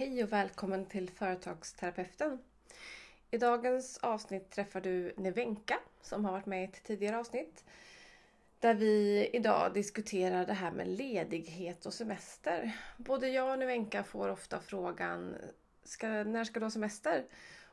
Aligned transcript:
Hej 0.00 0.22
och 0.24 0.32
välkommen 0.32 0.86
till 0.86 1.10
Företagsterapeuten. 1.10 2.38
I 3.30 3.38
dagens 3.38 3.98
avsnitt 3.98 4.50
träffar 4.50 4.80
du 4.80 5.12
Nevenka 5.16 5.78
som 6.02 6.24
har 6.24 6.32
varit 6.32 6.46
med 6.46 6.62
i 6.62 6.64
ett 6.64 6.82
tidigare 6.84 7.18
avsnitt. 7.18 7.64
Där 8.60 8.74
vi 8.74 9.26
idag 9.32 9.74
diskuterar 9.74 10.46
det 10.46 10.52
här 10.52 10.70
med 10.70 10.88
ledighet 10.88 11.86
och 11.86 11.94
semester. 11.94 12.76
Både 12.96 13.28
jag 13.28 13.52
och 13.52 13.58
Nevenka 13.58 14.02
får 14.02 14.28
ofta 14.28 14.60
frågan 14.60 15.34
ska, 15.84 16.08
när 16.08 16.44
ska 16.44 16.60
du 16.60 16.66
ha 16.66 16.70
semester? 16.70 17.24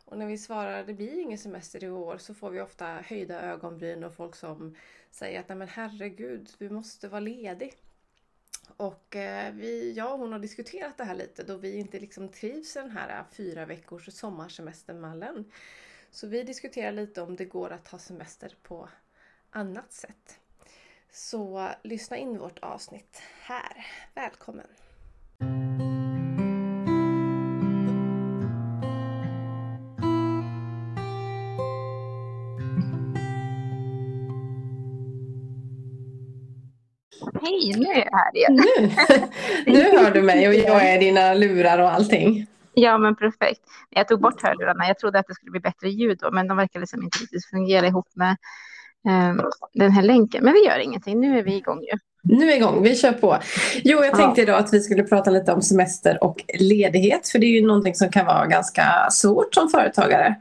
Och 0.05 0.17
när 0.17 0.25
vi 0.25 0.37
svarar 0.37 0.83
det 0.83 0.93
blir 0.93 1.19
ingen 1.19 1.37
semester 1.37 1.83
i 1.83 1.89
år 1.89 2.17
så 2.17 2.33
får 2.33 2.49
vi 2.49 2.61
ofta 2.61 2.85
höjda 2.85 3.41
ögonbryn 3.41 4.03
och 4.03 4.15
folk 4.15 4.35
som 4.35 4.75
säger 5.11 5.39
att 5.39 5.49
nej 5.49 5.57
men 5.57 5.67
herregud, 5.67 6.49
du 6.57 6.69
måste 6.69 7.07
vara 7.07 7.19
ledig. 7.19 7.73
Och 8.77 9.15
eh, 9.15 9.53
vi, 9.53 9.93
jag 9.93 10.13
och 10.13 10.19
hon 10.19 10.31
har 10.31 10.39
diskuterat 10.39 10.97
det 10.97 11.03
här 11.03 11.15
lite 11.15 11.43
då 11.43 11.57
vi 11.57 11.77
inte 11.77 11.99
liksom 11.99 12.29
trivs 12.29 12.75
i 12.75 12.79
den 12.79 12.91
här 12.91 13.19
eh, 13.19 13.25
fyra 13.31 13.65
veckors 13.65 14.13
sommarsemestermallen. 14.13 15.51
Så 16.11 16.27
vi 16.27 16.43
diskuterar 16.43 16.91
lite 16.91 17.21
om 17.21 17.35
det 17.35 17.45
går 17.45 17.69
att 17.69 17.87
ha 17.87 17.99
semester 17.99 18.55
på 18.63 18.89
annat 19.49 19.93
sätt. 19.93 20.39
Så 21.11 21.69
lyssna 21.83 22.17
in 22.17 22.37
vårt 22.37 22.59
avsnitt 22.59 23.21
här. 23.41 23.85
Välkommen! 24.13 24.67
Hej, 37.47 37.73
nu 37.77 37.85
är 37.85 37.97
jag 37.97 38.17
här 38.17 38.35
igen. 38.35 38.55
Nu, 38.55 38.91
nu 39.73 39.97
hör 39.97 40.11
du 40.11 40.21
mig 40.21 40.47
och 40.47 40.53
jag 40.53 40.89
är 40.89 40.99
dina 40.99 41.33
lurar 41.33 41.79
och 41.79 41.91
allting. 41.91 42.47
Ja, 42.73 42.97
men 42.97 43.15
perfekt. 43.15 43.61
Jag 43.89 44.07
tog 44.07 44.21
bort 44.21 44.43
hörlurarna. 44.43 44.87
Jag 44.87 44.99
trodde 44.99 45.19
att 45.19 45.27
det 45.27 45.33
skulle 45.33 45.51
bli 45.51 45.59
bättre 45.59 45.89
ljud 45.89 46.17
då, 46.21 46.31
men 46.31 46.47
de 46.47 46.57
verkar 46.57 46.79
liksom 46.79 47.03
inte 47.03 47.17
riktigt 47.17 47.45
fungera 47.45 47.87
ihop 47.87 48.07
med 48.15 48.31
eh, 49.07 49.45
den 49.73 49.91
här 49.91 50.03
länken. 50.03 50.43
Men 50.43 50.53
vi 50.53 50.65
gör 50.65 50.79
ingenting. 50.79 51.19
Nu 51.19 51.39
är 51.39 51.43
vi 51.43 51.55
igång 51.55 51.81
ju. 51.81 51.97
Nu 52.23 52.43
är 52.43 52.47
vi 52.47 52.55
igång, 52.55 52.83
vi 52.83 52.95
kör 52.95 53.11
på. 53.11 53.37
Jo, 53.83 54.03
jag 54.03 54.15
tänkte 54.15 54.41
idag 54.41 54.59
att 54.59 54.73
vi 54.73 54.79
skulle 54.79 55.03
prata 55.03 55.31
lite 55.31 55.53
om 55.53 55.61
semester 55.61 56.23
och 56.23 56.43
ledighet. 56.59 57.29
För 57.29 57.39
det 57.39 57.45
är 57.45 57.61
ju 57.61 57.67
någonting 57.67 57.95
som 57.95 58.09
kan 58.09 58.25
vara 58.25 58.45
ganska 58.45 58.83
svårt 59.11 59.53
som 59.55 59.69
företagare. 59.69 60.35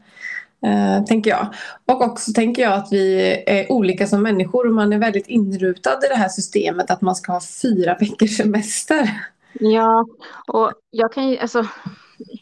Eh, 0.65 1.05
tänker 1.05 1.31
jag. 1.31 1.55
Och 1.87 2.03
också 2.03 2.33
tänker 2.33 2.63
jag 2.63 2.73
att 2.73 2.89
vi 2.93 3.33
är 3.47 3.73
olika 3.73 4.07
som 4.07 4.23
människor 4.23 4.67
och 4.67 4.75
man 4.75 4.93
är 4.93 4.99
väldigt 4.99 5.27
inrutad 5.27 5.99
i 6.05 6.09
det 6.09 6.17
här 6.17 6.29
systemet 6.29 6.91
att 6.91 7.01
man 7.01 7.15
ska 7.15 7.33
ha 7.33 7.41
fyra 7.63 7.97
veckors 8.01 8.37
semester. 8.37 9.11
Ja, 9.53 10.07
och 10.47 10.73
jag 10.91 11.13
kan 11.13 11.29
ju, 11.29 11.39
alltså, 11.39 11.67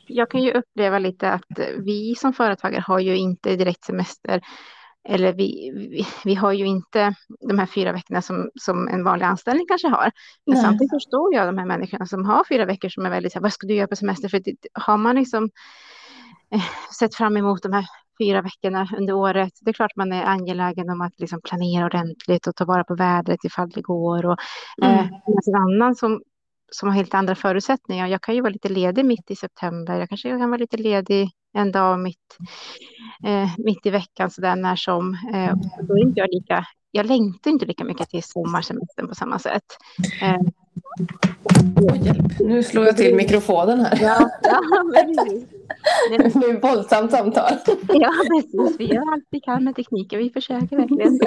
jag 0.07 0.31
kan 0.31 0.43
ju 0.43 0.53
uppleva 0.53 0.99
lite 0.99 1.31
att 1.31 1.59
vi 1.79 2.15
som 2.15 2.33
företagare 2.33 2.85
har 2.87 2.99
ju 2.99 3.17
inte 3.17 3.57
direkt 3.57 3.85
semester. 3.85 4.41
Eller 5.09 5.33
vi, 5.33 5.73
vi, 5.75 6.07
vi 6.25 6.35
har 6.35 6.53
ju 6.53 6.67
inte 6.67 7.15
de 7.49 7.59
här 7.59 7.67
fyra 7.67 7.93
veckorna 7.93 8.23
som, 8.23 8.51
som 8.61 8.89
en 8.89 9.05
vanlig 9.05 9.27
anställning 9.27 9.67
kanske 9.69 9.89
har. 9.89 10.13
Men 10.47 10.55
Nej. 10.55 10.63
samtidigt 10.63 10.91
förstår 10.91 11.35
jag 11.35 11.49
de 11.49 11.59
här 11.59 11.67
människorna 11.67 12.07
som 12.07 12.25
har 12.25 12.45
fyra 12.49 12.65
veckor 12.65 12.89
som 12.89 13.07
är 13.07 13.11
väldigt 13.11 13.33
så 13.33 13.39
här, 13.39 13.43
vad 13.43 13.53
ska 13.53 13.67
du 13.67 13.75
göra 13.75 13.87
på 13.87 13.97
semester? 13.97 14.29
För 14.29 14.39
det, 14.39 14.57
har 14.73 14.97
man 14.97 15.17
liksom 15.17 15.51
eh, 16.51 16.63
sett 16.99 17.15
fram 17.15 17.37
emot 17.37 17.63
de 17.63 17.73
här 17.73 17.87
fyra 18.19 18.43
veckorna 18.43 18.89
under 18.99 19.15
året. 19.15 19.53
Det 19.61 19.71
är 19.71 19.73
klart 19.73 19.97
man 19.97 20.13
är 20.13 20.25
angelägen 20.25 20.91
om 20.91 21.01
att 21.01 21.21
liksom 21.21 21.41
planera 21.45 21.87
ordentligt 21.87 22.47
och 22.47 22.57
ta 22.57 22.65
vara 22.65 22.85
på 22.85 22.95
vädret 22.95 23.45
ifall 23.45 23.71
det 23.71 23.83
går. 23.83 24.27
Och, 24.27 24.37
mm. 24.83 24.99
eh, 24.99 25.07
en 25.47 25.55
annan 25.55 25.95
som, 25.95 26.23
som 26.73 26.89
har 26.89 26.97
helt 26.97 27.15
andra 27.15 27.35
förutsättningar. 27.35 28.07
Jag 28.07 28.23
kan 28.23 28.35
ju 28.35 28.41
vara 28.41 28.53
lite 28.53 28.69
ledig 28.69 29.05
mitt 29.05 29.31
i 29.31 29.37
september. 29.37 29.99
Jag 29.99 30.09
kanske 30.09 30.29
kan 30.29 30.51
vara 30.51 30.61
lite 30.61 30.77
ledig 30.77 31.31
en 31.57 31.73
dag 31.73 32.01
mitt, 32.01 32.39
eh, 33.25 33.51
mitt 33.59 33.87
i 33.87 33.91
veckan 33.91 34.31
så 34.31 34.41
där 34.41 34.57
när 34.57 34.77
som. 34.77 35.15
Eh, 35.35 35.55
då 35.89 35.95
är 35.95 36.03
inte 36.03 36.21
jag 36.21 36.29
lika 36.33 36.65
jag 36.97 37.07
längtar 37.07 37.51
inte 37.51 37.67
lika 37.67 37.85
mycket 37.85 38.09
till 38.09 38.23
sommarsemestern 38.23 39.09
på 39.09 39.15
samma 39.15 39.39
sätt. 39.39 39.65
Eh, 40.23 40.39
Oh. 41.77 42.15
Nu 42.41 42.63
slår 42.63 42.85
jag 42.87 42.97
till 42.97 43.15
mikrofonen 43.15 43.81
här. 43.81 43.99
Ja, 44.03 44.31
ja 44.43 44.61
men 44.93 45.47
det 46.11 46.35
blir 46.35 46.55
ett 46.57 46.65
våldsamt 46.65 47.11
samtal. 47.11 47.53
Ja, 47.89 48.13
precis. 48.29 48.81
Vi 48.81 48.85
gör 48.85 49.13
allt 49.13 49.25
vi 49.31 49.41
kan 49.41 49.65
med 49.65 49.77
tekniken. 49.77 50.19
Vi 50.19 50.31
försöker 50.31 50.77
verkligen. 50.77 51.19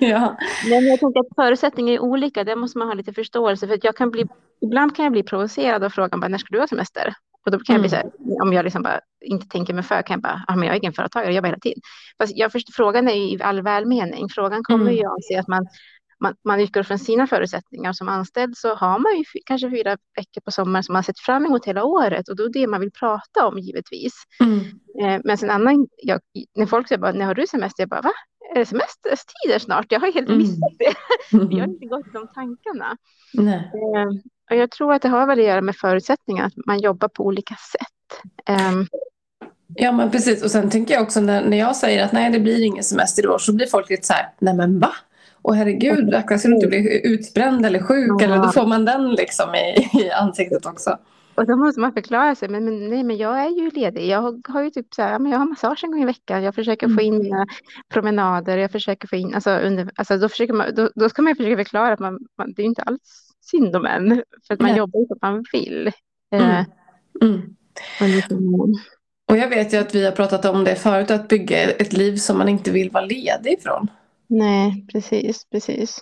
ja. 0.10 0.36
Men 0.70 0.86
jag 0.86 1.00
tänker 1.00 1.20
att 1.20 1.34
förutsättningar 1.36 1.94
är 1.94 2.00
olika. 2.00 2.44
Det 2.44 2.56
måste 2.56 2.78
man 2.78 2.88
ha 2.88 2.94
lite 2.94 3.12
förståelse 3.12 3.66
för. 3.66 3.78
jag 3.82 3.96
kan 3.96 4.10
bli, 4.10 4.26
ibland 4.60 4.96
kan 4.96 5.04
jag 5.04 5.12
bli 5.12 5.22
provocerad 5.22 5.84
av 5.84 5.90
frågan 5.90 6.20
bara, 6.20 6.28
när 6.28 6.38
ska 6.38 6.48
du 6.50 6.60
ha 6.60 6.66
semester? 6.66 7.14
Och 7.44 7.50
då 7.50 7.58
kan 7.58 7.74
jag 7.74 7.80
bli 7.82 7.90
så 7.90 7.96
här, 7.96 8.02
mm. 8.02 8.36
om 8.42 8.52
jag 8.52 8.64
liksom 8.64 8.82
bara 8.82 9.00
inte 9.20 9.48
tänker 9.48 9.74
mig 9.74 9.82
för, 9.82 10.02
kan 10.02 10.14
jag 10.14 10.22
bara, 10.22 10.44
ah, 10.48 10.56
men 10.56 10.66
jag 10.66 10.76
är 10.76 10.80
egenföretagare, 10.80 11.28
jag 11.28 11.36
jobbar 11.36 11.48
hela 11.48 11.58
tiden. 11.58 11.80
Fast 12.18 12.36
jag 12.36 12.52
förstår, 12.52 12.72
frågan 12.72 13.08
är 13.08 13.14
ju 13.14 13.30
i 13.30 13.42
all 13.42 13.62
välmening. 13.62 14.28
Frågan 14.28 14.64
kommer 14.64 14.84
mm. 14.84 14.94
ju 14.94 15.06
av 15.06 15.18
sig 15.28 15.36
att 15.36 15.48
man 15.48 15.66
man, 16.24 16.34
man 16.44 16.60
utgår 16.60 16.82
från 16.82 16.98
sina 16.98 17.26
förutsättningar. 17.26 17.92
Som 17.92 18.08
anställd 18.08 18.56
så 18.56 18.74
har 18.74 18.98
man 18.98 19.16
ju 19.18 19.24
kanske 19.46 19.70
fyra 19.70 19.96
veckor 20.16 20.40
på 20.44 20.50
sommaren 20.50 20.84
som 20.84 20.92
man 20.92 21.04
sett 21.04 21.18
fram 21.18 21.46
emot 21.46 21.66
hela 21.66 21.84
året 21.84 22.28
och 22.28 22.36
då 22.36 22.44
är 22.44 22.52
det 22.52 22.66
man 22.66 22.80
vill 22.80 22.90
prata 22.90 23.46
om 23.46 23.58
givetvis. 23.58 24.14
Mm. 24.40 24.58
Eh, 25.00 25.20
men 25.24 25.38
sen 25.38 25.50
annan, 25.50 25.86
jag, 25.96 26.20
när 26.54 26.66
folk 26.66 26.88
säger 26.88 27.00
bara, 27.00 27.12
när 27.12 27.24
har 27.24 27.34
du 27.34 27.46
semester? 27.46 27.82
Jag 27.82 27.88
bara, 27.88 28.02
va? 28.02 28.12
Är 28.54 28.58
det 28.58 28.66
semestertider 28.66 29.58
snart? 29.58 29.86
Jag 29.88 30.00
har 30.00 30.12
helt 30.12 30.28
mm. 30.28 30.38
missat 30.38 30.72
det. 30.78 30.94
Mm. 31.32 31.48
Vi 31.48 31.58
har 31.60 31.66
inte 31.66 31.86
gått 31.86 32.12
de 32.12 32.28
tankarna. 32.34 32.96
Eh, 33.38 34.08
och 34.50 34.56
jag 34.56 34.70
tror 34.70 34.92
att 34.92 35.02
det 35.02 35.08
har 35.08 35.26
väl 35.26 35.38
att 35.38 35.44
göra 35.44 35.60
med 35.60 35.76
förutsättningar, 35.76 36.46
att 36.46 36.66
man 36.66 36.80
jobbar 36.80 37.08
på 37.08 37.24
olika 37.24 37.54
sätt. 37.54 38.30
Um, 38.48 38.86
Ja 39.76 39.92
men 39.92 40.10
precis 40.10 40.42
och 40.42 40.50
sen 40.50 40.70
tänker 40.70 40.94
jag 40.94 41.02
också 41.02 41.20
när, 41.20 41.44
när 41.44 41.56
jag 41.56 41.76
säger 41.76 42.04
att 42.04 42.12
nej 42.12 42.30
det 42.30 42.40
blir 42.40 42.64
ingen 42.64 42.84
semester 42.84 43.24
i 43.24 43.26
år 43.26 43.38
så 43.38 43.52
blir 43.52 43.66
folk 43.66 43.90
lite 43.90 44.06
så 44.06 44.12
här, 44.12 44.28
nej 44.38 44.54
men 44.54 44.80
va? 44.80 44.90
Och 45.44 45.56
herregud, 45.56 46.14
ska 46.24 46.48
du 46.48 46.54
inte 46.54 46.66
bli 46.66 47.00
utbränd 47.04 47.66
eller 47.66 47.82
sjuk? 47.82 48.10
Ja. 48.18 48.24
Eller 48.24 48.36
då 48.36 48.48
får 48.48 48.66
man 48.66 48.84
den 48.84 49.10
liksom 49.10 49.54
i, 49.54 50.00
i 50.00 50.10
ansiktet 50.10 50.66
också. 50.66 50.98
Och 51.34 51.46
då 51.46 51.56
måste 51.56 51.80
man 51.80 51.92
förklara 51.92 52.34
sig. 52.34 52.48
Men, 52.48 52.64
men, 52.64 52.88
nej, 52.88 53.04
men 53.04 53.16
jag 53.16 53.44
är 53.44 53.48
ju 53.48 53.70
ledig. 53.70 54.06
Jag 54.06 54.46
har 54.48 54.62
ju 54.62 54.70
typ 54.70 54.94
så 54.94 55.02
här, 55.02 55.18
men 55.18 55.32
jag 55.32 55.38
har 55.38 55.46
massage 55.46 55.84
en 55.84 55.90
gång 55.90 56.02
i 56.02 56.06
veckan. 56.06 56.42
Jag 56.42 56.54
försöker 56.54 56.88
få 56.88 57.00
in 57.00 57.18
mina 57.18 57.46
promenader. 57.92 58.58
Jag 58.58 58.70
försöker 58.70 59.08
få 59.08 59.16
in, 59.16 59.34
alltså, 59.34 59.50
under, 59.50 59.90
alltså 59.96 60.18
då, 60.18 60.28
försöker 60.28 60.54
man, 60.54 60.74
då, 60.74 60.90
då 60.94 61.08
ska 61.08 61.22
man 61.22 61.36
försöka 61.36 61.56
förklara 61.56 61.92
att 61.92 62.00
man, 62.00 62.18
man, 62.38 62.52
det 62.56 62.62
är 62.62 62.66
inte 62.66 62.82
alls 62.82 63.30
synd 63.40 63.76
om 63.76 63.86
en. 63.86 64.22
För 64.46 64.54
att 64.54 64.60
man 64.60 64.70
nej. 64.70 64.78
jobbar 64.78 65.00
ju 65.00 65.06
som 65.06 65.18
man 65.22 65.44
vill. 65.52 65.92
Mm. 66.32 66.50
Eh, 66.50 66.64
mm. 67.22 67.56
Och 69.28 69.36
jag 69.36 69.48
vet 69.48 69.74
ju 69.74 69.76
att 69.76 69.94
vi 69.94 70.04
har 70.04 70.12
pratat 70.12 70.44
om 70.44 70.64
det 70.64 70.76
förut, 70.76 71.10
att 71.10 71.28
bygga 71.28 71.62
ett 71.62 71.92
liv 71.92 72.16
som 72.16 72.38
man 72.38 72.48
inte 72.48 72.70
vill 72.70 72.90
vara 72.90 73.04
ledig 73.04 73.52
ifrån. 73.58 73.88
Nej, 74.26 74.86
precis, 74.92 75.44
precis. 75.50 76.00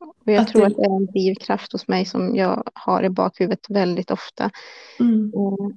Och 0.00 0.32
jag 0.32 0.42
att 0.42 0.48
tror 0.48 0.60
det... 0.60 0.66
att 0.66 0.76
det 0.76 0.82
är 0.82 0.96
en 0.96 1.06
drivkraft 1.06 1.72
hos 1.72 1.88
mig 1.88 2.04
som 2.04 2.36
jag 2.36 2.62
har 2.74 3.02
i 3.02 3.10
bakhuvudet 3.10 3.66
väldigt 3.68 4.10
ofta. 4.10 4.50
Mm. 5.00 5.32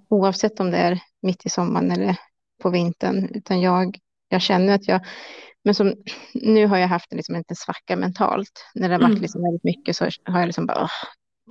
oavsett 0.09 0.59
om 0.59 0.71
det 0.71 0.77
är 0.77 0.99
mitt 1.21 1.45
i 1.45 1.49
sommaren 1.49 1.91
eller 1.91 2.15
på 2.61 2.69
vintern. 2.69 3.29
Utan 3.33 3.61
jag, 3.61 3.97
jag 4.29 4.41
känner 4.41 4.75
att 4.75 4.87
jag, 4.87 5.05
men 5.63 5.75
som, 5.75 5.93
nu 6.33 6.67
har 6.67 6.77
jag 6.77 6.87
haft 6.87 7.13
liksom, 7.13 7.35
en 7.35 7.43
svacka 7.55 7.95
mentalt. 7.95 8.65
När 8.75 8.89
det 8.89 8.95
har 8.95 9.01
varit 9.01 9.09
mm. 9.09 9.21
liksom 9.21 9.43
väldigt 9.43 9.63
mycket 9.63 9.95
så 9.95 10.09
har 10.25 10.39
jag 10.39 10.47
liksom 10.47 10.65
bara 10.65 10.83
åh, 10.83 10.89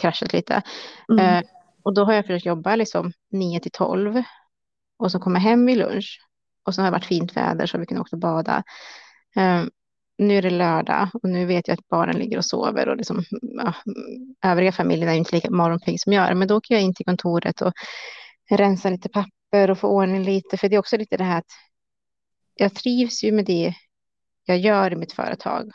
kraschat 0.01 0.33
lite. 0.33 0.63
Mm. 1.13 1.25
Eh, 1.25 1.43
och 1.83 1.95
då 1.95 2.05
har 2.05 2.13
jag 2.13 2.27
försökt 2.27 2.47
jobba 2.47 2.77
liksom 2.77 3.13
9 3.33 3.61
till 3.61 3.71
12 3.71 4.23
och 4.99 5.13
så 5.13 5.19
kommer 5.19 5.41
hem 5.41 5.67
vid 5.67 5.78
lunch. 5.78 6.21
Och 6.65 6.75
så 6.75 6.81
har 6.81 6.87
det 6.87 6.93
varit 6.93 7.05
fint 7.05 7.37
väder 7.37 7.67
så 7.67 7.78
vi 7.78 7.87
kan 7.87 8.01
också 8.01 8.17
bada. 8.17 8.63
Eh, 9.37 9.65
nu 10.19 10.38
är 10.38 10.43
det 10.43 10.50
lördag 10.50 11.09
och 11.12 11.28
nu 11.28 11.47
vet 11.47 11.69
jag 11.69 11.75
att 11.75 11.88
barnen 11.88 12.19
ligger 12.19 12.38
och 12.38 12.44
sover 12.44 12.88
och 12.88 12.97
liksom, 12.97 13.25
ja, 13.41 13.75
övriga 14.44 14.72
familjen 14.72 15.09
är 15.09 15.15
inte 15.15 15.34
lika 15.34 15.50
morgonpigg 15.50 16.00
som 16.00 16.12
jag 16.12 16.28
är. 16.28 16.34
Men 16.34 16.49
då 16.49 16.56
åker 16.56 16.75
jag 16.75 16.82
in 16.82 16.94
till 16.94 17.06
kontoret 17.06 17.60
och 17.60 17.72
rensar 18.50 18.91
lite 18.91 19.09
papper 19.09 19.71
och 19.71 19.78
får 19.78 19.89
ordning 19.89 20.24
lite. 20.24 20.57
För 20.57 20.68
det 20.68 20.77
är 20.77 20.80
också 20.80 20.97
lite 20.97 21.16
det 21.16 21.24
här 21.24 21.39
att 21.39 21.47
jag 22.54 22.74
trivs 22.74 23.24
ju 23.24 23.33
med 23.33 23.45
det 23.45 23.74
jag 24.45 24.59
gör 24.59 24.92
i 24.92 24.97
mitt 24.97 25.13
företag. 25.13 25.71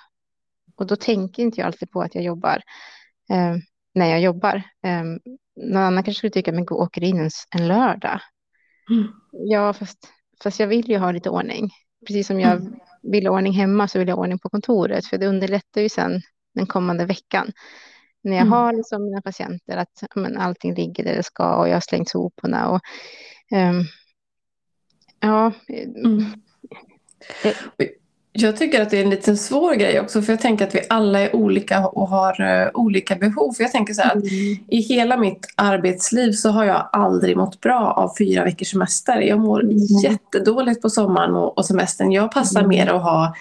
Och 0.76 0.88
då 0.88 0.96
tänker 0.96 1.44
inte 1.44 1.60
jag 1.60 1.68
alltid 1.68 1.92
på 1.92 2.02
att 2.02 2.16
jag 2.16 2.24
jobbar 2.24 2.62
eh, 3.30 3.56
när 3.94 4.10
jag 4.10 4.22
jobbar. 4.22 4.56
Eh, 4.56 5.04
någon 5.56 5.84
annan 5.84 6.04
kanske 6.04 6.18
skulle 6.18 6.32
tycka, 6.32 6.52
men 6.52 6.66
gå 6.66 6.76
åker 6.76 7.04
in 7.04 7.20
en, 7.20 7.30
en 7.56 7.68
lördag. 7.68 8.20
Mm. 8.90 9.08
Ja, 9.32 9.74
fast, 9.74 9.98
fast 10.44 10.60
jag 10.60 10.68
vill 10.68 10.90
ju 10.90 10.98
ha 10.98 11.12
lite 11.12 11.30
ordning. 11.30 11.70
Precis 12.08 12.28
som 12.28 12.40
jag 12.40 12.52
mm 12.52 12.80
vill 13.02 13.28
ha 13.28 13.34
ordning 13.34 13.54
hemma 13.54 13.88
så 13.88 14.00
vill 14.00 14.08
jag 14.08 14.16
ha 14.16 14.22
ordning 14.22 14.40
på 14.40 14.50
kontoret. 14.50 15.06
För 15.06 15.18
det 15.18 15.28
underlättar 15.28 15.82
ju 15.82 15.90
sen 15.90 16.22
den 16.56 16.66
kommande 16.66 17.06
veckan. 17.06 17.52
När 18.24 18.32
jag 18.32 18.42
mm. 18.42 18.52
har 18.52 18.74
liksom 18.74 19.04
mina 19.04 19.22
patienter 19.22 19.78
att 19.78 20.04
men, 20.16 20.38
allting 20.38 20.76
ligger 20.76 21.04
där 21.04 21.16
det 21.16 21.24
ska 21.24 21.56
och 21.56 21.68
jag 21.70 21.74
har 21.74 21.82
slängt 21.82 22.10
soporna. 22.10 22.70
Och, 22.70 22.82
um, 23.52 23.86
ja. 25.20 25.52
Mm. 25.70 26.26
Jag 27.44 27.56
tycker 28.58 28.82
att 28.82 28.90
det 28.90 28.98
är 28.98 29.04
en 29.04 29.10
liten 29.10 29.38
svår 29.38 29.76
grej 29.76 30.00
också 30.00 30.22
för 30.22 30.34
jag 30.34 30.40
tänker 30.40 30.68
att 30.68 30.76
vi 30.76 30.82
alla 30.90 31.20
är 31.20 31.36
olika 31.36 31.88
och 31.88 32.08
har 32.08 32.42
uh, 32.42 32.70
olika 32.74 33.16
behov. 33.16 33.54
För 33.54 33.64
jag 33.64 33.72
tänker 33.72 33.94
så 33.94 34.02
här 34.02 34.10
att 34.10 34.24
mm. 34.24 34.58
i 34.68 34.82
hela 34.82 35.18
mitt 35.18 35.54
arbetsliv 35.56 36.32
så 36.32 36.50
har 36.50 36.66
jag 36.66 36.90
aldrig 36.92 37.38
mått 37.38 37.62
bra 37.62 37.94
av 37.98 38.12
fyra 38.18 38.44
veckors 38.44 38.72
semester. 38.72 39.22
Jag 39.22 39.40
mår 39.40 39.64
mm. 39.64 39.78
jättedåligt 40.04 40.82
på 40.82 40.90
sommaren 40.90 41.36
och, 41.36 41.58
och 41.58 41.66
semestern. 41.66 42.12
Jag 42.12 42.32
passar 42.32 42.60
mm. 42.60 42.70
mer 42.70 42.88
att 42.88 43.04
ha 43.04 43.36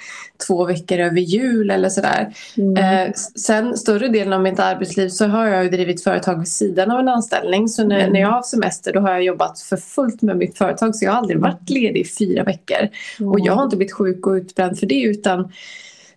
två 0.47 0.65
veckor 0.65 0.99
över 0.99 1.21
jul 1.21 1.71
eller 1.71 1.89
sådär. 1.89 2.35
Mm. 2.57 3.07
Uh, 3.07 3.13
sen 3.37 3.77
större 3.77 4.09
delen 4.09 4.33
av 4.33 4.43
mitt 4.43 4.61
arbetsliv 4.61 5.09
så 5.09 5.27
har 5.27 5.47
jag 5.47 5.73
drivit 5.73 6.05
företag 6.05 6.39
vid 6.39 6.49
sidan 6.49 6.91
av 6.91 7.01
en 7.01 7.09
anställning. 7.09 7.69
Så 7.69 7.85
när, 7.85 7.99
mm. 8.01 8.13
när 8.13 8.21
jag 8.21 8.31
har 8.31 8.43
semester 8.43 8.93
då 8.93 9.01
har 9.01 9.11
jag 9.11 9.23
jobbat 9.23 9.61
för 9.61 9.77
fullt 9.77 10.23
med 10.23 10.37
mitt 10.37 10.59
företag 10.59 10.97
så 10.97 11.05
jag 11.05 11.13
har 11.13 11.19
aldrig 11.19 11.41
varit 11.41 11.71
ledig 11.71 12.01
i 12.01 12.05
fyra 12.05 12.45
veckor. 12.45 12.89
Och 13.33 13.41
jag 13.41 13.53
har 13.53 13.65
inte 13.65 13.77
blivit 13.77 13.95
sjuk 13.95 14.27
och 14.27 14.33
utbränd 14.33 14.79
för 14.79 14.87
det 14.87 15.03
utan 15.03 15.53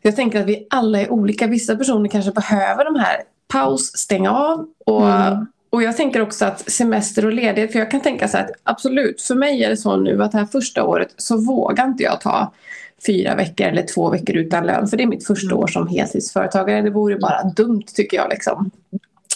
jag 0.02 0.16
tänker 0.16 0.40
att 0.40 0.48
vi 0.48 0.68
alla 0.70 1.02
är 1.02 1.12
olika. 1.12 1.48
Vissa 1.48 1.75
personer 1.75 2.10
kanske 2.10 2.31
behöver 2.31 2.86
de 2.86 2.96
här 2.96 3.18
paus, 3.48 3.98
stänga 3.98 4.31
av 4.31 4.68
och 4.86 5.10
mm. 5.10 5.46
Och 5.74 5.84
jag 5.84 5.98
tänker 5.98 6.22
också 6.22 6.46
att 6.46 6.72
semester 6.72 7.25
och 7.25 7.34
ledighet, 7.34 7.72
för 7.72 7.80
jag 7.80 7.92
kan 7.92 8.02
tänka 8.02 8.28
så 8.28 8.38
att 8.38 8.52
absolut, 8.64 9.22
för 9.22 9.36
mig 9.36 9.64
är 9.64 9.70
det 9.70 9.78
så 9.78 9.98
nu 9.98 10.24
att 10.24 10.31
det 10.31 10.38
här 10.38 10.46
första 10.46 10.84
året 10.84 11.14
så 11.18 11.38
vågar 11.38 11.88
inte 11.88 12.04
jag 12.04 12.22
ta 12.22 12.54
fyra 13.06 13.36
veckor 13.36 13.68
eller 13.68 13.86
två 13.94 14.10
veckor 14.10 14.36
utan 14.36 14.66
lön. 14.66 14.88
För 14.88 14.98
det 14.98 15.04
är 15.04 15.08
mitt 15.08 15.28
första 15.28 15.52
mm. 15.52 15.58
år 15.58 15.68
som 15.68 15.88
heltidsföretagare. 15.88 16.81
Det 16.81 16.90
vore 16.90 17.18
bara 17.18 17.44
dumt 17.44 17.84
tycker 17.96 18.18
jag. 18.18 18.30
Liksom. 18.30 18.72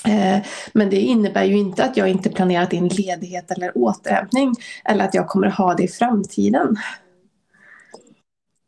Eh, 0.06 0.46
men 0.74 0.90
det 0.90 1.00
innebär 1.00 1.44
ju 1.44 1.58
inte 1.58 1.84
att 1.84 1.98
jag 1.98 2.10
inte 2.10 2.30
planerat 2.30 2.74
in 2.74 2.88
ledighet 2.88 3.52
eller 3.52 3.78
återhämtning. 3.78 4.54
Eller 4.86 5.06
att 5.06 5.14
jag 5.14 5.28
kommer 5.28 5.48
ha 5.48 5.74
det 5.74 5.84
i 5.84 5.88
framtiden. 5.88 6.76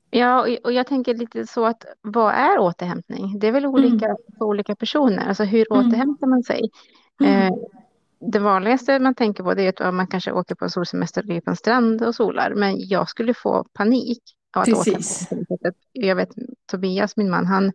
Ja, 0.09 0.47
och 0.63 0.73
jag 0.73 0.87
tänker 0.87 1.13
lite 1.13 1.47
så 1.47 1.65
att 1.65 1.85
vad 2.01 2.33
är 2.33 2.59
återhämtning? 2.59 3.39
Det 3.39 3.47
är 3.47 3.51
väl 3.51 3.65
olika 3.65 4.05
mm. 4.05 4.17
för 4.37 4.45
olika 4.45 4.75
personer. 4.75 5.27
Alltså 5.27 5.43
hur 5.43 5.73
mm. 5.73 5.87
återhämtar 5.87 6.27
man 6.27 6.43
sig? 6.43 6.69
Mm. 7.19 7.47
Eh, 7.47 7.53
det 8.19 8.39
vanligaste 8.39 8.99
man 8.99 9.15
tänker 9.15 9.43
på 9.43 9.53
det 9.53 9.81
är 9.81 9.87
att 9.87 9.93
man 9.93 10.07
kanske 10.07 10.31
åker 10.31 10.55
på 10.55 10.65
en 10.65 10.71
solsemester 10.71 11.21
och 11.21 11.27
ligger 11.27 11.41
på 11.41 11.49
en 11.49 11.55
strand 11.55 12.01
och 12.01 12.15
solar. 12.15 12.53
Men 12.55 12.87
jag 12.87 13.09
skulle 13.09 13.33
få 13.33 13.65
panik 13.73 14.23
av 14.55 14.61
att 14.61 14.67
Precis. 14.67 15.27
återhämta 15.31 15.71
Jag 15.93 16.15
vet 16.15 16.29
Tobias, 16.71 17.17
min 17.17 17.29
man, 17.29 17.45
han, 17.45 17.71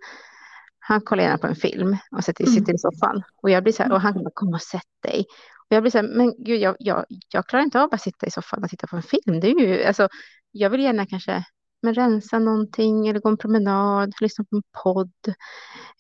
han 0.79 1.01
kollar 1.01 1.37
på 1.37 1.47
en 1.47 1.57
film 1.57 1.97
och 2.11 2.25
sitter, 2.25 2.45
mm. 2.45 2.55
sitter 2.55 2.75
i 2.75 2.79
soffan. 2.79 3.23
Och 3.43 3.51
jag 3.51 3.63
blir 3.63 3.73
så 3.73 3.83
här, 3.83 3.93
och 3.93 4.01
han 4.01 4.15
bara, 4.15 4.31
kom 4.35 4.55
och 4.55 4.63
sätt 4.63 4.83
dig. 5.03 5.25
Och 5.69 5.77
jag 5.77 5.83
blir 5.83 5.91
så 5.91 5.99
här, 5.99 6.09
men 6.09 6.45
gud, 6.45 6.61
jag, 6.61 6.77
jag, 6.79 7.05
jag 7.29 7.47
klarar 7.47 7.65
inte 7.65 7.81
av 7.81 7.89
att 7.93 8.01
sitta 8.01 8.27
i 8.27 8.31
soffan 8.31 8.65
och 8.65 8.71
titta 8.71 8.87
på 8.87 8.97
en 8.97 9.03
film. 9.03 9.41
Det 9.41 9.51
är 9.51 9.61
ju, 9.61 9.85
alltså, 9.85 10.09
jag 10.51 10.71
vill 10.71 10.81
gärna 10.81 11.07
kanske 11.07 11.45
men 11.85 11.95
rensa 11.95 12.39
någonting 12.39 13.09
eller 13.09 13.21
gå 13.21 13.29
en 13.29 13.37
promenad, 13.37 14.15
lyssna 14.21 14.45
på 14.45 14.57
en 14.57 14.63
podd, 14.83 15.35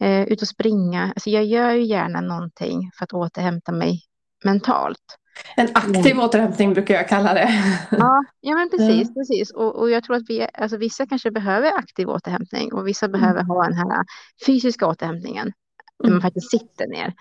eh, 0.00 0.22
ut 0.22 0.42
och 0.42 0.48
springa. 0.48 1.02
Alltså 1.02 1.30
jag 1.30 1.44
gör 1.44 1.70
ju 1.70 1.82
gärna 1.82 2.20
någonting 2.20 2.90
för 2.98 3.04
att 3.04 3.12
återhämta 3.12 3.72
mig 3.72 4.02
mentalt. 4.44 5.18
En 5.56 5.68
aktiv 5.74 6.16
men, 6.16 6.24
återhämtning 6.24 6.74
brukar 6.74 6.94
jag 6.94 7.08
kalla 7.08 7.34
det. 7.34 7.48
Ja, 7.90 8.24
ja 8.40 8.54
men 8.54 8.70
precis. 8.70 9.08
Mm. 9.08 9.14
precis. 9.14 9.50
Och, 9.50 9.76
och, 9.76 9.90
jag 9.90 10.04
tror 10.04 10.16
att 10.16 10.22
vi, 10.28 10.46
alltså 10.54 10.76
vissa 10.76 11.06
kanske 11.06 11.30
behöver 11.30 11.78
aktiv 11.78 12.08
återhämtning 12.08 12.72
och 12.72 12.86
vissa 12.86 13.06
mm. 13.06 13.20
behöver 13.20 13.42
ha 13.42 13.64
den 13.64 13.74
här 13.74 14.04
fysiska 14.46 14.86
återhämtningen. 14.86 15.52
Där 15.98 16.08
man 16.08 16.12
mm. 16.12 16.22
faktiskt 16.22 16.50
sitter 16.50 16.86
ner. 16.86 17.14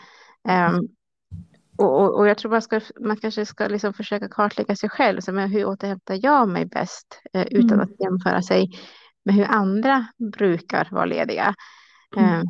Um, 0.70 0.88
och, 1.78 2.02
och, 2.02 2.18
och, 2.18 2.28
jag 2.28 2.38
tror 2.38 2.52
man, 2.52 2.62
ska, 2.62 2.82
man 3.00 3.18
kanske 3.18 3.46
ska 3.46 3.68
liksom 3.68 3.94
försöka 3.94 4.30
kartlägga 4.30 4.76
sig 4.76 4.90
själv. 4.90 5.22
Så 5.22 5.32
men 5.32 5.50
hur 5.50 5.66
återhämtar 5.66 6.20
jag 6.22 6.50
mig 6.50 6.66
bäst 6.66 7.22
eh, 7.34 7.48
utan 7.52 7.72
mm. 7.72 7.80
att 7.80 8.00
jämföra 8.00 8.42
sig 8.42 8.70
med 9.26 9.36
hur 9.36 9.46
andra 9.46 10.08
brukar 10.18 10.88
vara 10.92 11.06
lediga. 11.06 11.56
Mm. 12.18 12.30
Eh, 12.30 12.44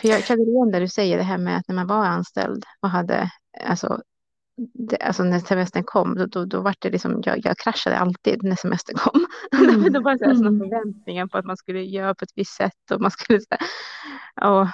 för 0.00 0.08
jag 0.08 0.24
känner 0.24 0.48
igen 0.48 0.70
det 0.72 0.80
du 0.80 0.88
säger, 0.88 1.16
det 1.16 1.22
här 1.22 1.38
med 1.38 1.56
att 1.56 1.68
när 1.68 1.74
man 1.74 1.86
var 1.86 2.06
anställd 2.06 2.64
och 2.80 2.90
hade, 2.90 3.30
alltså, 3.64 4.00
det, 4.74 4.96
alltså 4.96 5.22
när 5.22 5.38
semestern 5.38 5.84
kom, 5.84 6.14
då, 6.14 6.26
då, 6.26 6.44
då 6.44 6.60
var 6.60 6.74
det 6.78 6.90
liksom, 6.90 7.22
jag, 7.24 7.38
jag 7.44 7.58
kraschade 7.58 7.98
alltid 7.98 8.42
när 8.42 8.56
semestern 8.56 8.96
kom. 8.96 9.26
Mm. 9.52 9.92
då 9.92 10.00
var 10.00 10.12
det 10.12 10.18
sådana 10.18 10.48
mm. 10.48 10.58
förväntningar 10.58 11.26
på 11.26 11.38
att 11.38 11.44
man 11.44 11.56
skulle 11.56 11.82
göra 11.82 12.14
på 12.14 12.24
ett 12.24 12.32
visst 12.34 12.56
sätt 12.56 12.90
och 12.90 13.00
man 13.00 13.10
skulle, 13.10 13.40
och 14.40 14.66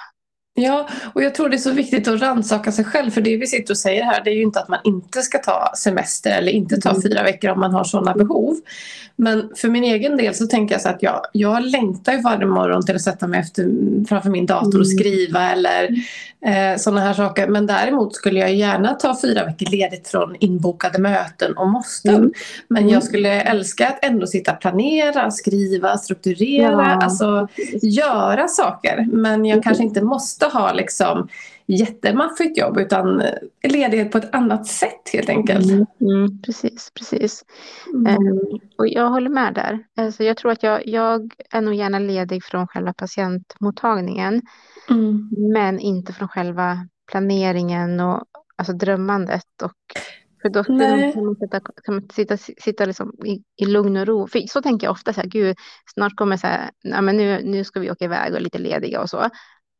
Ja, 0.55 0.87
och 1.13 1.23
jag 1.23 1.35
tror 1.35 1.49
det 1.49 1.55
är 1.55 1.57
så 1.57 1.71
viktigt 1.71 2.07
att 2.07 2.21
rannsaka 2.21 2.71
sig 2.71 2.85
själv 2.85 3.11
för 3.11 3.21
det 3.21 3.37
vi 3.37 3.47
sitter 3.47 3.73
och 3.73 3.77
säger 3.77 4.03
här 4.03 4.23
det 4.23 4.29
är 4.29 4.35
ju 4.35 4.41
inte 4.41 4.59
att 4.59 4.67
man 4.67 4.79
inte 4.83 5.21
ska 5.21 5.37
ta 5.37 5.71
semester 5.77 6.37
eller 6.37 6.51
inte 6.51 6.77
ta 6.77 6.89
mm. 6.89 7.01
fyra 7.01 7.23
veckor 7.23 7.49
om 7.49 7.59
man 7.59 7.73
har 7.73 7.83
sådana 7.83 8.13
behov. 8.13 8.57
Men 9.15 9.49
för 9.55 9.69
min 9.69 9.83
egen 9.83 10.17
del 10.17 10.35
så 10.35 10.47
tänker 10.47 10.75
jag 10.75 10.81
så 10.81 10.89
att 10.89 11.03
jag, 11.03 11.21
jag 11.31 11.63
längtar 11.63 12.13
ju 12.13 12.21
varje 12.21 12.45
morgon 12.45 12.85
till 12.85 12.95
att 12.95 13.01
sätta 13.01 13.27
mig 13.27 13.39
efter, 13.39 13.67
framför 14.07 14.29
min 14.29 14.45
dator 14.45 14.67
och 14.67 14.85
mm. 14.85 14.85
skriva 14.85 15.51
eller 15.51 15.83
eh, 16.45 16.77
sådana 16.77 17.01
här 17.01 17.13
saker. 17.13 17.47
Men 17.47 17.67
däremot 17.67 18.15
skulle 18.15 18.39
jag 18.39 18.55
gärna 18.55 18.93
ta 18.93 19.21
fyra 19.21 19.45
veckor 19.45 19.71
ledigt 19.71 20.07
från 20.07 20.35
inbokade 20.39 20.99
möten 20.99 21.57
och 21.57 21.67
måsten. 21.67 22.15
Mm. 22.15 22.33
Men 22.67 22.89
jag 22.89 23.03
skulle 23.03 23.41
älska 23.41 23.87
att 23.87 24.05
ändå 24.05 24.27
sitta 24.27 24.51
och 24.51 24.59
planera, 24.59 25.31
skriva, 25.31 25.97
strukturera, 25.97 26.71
ja. 26.71 27.03
alltså 27.03 27.47
göra 27.81 28.47
saker. 28.47 29.07
Men 29.11 29.45
jag 29.45 29.63
kanske 29.63 29.83
inte 29.83 30.01
måste 30.01 30.42
måste 30.43 30.57
ha 30.57 30.73
liksom 30.73 31.27
jättemaffigt 31.67 32.57
jobb 32.57 32.77
utan 32.77 33.23
ledighet 33.63 34.11
på 34.11 34.17
ett 34.17 34.35
annat 34.35 34.67
sätt 34.67 35.09
helt 35.13 35.29
enkelt. 35.29 35.71
Mm, 35.71 35.85
mm, 36.01 36.41
precis, 36.41 36.91
precis. 36.93 37.43
Mm. 37.93 38.17
Um, 38.17 38.59
och 38.77 38.87
jag 38.87 39.09
håller 39.09 39.29
med 39.29 39.53
där. 39.53 39.79
Alltså, 39.97 40.23
jag 40.23 40.37
tror 40.37 40.51
att 40.51 40.63
jag, 40.63 40.87
jag 40.87 41.33
är 41.51 41.61
nog 41.61 41.73
gärna 41.73 41.99
ledig 41.99 42.43
från 42.43 42.67
själva 42.67 42.93
patientmottagningen. 42.93 44.41
Mm. 44.89 45.29
Men 45.53 45.79
inte 45.79 46.13
från 46.13 46.27
själva 46.27 46.87
planeringen 47.11 47.99
och 47.99 48.23
alltså 48.57 48.73
drömmandet. 48.73 49.61
Och, 49.63 49.73
för 50.41 50.49
då 50.49 50.63
kan 50.63 50.77
man, 50.77 51.35
sitta, 51.35 51.59
kan 51.59 51.95
man 51.95 52.09
sitta, 52.13 52.37
sitta 52.37 52.85
liksom 52.85 53.13
i, 53.25 53.63
i 53.63 53.65
lugn 53.65 53.97
och 53.97 54.07
ro. 54.07 54.27
För 54.27 54.39
så 54.47 54.61
tänker 54.61 54.87
jag 54.87 54.91
ofta, 54.91 55.13
så 55.13 55.21
här, 55.21 55.27
gud, 55.27 55.55
snart 55.93 56.15
kommer 56.15 56.37
så 56.37 56.47
här, 56.47 56.69
ja, 56.81 57.01
men 57.01 57.17
nu, 57.17 57.41
nu 57.43 57.63
ska 57.63 57.79
vi 57.79 57.91
åka 57.91 58.05
iväg 58.05 58.33
och 58.33 58.41
lite 58.41 58.59
lediga 58.59 59.01
och 59.01 59.09
så 59.09 59.29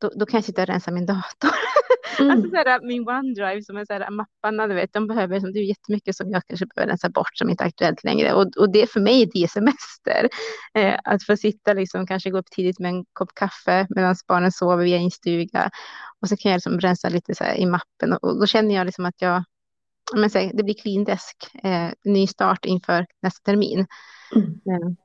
då, 0.04 0.10
då, 0.16 0.26
kan 0.26 0.38
jag 0.38 0.44
sitta 0.44 0.62
och 0.62 0.68
rensa 0.68 0.90
min 0.90 1.06
dator. 1.06 1.50
Mm. 2.18 2.30
alltså 2.30 2.50
såhär, 2.50 2.80
min 2.82 3.08
OneDrive 3.08 3.62
som 3.62 3.76
är 3.76 3.84
såhär, 3.84 4.10
mapparna, 4.10 4.66
du 4.66 4.74
vet, 4.74 4.92
de 4.92 5.06
behöver, 5.06 5.40
som, 5.40 5.52
det 5.52 5.58
är 5.58 5.64
jättemycket 5.64 6.16
som 6.16 6.30
jag 6.30 6.42
kanske 6.46 6.66
behöver 6.66 6.90
rensa 6.90 7.08
bort 7.08 7.36
som 7.36 7.50
inte 7.50 7.64
är 7.64 7.68
aktuellt 7.68 8.04
längre. 8.04 8.32
Och, 8.32 8.56
och 8.56 8.72
det 8.72 8.90
för 8.90 9.00
mig 9.00 9.30
det 9.34 9.42
är 9.42 9.48
semester. 9.48 10.28
Eh, 10.74 10.98
att 11.04 11.26
få 11.26 11.36
sitta, 11.36 11.72
liksom, 11.72 12.06
kanske 12.06 12.30
gå 12.30 12.38
upp 12.38 12.50
tidigt 12.50 12.78
med 12.78 12.88
en 12.88 13.04
kopp 13.12 13.34
kaffe 13.34 13.86
medan 13.90 14.16
barnen 14.28 14.52
sover 14.52 14.84
i 14.84 14.94
en 14.94 15.10
stuga. 15.10 15.70
Och 16.20 16.28
så 16.28 16.36
kan 16.36 16.50
jag 16.50 16.56
liksom 16.56 16.80
rensa 16.80 17.08
lite 17.08 17.34
så 17.34 17.44
i 17.44 17.66
mappen 17.66 18.12
och, 18.12 18.24
och, 18.24 18.40
då 18.40 18.46
känner 18.46 18.74
jag 18.74 18.84
liksom 18.84 19.04
att 19.04 19.22
jag, 19.22 19.44
men, 20.16 20.30
så 20.30 20.50
det 20.54 20.62
blir 20.62 20.74
clean 20.74 21.04
desk, 21.04 21.36
eh, 21.62 21.90
ny 22.04 22.26
start 22.26 22.64
inför 22.64 23.06
nästa 23.22 23.50
termin. 23.50 23.86
Mm. 24.66 24.96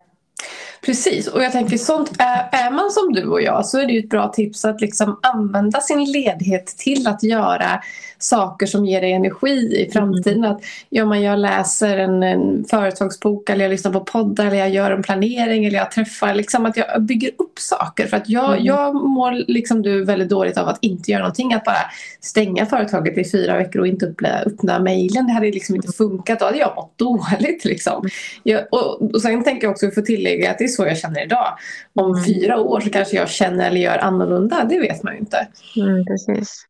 Precis, 0.81 1.27
och 1.27 1.43
jag 1.43 1.51
tänker 1.51 1.77
sånt, 1.77 2.12
är, 2.19 2.50
är 2.51 2.71
man 2.71 2.91
som 2.91 3.13
du 3.13 3.27
och 3.27 3.41
jag 3.41 3.65
så 3.65 3.79
är 3.79 3.86
det 3.86 3.93
ju 3.93 4.00
ett 4.00 4.09
bra 4.09 4.27
tips 4.27 4.65
att 4.65 4.81
liksom 4.81 5.19
använda 5.21 5.81
sin 5.81 6.12
ledighet 6.12 6.67
till 6.67 7.07
att 7.07 7.24
göra 7.24 7.81
saker 8.19 8.65
som 8.65 8.86
ger 8.86 9.01
dig 9.01 9.12
energi 9.12 9.86
i 9.88 9.91
framtiden. 9.91 10.38
Mm. 10.38 10.51
Att, 10.51 10.62
ja, 10.89 11.05
man 11.05 11.21
jag 11.21 11.39
läser 11.39 11.98
en, 11.98 12.24
en 12.24 12.65
företagsbok 12.69 13.50
eller 13.50 13.65
jag 13.65 13.71
lyssnar 13.71 13.91
på 13.91 14.00
poddar 14.00 14.45
eller 14.45 14.57
jag 14.57 14.69
gör 14.69 14.91
en 14.91 15.03
planering 15.03 15.65
eller 15.65 15.77
jag 15.77 15.91
träffar, 15.91 16.33
liksom 16.33 16.65
att 16.65 16.77
jag 16.77 17.01
bygger 17.01 17.31
upp 17.38 17.59
saker. 17.59 18.07
För 18.07 18.17
att 18.17 18.29
jag, 18.29 18.51
mm. 18.53 18.65
jag 18.65 18.95
mår 18.95 19.31
liksom 19.31 19.81
du 19.81 20.05
väldigt 20.05 20.29
dåligt 20.29 20.57
av 20.57 20.67
att 20.67 20.77
inte 20.81 21.12
göra 21.12 21.21
någonting, 21.21 21.53
att 21.53 21.63
bara 21.63 21.91
stänga 22.21 22.65
företaget 22.65 23.17
i 23.17 23.31
fyra 23.31 23.57
veckor 23.57 23.81
och 23.81 23.88
inte 23.88 24.05
öppna, 24.05 24.39
öppna 24.39 24.79
mejlen. 24.79 25.27
Det 25.27 25.33
hade 25.33 25.51
liksom 25.51 25.75
inte 25.75 25.91
funkat, 25.91 26.39
då 26.39 26.45
hade 26.45 26.57
jag 26.57 26.75
mått 26.75 26.98
dåligt. 26.98 27.65
Liksom. 27.65 28.09
Jag, 28.43 28.67
och, 28.71 29.13
och 29.13 29.21
sen 29.21 29.43
tänker 29.43 29.67
jag 29.67 29.71
också, 29.71 29.91
för 29.91 30.01
tillägga 30.01 30.51
att 30.51 30.57
det 30.57 30.68
är 30.69 30.71
så 30.71 30.85
jag 30.85 30.97
känner 30.97 31.23
idag. 31.23 31.57
Om 31.93 32.11
mm. 32.11 32.23
fyra 32.23 32.59
år 32.59 32.79
så 32.79 32.89
kanske 32.89 33.17
jag 33.17 33.29
känner 33.29 33.67
eller 33.67 33.79
gör 33.79 33.97
annorlunda, 33.97 34.63
det 34.63 34.79
vet 34.79 35.03
man 35.03 35.13
ju 35.13 35.19
inte. 35.19 35.47
Mm, 35.75 36.05
precis. 36.05 36.65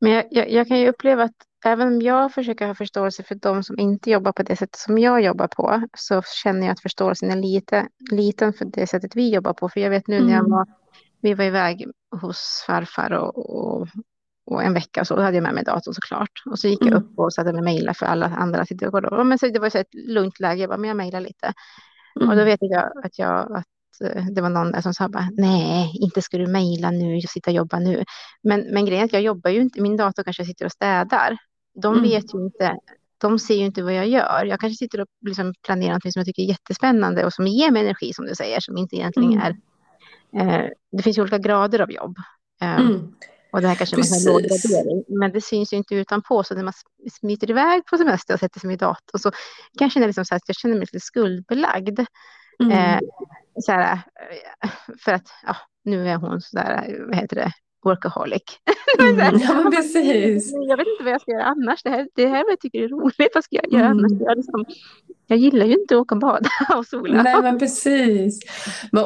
Men 0.00 0.12
jag, 0.12 0.24
jag, 0.30 0.50
jag, 0.50 0.68
kan 0.68 0.80
ju 0.80 0.88
uppleva 0.88 1.22
att 1.22 1.36
även 1.64 1.88
om 1.88 2.02
jag 2.02 2.32
försöker 2.32 2.66
ha 2.66 2.74
förståelse 2.74 3.22
för 3.22 3.34
de 3.34 3.62
som 3.62 3.78
inte 3.78 4.10
jobbar 4.10 4.32
på 4.32 4.42
det 4.42 4.56
sättet 4.56 4.76
som 4.76 4.98
jag 4.98 5.22
jobbar 5.22 5.46
på, 5.46 5.82
så 5.96 6.22
känner 6.42 6.66
jag 6.66 6.72
att 6.72 6.80
förståelsen 6.80 7.30
är 7.30 7.36
lite, 7.36 7.88
liten 8.10 8.52
för 8.52 8.64
det 8.64 8.86
sättet 8.86 9.16
vi 9.16 9.34
jobbar 9.34 9.52
på. 9.52 9.68
För 9.68 9.80
jag 9.80 9.90
vet 9.90 10.08
nu 10.08 10.16
mm. 10.16 10.26
när 10.26 10.34
jag 10.34 10.44
mm. 10.44 10.50
var, 10.50 10.66
vi 11.20 11.34
var 11.34 11.44
iväg 11.44 11.86
hos 12.22 12.64
farfar 12.66 13.12
och, 13.12 13.38
och, 13.38 13.88
och 14.46 14.62
en 14.62 14.74
vecka 14.74 15.04
så, 15.04 15.16
då 15.16 15.22
hade 15.22 15.36
jag 15.36 15.42
med 15.42 15.54
mig 15.54 15.64
datorn 15.64 15.94
såklart. 15.94 16.42
Och 16.50 16.58
så 16.58 16.68
gick 16.68 16.82
mm. 16.82 16.92
jag 16.92 17.02
upp 17.02 17.18
och 17.18 17.32
satte 17.32 17.52
mig 17.52 17.62
mejla 17.62 17.94
för 17.94 18.06
alla 18.06 18.26
andra 18.26 18.66
sitter 18.66 19.14
och 19.14 19.26
Men 19.26 19.38
så 19.38 19.48
det 19.48 19.58
var 19.58 19.70
så 19.70 19.78
ett 19.78 19.94
lugnt 19.94 20.40
läge, 20.40 20.60
jag 20.60 20.68
bara, 20.68 20.78
men 20.78 20.88
jag 20.88 20.96
mejlar 20.96 21.20
lite. 21.20 21.52
Mm. 22.16 22.28
Och 22.28 22.36
då 22.36 22.44
vet 22.44 22.58
jag 22.62 23.04
att, 23.04 23.18
jag 23.18 23.56
att 23.56 23.66
eh, 24.04 24.24
det 24.24 24.40
var 24.40 24.50
någon 24.50 24.82
som 24.82 24.94
sa 24.94 25.08
bara, 25.08 25.28
nej, 25.32 25.92
inte 26.00 26.22
ska 26.22 26.38
du 26.38 26.46
mejla 26.46 26.90
nu, 26.90 27.14
jag 27.14 27.30
sitter 27.30 27.50
och 27.50 27.56
jobbar 27.56 27.80
nu. 27.80 28.04
Men, 28.42 28.60
men 28.60 28.86
grejen 28.86 29.02
är 29.02 29.04
att 29.04 29.12
jag 29.12 29.22
jobbar 29.22 29.50
ju 29.50 29.60
inte, 29.60 29.80
min 29.80 29.96
dator 29.96 30.22
kanske 30.22 30.44
sitter 30.44 30.64
och 30.64 30.72
städar. 30.72 31.38
De 31.82 31.94
mm. 31.94 32.10
vet 32.10 32.34
ju 32.34 32.44
inte 32.44 32.76
de 33.20 33.38
ser 33.38 33.54
ju 33.54 33.64
inte 33.64 33.82
vad 33.82 33.94
jag 33.94 34.08
gör. 34.08 34.44
Jag 34.44 34.60
kanske 34.60 34.76
sitter 34.76 35.00
och 35.00 35.06
liksom 35.26 35.54
planerar 35.62 35.92
något 35.92 36.02
som 36.02 36.20
jag 36.20 36.26
tycker 36.26 36.42
är 36.42 36.46
jättespännande 36.46 37.24
och 37.24 37.32
som 37.32 37.46
ger 37.46 37.70
mig 37.70 37.82
energi 37.82 38.12
som 38.12 38.26
du 38.26 38.34
säger, 38.34 38.60
som 38.60 38.76
inte 38.76 38.96
egentligen 38.96 39.32
mm. 39.32 39.42
är... 39.42 40.64
Eh, 40.64 40.68
det 40.92 41.02
finns 41.02 41.18
ju 41.18 41.22
olika 41.22 41.38
grader 41.38 41.80
av 41.80 41.90
jobb. 41.90 42.16
Mm. 42.60 43.14
Och 43.52 43.60
det 43.60 43.68
här 43.68 43.74
kanske 43.74 43.96
är 43.96 44.18
en 44.18 44.32
låg 44.32 44.42
gradering, 44.42 45.04
men 45.08 45.32
det 45.32 45.40
syns 45.40 45.72
ju 45.72 45.76
inte 45.76 45.94
utanpå. 45.94 46.44
Så 46.44 46.54
när 46.54 46.62
man 46.62 46.72
smiter 47.12 47.50
iväg 47.50 47.86
på 47.86 47.96
semester 47.98 48.34
och 48.34 48.40
sätter 48.40 48.60
sig 48.60 48.68
vid 48.68 48.78
datorn 48.78 49.20
så 49.20 49.30
kan 49.30 49.84
jag 49.84 49.92
känna 49.92 50.06
liksom 50.06 50.24
så 50.24 50.34
att 50.34 50.42
jag 50.46 50.56
känner 50.56 50.74
mig 50.74 50.80
lite 50.80 51.00
skuldbelagd. 51.00 52.00
Mm. 52.62 52.72
Eh, 52.72 53.00
så 53.62 53.72
här, 53.72 53.92
eh, 54.64 54.70
för 55.04 55.12
att 55.12 55.28
ja, 55.46 55.56
nu 55.84 56.08
är 56.08 56.16
hon 56.16 56.40
så 56.40 56.56
där, 56.56 57.04
vad 57.06 57.16
heter 57.16 57.36
det, 57.36 57.52
workaholic. 57.84 58.42
Mm, 59.00 59.38
ja, 59.40 59.70
precis. 59.76 60.52
Jag 60.68 60.76
vet 60.76 60.86
inte 60.86 61.04
vad 61.04 61.12
jag 61.12 61.20
ska 61.20 61.30
göra 61.30 61.44
annars. 61.44 61.82
Det 61.82 61.90
här, 61.90 62.08
det 62.14 62.26
här 62.26 62.44
jag 62.48 62.60
tycker 62.60 62.82
är 62.82 62.88
roligt. 62.88 63.30
Vad 63.34 63.44
ska 63.44 63.56
jag 63.56 63.72
göra 63.72 63.86
mm. 63.86 63.98
annars? 63.98 64.12
Jag, 64.20 64.36
liksom, 64.36 64.64
jag 65.30 65.38
gillar 65.38 65.66
ju 65.66 65.72
inte 65.72 65.94
att 65.94 66.00
åka 66.00 66.14
och 66.14 66.20
bada 66.20 66.48
och 66.76 66.86
sola. 66.86 67.22
Nej, 67.22 67.42
men 67.42 67.58
precis. 67.58 68.40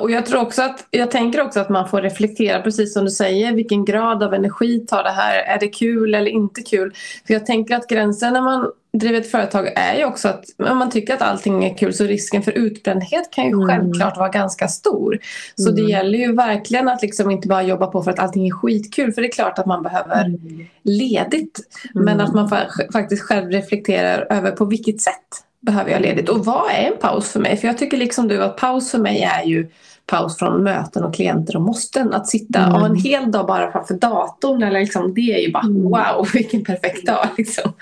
Och 0.00 0.11
jag, 0.11 0.26
tror 0.26 0.40
också 0.40 0.62
att, 0.62 0.87
jag 0.90 1.11
tänker 1.11 1.40
också 1.43 1.61
att 1.61 1.69
man 1.69 1.88
får 1.88 2.02
reflektera, 2.02 2.62
precis 2.62 2.95
som 2.95 3.04
du 3.04 3.11
säger, 3.11 3.52
vilken 3.52 3.85
grad 3.85 4.23
av 4.23 4.35
energi 4.35 4.87
tar 4.87 5.02
det 5.02 5.11
här? 5.11 5.38
Är 5.38 5.61
det 5.61 5.69
kul 5.69 6.14
eller 6.14 6.31
inte 6.31 6.62
kul? 6.62 6.95
För 7.26 7.35
jag 7.35 7.47
tänker 7.47 7.76
att 7.76 7.88
gränsen 7.88 8.33
när 8.33 8.40
man 8.40 8.71
driver 8.93 9.21
ett 9.21 9.31
företag 9.31 9.66
är 9.76 9.99
ju 9.99 10.04
också 10.04 10.28
att 10.28 10.45
om 10.71 10.78
man 10.78 10.90
tycker 10.90 11.14
att 11.14 11.23
allting 11.23 11.64
är 11.64 11.76
kul 11.76 11.95
så 11.95 12.04
risken 12.04 12.43
för 12.43 12.52
utbrändhet 12.52 13.31
kan 13.31 13.45
ju 13.45 13.52
mm. 13.52 13.69
självklart 13.69 14.16
vara 14.16 14.28
ganska 14.28 14.69
stor. 14.69 15.19
Så 15.57 15.69
mm. 15.69 15.75
det 15.75 15.90
gäller 15.90 16.19
ju 16.19 16.33
verkligen 16.33 16.88
att 16.88 17.02
liksom 17.02 17.31
inte 17.31 17.49
bara 17.49 17.62
jobba 17.62 17.87
på 17.87 18.02
för 18.02 18.11
att 18.11 18.19
allting 18.19 18.47
är 18.47 18.50
skitkul. 18.52 19.12
För 19.12 19.23
det 19.23 19.28
är 19.28 19.33
klart 19.33 19.59
att 19.59 19.66
man 19.66 19.83
behöver 19.83 20.25
mm. 20.25 20.66
ledigt. 20.83 21.61
Men 21.95 22.09
mm. 22.09 22.26
att 22.26 22.35
man 22.35 22.50
faktiskt 22.93 23.23
själv 23.23 23.50
reflekterar 23.50 24.26
över 24.31 24.50
på 24.50 24.64
vilket 24.64 25.00
sätt 25.00 25.45
behöver 25.64 25.90
jag 25.90 26.02
ledigt 26.02 26.28
och 26.28 26.44
vad 26.44 26.71
är 26.71 26.92
en 26.92 26.99
paus 26.99 27.33
för 27.33 27.40
mig? 27.40 27.56
För 27.56 27.66
jag 27.66 27.78
tycker 27.78 27.97
liksom 27.97 28.28
du 28.28 28.42
att 28.42 28.56
paus 28.56 28.90
för 28.90 28.99
mig 28.99 29.23
är 29.23 29.44
ju 29.44 29.71
paus 30.06 30.38
från 30.38 30.62
möten 30.62 31.04
och 31.04 31.14
klienter 31.14 31.56
och 31.56 31.62
måsten. 31.62 32.12
Att 32.12 32.28
sitta 32.28 32.59
mm. 32.59 32.75
och 32.75 32.87
en 32.87 32.97
hel 32.97 33.33
dag 33.33 33.47
bara 33.47 33.73
framför 33.73 33.94
datorn 33.94 34.62
eller 34.62 34.80
liksom, 34.80 35.14
det 35.14 35.21
är 35.21 35.38
ju 35.38 35.52
bara 35.52 35.66
mm. 35.66 35.83
wow 35.83 36.28
vilken 36.33 36.64
perfekt 36.64 37.06
dag 37.06 37.28
liksom. 37.38 37.73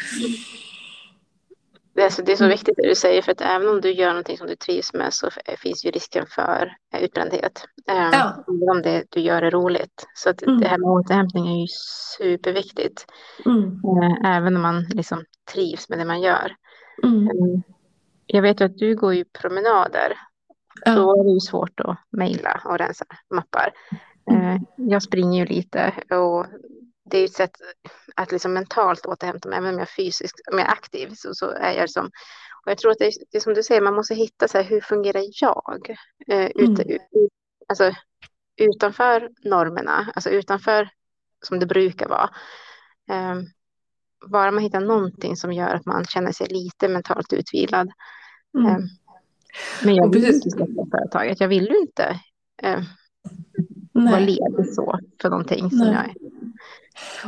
Det 1.94 2.02
är, 2.02 2.10
så, 2.10 2.22
det 2.22 2.32
är 2.32 2.36
så 2.36 2.44
mm. 2.44 2.54
viktigt 2.54 2.76
det 2.76 2.88
du 2.88 2.94
säger, 2.94 3.22
för 3.22 3.32
att 3.32 3.40
även 3.40 3.68
om 3.68 3.80
du 3.80 3.92
gör 3.92 4.08
någonting 4.08 4.38
som 4.38 4.46
du 4.46 4.56
trivs 4.56 4.92
med 4.92 5.14
så 5.14 5.30
finns 5.58 5.84
ju 5.84 5.90
risken 5.90 6.26
för 6.28 6.72
utbrändhet. 6.98 7.64
Ehm, 7.88 8.10
ja. 8.12 8.44
Om 8.46 8.82
det 8.82 9.04
du 9.08 9.20
gör 9.20 9.42
är 9.42 9.50
roligt. 9.50 10.06
Så 10.14 10.30
att 10.30 10.42
mm. 10.42 10.60
det 10.60 10.68
här 10.68 10.78
med 10.78 10.88
återhämtning 10.88 11.48
är 11.48 11.60
ju 11.60 11.66
superviktigt. 12.18 13.06
Mm. 13.46 13.62
Eh, 13.66 14.36
även 14.36 14.56
om 14.56 14.62
man 14.62 14.84
liksom 14.84 15.24
trivs 15.52 15.88
med 15.88 15.98
det 15.98 16.04
man 16.04 16.20
gör. 16.20 16.52
Mm. 17.02 17.30
Ehm, 17.30 17.62
jag 18.26 18.42
vet 18.42 18.60
ju 18.60 18.64
att 18.64 18.78
du 18.78 18.96
går 18.96 19.14
ju 19.14 19.24
promenader. 19.24 20.18
Ja. 20.84 20.94
Då 20.94 21.20
är 21.20 21.24
det 21.24 21.30
ju 21.30 21.40
svårt 21.40 21.80
att 21.80 21.98
mejla 22.10 22.62
och 22.64 22.78
rensa 22.78 23.04
mappar. 23.30 23.72
Mm. 24.30 24.42
Eh, 24.42 24.62
jag 24.76 25.02
springer 25.02 25.46
ju 25.46 25.54
lite 25.54 25.92
och 26.10 26.46
det 27.04 27.18
är 27.18 27.24
ett 27.24 27.32
sätt 27.32 27.56
att 28.16 28.32
liksom 28.32 28.52
mentalt 28.52 29.06
återhämta 29.06 29.48
mig, 29.48 29.58
även 29.58 29.68
om 29.68 29.78
jag 29.78 29.88
är 29.88 30.04
fysiskt 30.04 30.40
om 30.52 30.58
jag 30.58 30.68
är 30.68 30.72
aktiv 30.72 31.10
så, 31.14 31.34
så 31.34 31.50
är 31.50 31.72
jag 31.72 31.90
som 31.90 32.10
och 32.64 32.70
jag 32.70 32.78
tror 32.78 32.90
att 32.90 32.98
det 32.98 33.06
är, 33.06 33.12
det 33.30 33.38
är 33.38 33.40
som 33.40 33.54
du 33.54 33.62
säger, 33.62 33.80
man 33.80 33.94
måste 33.94 34.14
hitta 34.14 34.48
så 34.48 34.58
här, 34.58 34.64
hur 34.64 34.80
fungerar 34.80 35.22
jag? 35.40 35.96
Eh, 36.26 36.46
ut, 36.46 36.78
mm. 36.78 36.90
ut, 36.90 37.30
alltså, 37.68 37.92
utanför 38.56 39.30
normerna, 39.44 40.12
alltså 40.14 40.30
utanför 40.30 40.88
som 41.44 41.58
det 41.58 41.66
brukar 41.66 42.08
vara. 42.08 42.30
Eh, 43.10 43.36
bara 44.28 44.50
man 44.50 44.62
hittar 44.62 44.80
någonting 44.80 45.36
som 45.36 45.52
gör 45.52 45.74
att 45.74 45.86
man 45.86 46.04
känner 46.04 46.32
sig 46.32 46.46
lite 46.46 46.88
mentalt 46.88 47.32
utvilad. 47.32 47.90
Mm. 48.58 48.66
Eh, 48.66 48.78
men 49.84 49.94
jag 49.94 50.12
vill 50.12 50.24
inte 50.24 50.50
släppa 50.50 50.86
företaget, 50.90 51.40
jag 51.40 51.48
vill 51.48 51.68
ju 51.68 51.78
inte 51.78 52.20
eh, 52.62 52.80
vara 53.92 54.18
ledig 54.18 54.74
så 54.74 54.98
för 55.22 55.30
någonting 55.30 55.70
som 55.70 55.78
Nej. 55.78 55.88
jag 55.92 56.04
är. 56.04 56.32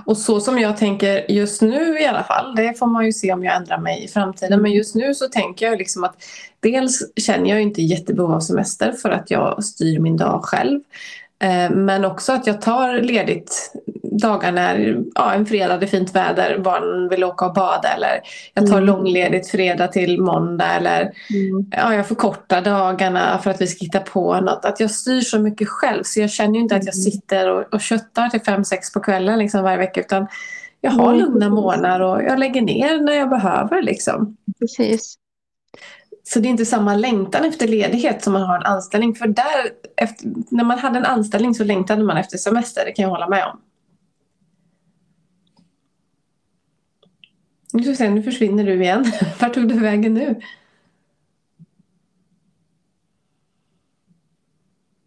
Och 0.06 0.16
så 0.16 0.40
som 0.40 0.58
jag 0.58 0.76
tänker 0.76 1.30
just 1.30 1.62
nu 1.62 1.98
i 1.98 2.06
alla 2.06 2.22
fall, 2.22 2.54
det 2.54 2.78
får 2.78 2.86
man 2.86 3.06
ju 3.06 3.12
se 3.12 3.32
om 3.32 3.44
jag 3.44 3.56
ändrar 3.56 3.78
mig 3.78 4.04
i 4.04 4.08
framtiden. 4.08 4.62
Men 4.62 4.72
just 4.72 4.94
nu 4.94 5.14
så 5.14 5.28
tänker 5.28 5.66
jag 5.66 5.78
liksom 5.78 6.04
att 6.04 6.16
dels 6.60 7.12
känner 7.16 7.50
jag 7.50 7.62
inte 7.62 7.82
jättebehov 7.82 8.32
av 8.32 8.40
semester 8.40 8.92
för 8.92 9.10
att 9.10 9.30
jag 9.30 9.64
styr 9.64 9.98
min 9.98 10.16
dag 10.16 10.44
själv. 10.44 10.80
Eh, 11.38 11.71
men 11.71 12.05
också 12.05 12.33
att 12.33 12.47
jag 12.47 12.61
tar 12.61 13.00
ledigt 13.00 13.73
dagar 14.03 14.53
när 14.53 15.03
ja, 15.14 15.35
en 15.35 15.47
fredag 15.47 15.76
det 15.76 15.87
är 15.87 15.88
fint 15.88 16.17
väder, 16.17 16.59
barnen 16.59 17.09
vill 17.09 17.25
åka 17.25 17.47
och 17.47 17.55
bada 17.55 17.88
eller 17.88 18.21
jag 18.55 18.67
tar 18.67 18.73
mm. 18.73 18.85
långledigt 18.85 19.50
fredag 19.50 19.88
till 19.88 20.21
måndag 20.21 20.73
eller 20.73 21.00
mm. 21.00 21.71
ja, 21.71 21.95
jag 21.95 22.09
förkortar 22.09 22.62
dagarna 22.62 23.38
för 23.38 23.50
att 23.50 23.61
vi 23.61 23.67
ska 23.67 23.85
hitta 23.85 24.00
på 24.00 24.41
något. 24.41 24.64
Att 24.64 24.81
jag 24.81 24.91
styr 24.91 25.21
så 25.21 25.38
mycket 25.38 25.69
själv 25.69 26.03
så 26.03 26.21
jag 26.21 26.31
känner 26.31 26.55
ju 26.55 26.61
inte 26.61 26.76
att 26.76 26.85
jag 26.85 26.95
mm. 26.95 27.03
sitter 27.03 27.50
och, 27.50 27.75
och 27.75 27.81
köttar 27.81 28.29
till 28.29 28.41
fem 28.41 28.64
sex 28.64 28.93
på 28.93 29.00
kvällen 29.00 29.38
liksom 29.38 29.62
varje 29.62 29.79
vecka 29.79 30.00
utan 30.00 30.26
jag 30.81 30.91
har 30.91 31.14
mm. 31.14 31.21
lugna 31.21 31.49
morgnar 31.49 32.00
och 32.00 32.23
jag 32.23 32.38
lägger 32.38 32.62
ner 32.62 33.00
när 33.00 33.12
jag 33.12 33.31
behöver. 33.31 33.83
Liksom. 33.83 34.37
Precis. 34.59 35.19
Så 36.26 36.40
det 36.40 36.49
är 36.49 36.50
inte 36.50 36.66
samma 36.66 36.95
längtan 36.95 37.45
efter 37.45 37.69
ledighet 37.69 38.25
som 38.25 38.33
man 38.33 38.43
har 38.43 38.57
en 38.57 38.62
anställning. 38.62 39.14
För 39.14 39.26
där, 39.26 39.73
efter, 39.97 40.33
när 40.50 40.64
man 40.64 40.78
hade 40.78 40.99
en 40.99 41.04
anställning 41.04 41.54
så 41.54 41.64
längtade 41.64 42.04
man 42.04 42.16
efter 42.16 42.38
semester, 42.38 42.85
det 42.85 42.93
kan 42.93 43.02
jag 43.02 43.11
hålla 43.11 43.28
med 43.28 43.47
om. 43.47 43.61
Nu, 47.73 47.83
ska 47.83 47.95
se, 47.95 48.11
nu 48.11 48.23
försvinner 48.23 48.64
du 48.64 48.83
igen. 48.83 49.04
Vart 49.40 49.54
tog 49.54 49.69
du 49.69 49.78
vägen 49.78 50.14
nu? 50.14 50.40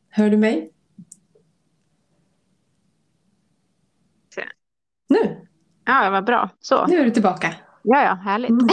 Hör 0.09 0.29
du 0.29 0.37
mig? 0.37 0.71
Nu? 5.09 5.47
Ja, 5.85 6.09
vad 6.09 6.25
bra. 6.25 6.49
Så. 6.59 6.87
Nu 6.87 6.99
är 6.99 7.05
du 7.05 7.11
tillbaka. 7.11 7.55
Ja, 7.89 8.03
ja, 8.03 8.13
härligt. 8.13 8.49
Mm. 8.49 8.67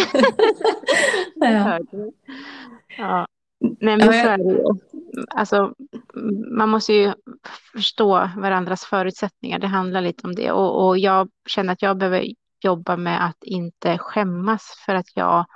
ja. 1.55 1.79
ja. 2.99 3.27
Nej, 3.81 3.97
men 3.97 4.01
så 4.01 4.13
är 4.13 4.39
det 4.39 4.45
ju. 4.45 4.65
Alltså, 5.29 5.75
man 6.57 6.69
måste 6.69 6.93
ju 6.93 7.13
förstå 7.73 8.31
varandras 8.37 8.85
förutsättningar. 8.85 9.59
Det 9.59 9.67
handlar 9.67 10.01
lite 10.01 10.27
om 10.27 10.35
det. 10.35 10.53
Och, 10.53 10.87
och 10.87 10.99
jag 10.99 11.29
känner 11.47 11.73
att 11.73 11.83
jag 11.83 11.99
behöver 11.99 12.25
jobba 12.61 12.97
med 12.97 13.27
att 13.27 13.45
inte 13.45 13.99
skämmas 13.99 14.83
för 14.87 14.95
att 14.95 15.17
jag 15.17 15.47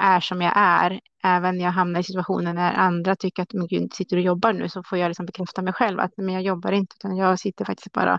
är 0.00 0.20
som 0.20 0.42
jag 0.42 0.52
är. 0.56 1.00
Även 1.24 1.56
när 1.56 1.64
jag 1.64 1.72
hamnar 1.72 2.00
i 2.00 2.04
situationer 2.04 2.54
när 2.54 2.72
andra 2.72 3.16
tycker 3.16 3.42
att 3.42 3.52
men 3.52 3.66
gud, 3.66 3.92
sitter 3.92 4.16
och 4.16 4.22
jobbar 4.22 4.52
nu 4.52 4.68
så 4.68 4.82
får 4.82 4.98
jag 4.98 5.08
liksom 5.08 5.26
bekräfta 5.26 5.62
mig 5.62 5.72
själv 5.72 6.00
att 6.00 6.12
men 6.16 6.34
jag 6.34 6.42
jobbar 6.42 6.72
inte 6.72 6.94
utan 6.98 7.16
jag 7.16 7.38
sitter 7.38 7.64
faktiskt 7.64 7.92
bara 7.92 8.18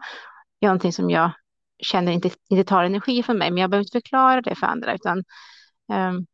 gör 0.61 0.69
någonting 0.69 0.93
som 0.93 1.09
jag 1.09 1.31
känner 1.79 2.11
inte, 2.11 2.29
inte 2.49 2.63
tar 2.63 2.83
energi 2.83 3.23
från 3.23 3.37
mig. 3.37 3.51
Men 3.51 3.61
jag 3.61 3.69
behöver 3.69 3.83
inte 3.83 4.01
förklara 4.01 4.41
det 4.41 4.55
för 4.55 4.67
andra 4.67 4.93
utan 4.95 5.17
um, 5.93 6.25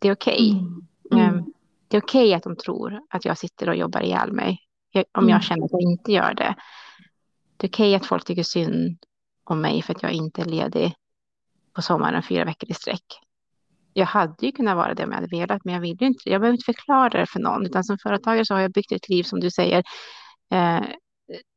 det 0.00 0.08
är 0.08 0.12
okej. 0.12 0.64
Okay. 1.10 1.20
Mm. 1.20 1.34
Um, 1.34 1.52
det 1.88 1.96
är 1.96 2.02
okej 2.02 2.24
okay 2.24 2.34
att 2.34 2.42
de 2.42 2.56
tror 2.56 3.00
att 3.10 3.24
jag 3.24 3.38
sitter 3.38 3.68
och 3.68 3.76
jobbar 3.76 4.00
ihjäl 4.00 4.32
mig. 4.32 4.58
Jag, 4.90 5.04
om 5.12 5.28
jag 5.28 5.36
mm. 5.36 5.42
känner 5.42 5.64
att 5.64 5.72
jag 5.72 5.82
inte 5.82 6.12
gör 6.12 6.34
det. 6.34 6.54
Det 7.56 7.66
är 7.66 7.68
okej 7.68 7.88
okay 7.88 7.94
att 7.94 8.06
folk 8.06 8.24
tycker 8.24 8.42
synd 8.42 8.98
om 9.44 9.60
mig 9.60 9.82
för 9.82 9.94
att 9.94 10.02
jag 10.02 10.12
inte 10.12 10.40
är 10.40 10.44
ledig 10.44 10.94
på 11.72 11.82
sommaren 11.82 12.22
fyra 12.22 12.44
veckor 12.44 12.70
i 12.70 12.74
sträck. 12.74 13.04
Jag 13.92 14.06
hade 14.06 14.46
ju 14.46 14.52
kunnat 14.52 14.76
vara 14.76 14.94
det 14.94 15.04
om 15.04 15.10
jag 15.10 15.16
hade 15.16 15.36
velat, 15.36 15.64
men 15.64 15.74
jag 15.74 15.80
vill 15.80 15.96
ju 16.00 16.06
inte. 16.06 16.30
Jag 16.30 16.40
behöver 16.40 16.54
inte 16.54 16.64
förklara 16.64 17.08
det 17.08 17.26
för 17.26 17.40
någon, 17.40 17.66
utan 17.66 17.84
som 17.84 17.98
företagare 18.02 18.46
så 18.46 18.54
har 18.54 18.60
jag 18.60 18.72
byggt 18.72 18.92
ett 18.92 19.08
liv 19.08 19.22
som 19.22 19.40
du 19.40 19.50
säger, 19.50 19.84
eh, 20.52 20.82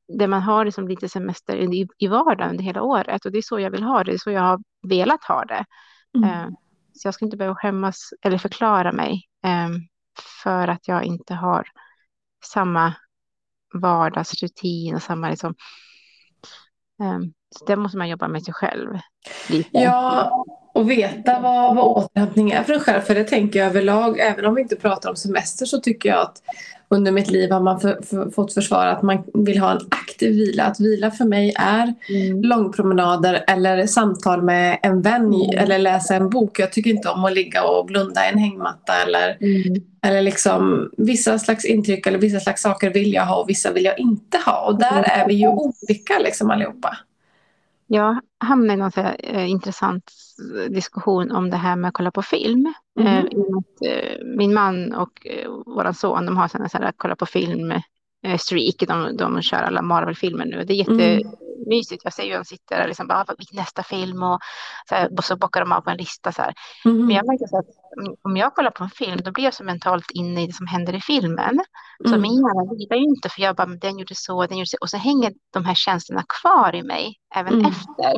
där 0.07 0.27
man 0.27 0.41
har 0.41 0.65
liksom 0.65 0.87
lite 0.87 1.09
semester 1.09 1.55
i, 1.55 1.87
i 1.97 2.07
vardagen 2.07 2.49
under 2.49 2.63
hela 2.63 2.81
året 2.81 3.25
och 3.25 3.31
det 3.31 3.37
är 3.37 3.41
så 3.41 3.59
jag 3.59 3.71
vill 3.71 3.83
ha 3.83 4.03
det, 4.03 4.11
det 4.11 4.15
är 4.15 4.17
så 4.17 4.31
jag 4.31 4.41
har 4.41 4.59
velat 4.87 5.23
ha 5.23 5.45
det. 5.45 5.65
Mm. 6.17 6.29
Eh, 6.29 6.47
så 6.93 7.07
jag 7.07 7.13
ska 7.13 7.25
inte 7.25 7.37
behöva 7.37 7.55
skämmas 7.55 8.09
eller 8.21 8.37
förklara 8.37 8.91
mig 8.91 9.23
eh, 9.45 9.69
för 10.43 10.67
att 10.67 10.87
jag 10.87 11.03
inte 11.03 11.33
har 11.33 11.67
samma 12.45 12.93
vardagsrutin 13.73 14.95
och 14.95 15.03
samma 15.03 15.29
liksom, 15.29 15.55
eh, 17.01 17.19
så 17.59 17.65
det 17.65 17.75
måste 17.75 17.97
man 17.97 18.09
jobba 18.09 18.27
med 18.27 18.43
sig 18.43 18.53
själv. 18.53 18.99
Lite. 19.49 19.69
Ja, 19.71 20.45
och 20.75 20.89
veta 20.89 21.39
vad, 21.39 21.75
vad 21.75 21.85
återhämtning 21.85 22.51
är 22.51 22.63
för 22.63 22.73
en 22.73 22.79
själv. 22.79 23.01
För 23.01 23.15
det 23.15 23.23
tänker 23.23 23.59
jag 23.59 23.67
överlag, 23.67 24.19
även 24.19 24.45
om 24.45 24.55
vi 24.55 24.61
inte 24.61 24.75
pratar 24.75 25.09
om 25.09 25.15
semester 25.15 25.65
så 25.65 25.79
tycker 25.79 26.09
jag 26.09 26.21
att 26.21 26.41
under 26.89 27.11
mitt 27.11 27.31
liv 27.31 27.51
har 27.51 27.59
man 27.59 27.79
för, 27.79 28.01
för, 28.01 28.29
fått 28.29 28.53
försvara 28.53 28.91
att 28.91 29.01
man 29.01 29.23
vill 29.33 29.57
ha 29.59 29.71
en 29.71 29.87
aktiv 29.89 30.31
vila. 30.31 30.63
Att 30.63 30.79
vila 30.79 31.11
för 31.11 31.25
mig 31.25 31.53
är 31.59 31.93
mm. 32.09 32.41
långpromenader 32.41 33.43
eller 33.47 33.87
samtal 33.87 34.41
med 34.41 34.79
en 34.83 35.01
vän 35.01 35.33
mm. 35.33 35.57
eller 35.57 35.79
läsa 35.79 36.15
en 36.15 36.29
bok. 36.29 36.59
Jag 36.59 36.71
tycker 36.71 36.89
inte 36.89 37.09
om 37.09 37.25
att 37.25 37.33
ligga 37.33 37.63
och 37.63 37.85
blunda 37.85 38.25
i 38.25 38.31
en 38.31 38.37
hängmatta 38.39 38.93
eller, 39.07 39.37
mm. 39.41 39.83
eller 40.05 40.21
liksom 40.21 40.89
vissa 40.97 41.39
slags 41.39 41.65
intryck 41.65 42.07
eller 42.07 42.19
vissa 42.19 42.39
slags 42.39 42.61
saker 42.61 42.93
vill 42.93 43.13
jag 43.13 43.25
ha 43.25 43.35
och 43.35 43.49
vissa 43.49 43.71
vill 43.71 43.85
jag 43.85 43.99
inte 43.99 44.37
ha. 44.45 44.65
Och 44.65 44.79
där 44.79 44.91
mm. 44.91 45.21
är 45.21 45.27
vi 45.27 45.33
ju 45.33 45.47
olika 45.47 46.19
liksom 46.23 46.51
allihopa. 46.51 46.97
Jag 47.87 48.19
hamnade 48.39 48.73
i 48.73 48.77
någon 48.77 48.91
så 48.91 49.01
här, 49.01 49.15
eh, 49.19 49.49
intressant 49.49 50.11
diskussion 50.69 51.31
om 51.31 51.49
det 51.49 51.57
här 51.57 51.75
med 51.75 51.87
att 51.87 51.93
kolla 51.93 52.11
på 52.11 52.21
film. 52.21 52.73
Mm. 52.99 53.27
Eh, 53.85 54.25
min 54.37 54.53
man 54.53 54.93
och 54.93 55.27
eh, 55.27 55.49
vår 55.65 55.93
son 55.93 56.25
de 56.25 56.37
har 56.37 56.47
sådana 56.47 56.69
så 56.69 56.77
här, 56.77 56.93
kolla 56.97 57.15
på 57.15 57.25
film 57.25 57.71
eh, 58.25 58.37
streak. 58.37 58.75
De, 58.87 59.17
de 59.17 59.41
kör 59.41 59.57
alla 59.57 59.81
Marvel-filmer 59.81 60.45
nu. 60.45 60.63
Det 60.63 60.73
är 60.73 60.77
jättemysigt. 60.77 61.25
Mm. 61.25 61.44
Jag 62.03 62.13
ser 62.13 62.23
ju 62.23 62.33
de 62.33 62.45
sitter 62.45 62.77
där 62.77 62.87
liksom 62.87 63.07
bara, 63.07 63.19
ah, 63.19 63.35
nästa 63.51 63.83
film 63.83 64.23
och 64.23 64.39
så, 64.89 64.95
här, 64.95 65.09
och 65.17 65.23
så 65.23 65.35
bockar 65.35 65.59
de 65.59 65.71
av 65.71 65.81
på 65.81 65.89
en 65.89 65.97
lista. 65.97 66.31
Så 66.31 66.41
mm. 66.41 67.05
Men 67.05 67.15
jag 67.15 67.27
märker 67.27 67.47
så 67.47 67.57
att 67.57 67.65
om 68.21 68.37
jag 68.37 68.55
kollar 68.55 68.71
på 68.71 68.83
en 68.83 68.89
film 68.89 69.19
då 69.23 69.31
blir 69.31 69.43
jag 69.43 69.53
så 69.53 69.63
mentalt 69.63 70.11
inne 70.11 70.43
i 70.43 70.47
det 70.47 70.53
som 70.53 70.67
händer 70.67 70.95
i 70.95 71.01
filmen. 71.01 71.63
Så 72.03 72.15
mm. 72.15 72.21
min 72.21 72.33
hjärna 72.33 72.75
vilar 72.77 72.97
ju 72.97 73.03
inte 73.03 73.29
för 73.29 73.41
jag 73.41 73.55
bara, 73.55 73.67
den 73.67 73.99
gjorde 73.99 74.15
så, 74.15 74.45
den 74.45 74.57
gjorde 74.57 74.69
så. 74.69 74.77
Och 74.81 74.89
så 74.89 74.97
hänger 74.97 75.33
de 75.53 75.65
här 75.65 75.75
känslorna 75.75 76.23
kvar 76.41 76.75
i 76.75 76.83
mig 76.83 77.15
även 77.35 77.53
mm. 77.53 77.65
efter. 77.65 78.13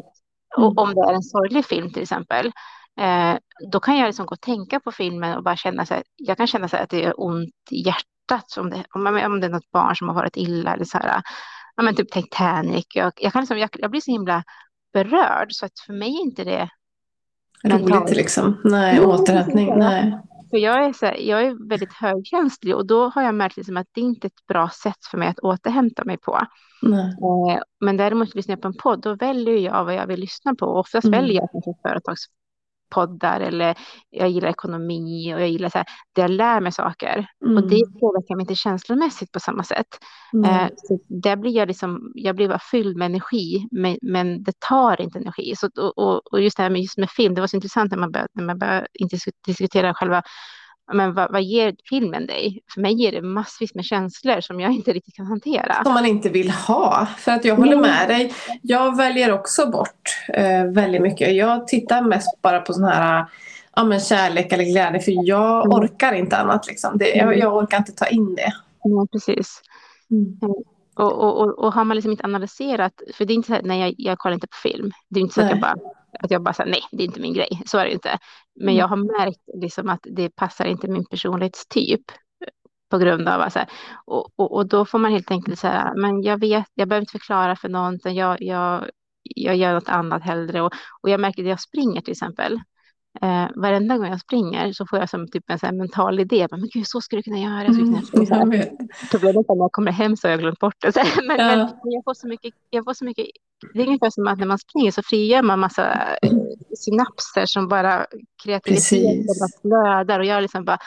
Och 0.57 0.71
mm. 0.71 0.77
om 0.77 0.93
det 0.93 1.01
är 1.01 1.13
en 1.13 1.23
sorglig 1.23 1.65
film 1.65 1.93
till 1.93 2.01
exempel, 2.01 2.51
eh, 2.99 3.37
då 3.71 3.79
kan 3.79 3.97
jag 3.97 4.07
liksom 4.07 4.25
gå 4.25 4.33
och 4.33 4.41
tänka 4.41 4.79
på 4.79 4.91
filmen 4.91 5.37
och 5.37 5.43
bara 5.43 5.55
känna 5.55 5.85
så 5.85 5.93
här, 5.93 6.03
jag 6.15 6.37
kan 6.37 6.47
känna 6.47 6.67
så 6.67 6.75
här 6.75 6.83
att 6.83 6.89
det 6.89 7.03
är 7.03 7.21
ont 7.21 7.53
i 7.71 7.85
hjärtat 7.85 8.57
om 8.57 8.69
det, 8.69 8.83
om, 8.89 9.07
om 9.07 9.39
det 9.39 9.47
är 9.47 9.51
något 9.51 9.71
barn 9.71 9.95
som 9.95 10.07
har 10.07 10.15
varit 10.15 10.37
illa 10.37 10.73
eller 10.73 10.85
så 10.85 10.97
här, 10.97 11.21
ja 11.77 11.83
men 11.83 11.95
typ 11.95 12.11
Titanic. 12.11 12.85
Jag, 12.95 13.13
jag, 13.15 13.33
kan 13.33 13.41
liksom, 13.41 13.57
jag, 13.57 13.69
jag 13.73 13.91
blir 13.91 14.01
så 14.01 14.11
himla 14.11 14.43
berörd 14.93 15.47
så 15.51 15.65
att 15.65 15.79
för 15.85 15.93
mig 15.93 16.09
är 16.09 16.21
inte 16.21 16.43
det 16.43 16.69
roligt 17.63 18.15
liksom. 18.15 18.61
Nej, 18.63 18.99
återhämtning. 18.99 19.77
Nej. 19.77 20.19
För 20.49 20.57
jag 20.57 20.85
är, 20.85 20.93
så 20.93 21.05
här, 21.05 21.15
jag 21.15 21.45
är 21.45 21.69
väldigt 21.69 21.93
högkänslig 21.93 22.75
och 22.75 22.87
då 22.87 23.09
har 23.09 23.23
jag 23.23 23.35
märkt 23.35 23.57
liksom 23.57 23.77
att 23.77 23.87
det 23.91 24.01
inte 24.01 24.27
är 24.27 24.29
ett 24.29 24.47
bra 24.47 24.69
sätt 24.69 25.05
för 25.11 25.17
mig 25.17 25.27
att 25.27 25.39
återhämta 25.39 26.03
mig 26.05 26.17
på. 26.17 26.39
Nej. 26.81 27.15
Eh, 27.55 27.61
men 27.79 27.97
däremot 27.97 28.35
lyssnar 28.35 28.53
jag 28.53 28.61
på 28.61 28.67
en 28.67 28.77
podd, 28.77 29.01
då 29.01 29.15
väljer 29.15 29.57
jag 29.57 29.85
vad 29.85 29.95
jag 29.95 30.07
vill 30.07 30.19
lyssna 30.19 30.55
på. 30.55 30.65
Oftast 30.65 31.07
mm. 31.07 31.19
väljer 31.19 31.41
jag 31.41 31.49
kanske 31.51 31.73
företags 31.89 32.21
poddar 32.89 33.39
eller 33.39 33.75
jag 34.09 34.29
gillar 34.29 34.49
ekonomi 34.49 35.35
och 35.35 35.41
jag 35.41 35.49
gillar 35.49 35.69
så 35.69 35.77
här, 35.77 35.87
det 36.13 36.21
jag 36.21 36.31
lär 36.31 36.61
mig 36.61 36.71
saker. 36.71 37.27
Mm. 37.45 37.57
Och 37.57 37.69
det 37.69 37.99
påverkar 37.99 38.35
mig 38.35 38.43
inte 38.43 38.55
känslomässigt 38.55 39.31
på 39.31 39.39
samma 39.39 39.63
sätt. 39.63 39.87
Mm. 40.33 40.49
Eh, 40.49 40.69
så 40.77 40.99
där 41.07 41.35
blir 41.35 41.51
jag 41.51 41.67
liksom, 41.67 42.11
jag 42.15 42.35
blir 42.35 42.47
bara 42.47 42.59
fylld 42.71 42.97
med 42.97 43.05
energi, 43.05 43.67
men, 43.71 43.97
men 44.01 44.43
det 44.43 44.59
tar 44.59 45.01
inte 45.01 45.19
energi. 45.19 45.53
Så, 45.55 45.69
och, 45.95 46.33
och 46.33 46.41
just 46.41 46.57
det 46.57 46.63
här 46.63 46.69
med, 46.69 46.81
just 46.81 46.97
med 46.97 47.09
film, 47.09 47.35
det 47.35 47.41
var 47.41 47.47
så 47.47 47.57
intressant 47.57 47.91
när 47.91 47.97
man 47.97 48.11
började, 48.11 48.29
när 48.33 48.43
man 48.43 48.59
började 48.59 48.87
diskutera 49.45 49.93
själva 49.93 50.23
men 50.93 51.13
vad, 51.13 51.31
vad 51.31 51.43
ger 51.43 51.75
filmen 51.89 52.27
dig? 52.27 52.59
För 52.73 52.81
mig 52.81 52.93
ger 52.93 53.11
det 53.11 53.21
massvis 53.21 53.75
med 53.75 53.85
känslor 53.85 54.41
som 54.41 54.59
jag 54.59 54.71
inte 54.71 54.93
riktigt 54.93 55.15
kan 55.15 55.25
hantera. 55.25 55.83
Som 55.83 55.93
man 55.93 56.05
inte 56.05 56.29
vill 56.29 56.51
ha. 56.51 57.07
För 57.17 57.31
att 57.31 57.45
jag 57.45 57.55
håller 57.55 57.77
med 57.77 58.09
dig. 58.09 58.33
Jag 58.61 58.97
väljer 58.97 59.31
också 59.31 59.69
bort 59.71 60.17
eh, 60.33 60.63
väldigt 60.63 61.01
mycket. 61.01 61.35
Jag 61.35 61.67
tittar 61.67 62.01
mest 62.01 62.41
bara 62.41 62.61
på 62.61 62.73
sån 62.73 62.83
här 62.83 63.25
ja, 63.75 63.83
men 63.83 63.99
kärlek 63.99 64.53
eller 64.53 64.63
glädje. 64.63 64.99
För 64.99 65.27
jag 65.27 65.65
mm. 65.65 65.77
orkar 65.79 66.13
inte 66.13 66.37
annat. 66.37 66.67
Liksom. 66.67 66.97
Det, 66.97 67.15
jag, 67.15 67.37
jag, 67.37 67.55
orkar 67.55 67.77
inte 67.77 67.91
ta 67.91 68.07
in 68.07 68.35
det. 68.35 68.53
Ja, 68.83 69.07
precis. 69.11 69.61
Mm. 70.11 70.39
Och, 70.95 71.23
och, 71.23 71.41
och, 71.41 71.59
och, 71.59 71.73
har 71.73 71.83
man 71.83 71.95
liksom 71.95 72.11
inte 72.11 72.23
analyserat, 72.23 72.93
för 73.13 73.25
det 73.25 73.33
är 73.33 73.35
inte 73.35 73.47
så 73.47 73.59
nej 73.63 73.79
jag, 73.79 73.93
jag 73.97 74.17
kollar 74.17 74.33
inte 74.33 74.47
på 74.47 74.57
film. 74.63 74.91
Det 75.09 75.19
är 75.19 75.21
inte 75.21 75.33
så 75.33 75.41
att 75.41 75.49
jag 75.49 75.59
bara 75.59 75.75
att 76.19 76.31
jag 76.31 76.43
bara 76.43 76.53
säger 76.53 76.71
nej, 76.71 76.81
det 76.91 77.03
är 77.03 77.05
inte 77.05 77.21
min 77.21 77.33
grej. 77.33 77.61
Så 77.65 77.77
är 77.77 77.85
det 77.85 77.91
inte. 77.91 78.17
Men 78.55 78.63
mm. 78.63 78.75
jag 78.75 78.87
har 78.87 78.97
märkt 78.97 79.41
liksom 79.61 79.89
att 79.89 79.99
det 80.03 80.29
passar 80.29 80.65
inte 80.65 80.87
min 80.87 81.05
personlighetstyp 81.05 82.01
på 82.89 82.97
grund 82.97 83.27
av 83.27 83.41
alltså, 83.41 83.65
och, 84.05 84.29
och, 84.35 84.55
och 84.55 84.67
då 84.67 84.85
får 84.85 84.99
man 84.99 85.11
helt 85.11 85.31
enkelt 85.31 85.59
säga, 85.59 85.93
men 85.97 86.23
jag 86.23 86.39
vet, 86.39 86.65
jag 86.73 86.87
behöver 86.87 87.01
inte 87.01 87.11
förklara 87.11 87.55
för 87.55 87.69
någon, 87.69 87.99
jag, 88.03 88.41
jag, 88.41 88.89
jag 89.23 89.55
gör 89.55 89.73
något 89.73 89.89
annat 89.89 90.23
hellre. 90.23 90.61
Och, 90.61 90.73
och 91.01 91.09
jag 91.09 91.19
märker 91.19 91.43
att 91.43 91.49
jag 91.49 91.61
springer 91.61 92.01
till 92.01 92.11
exempel, 92.11 92.59
Eh, 93.21 93.47
varenda 93.55 93.97
gång 93.97 94.07
jag 94.07 94.19
springer 94.19 94.73
så 94.73 94.85
får 94.85 94.99
jag 94.99 95.09
som 95.09 95.27
typ 95.27 95.49
en 95.49 95.59
sån 95.59 95.77
mental 95.77 96.19
idé. 96.19 96.47
Men 96.51 96.69
gud, 96.73 96.87
så 96.87 97.01
skulle 97.01 97.19
du 97.19 97.23
kunna 97.23 97.39
göra. 97.39 97.73
Så 97.73 97.79
mm, 97.79 98.01
kunna 98.01 98.23
göra. 98.23 98.65
Problemet 99.11 99.49
är 99.49 99.55
när 99.55 99.63
jag 99.63 99.71
kommer 99.71 99.91
hem 99.91 100.17
så 100.17 100.27
har 100.27 100.31
jag 100.31 100.39
glömt 100.39 100.59
bort 100.59 100.75
det. 100.79 100.95
Men, 101.27 101.37
ja. 101.37 101.55
men, 101.55 101.91
jag, 101.91 102.03
får 102.03 102.13
så 102.13 102.27
mycket, 102.27 102.53
jag 102.69 102.83
får 102.83 102.93
så 102.93 103.05
mycket. 103.05 103.25
Det 103.73 103.81
är 103.81 103.87
ungefär 103.87 104.09
som 104.09 104.27
att 104.27 104.39
när 104.39 104.45
man 104.45 104.59
springer 104.59 104.91
så 104.91 105.03
frigör 105.03 105.41
man 105.41 105.59
massa 105.59 106.15
eh, 106.21 106.31
synapser 106.77 107.45
som 107.45 107.67
bara 107.67 108.05
kreativitet 108.43 109.25
bara 109.25 109.61
flödar. 109.61 110.19
Och 110.19 110.25
jag 110.25 110.41
liksom 110.41 110.65
bara, 110.65 110.77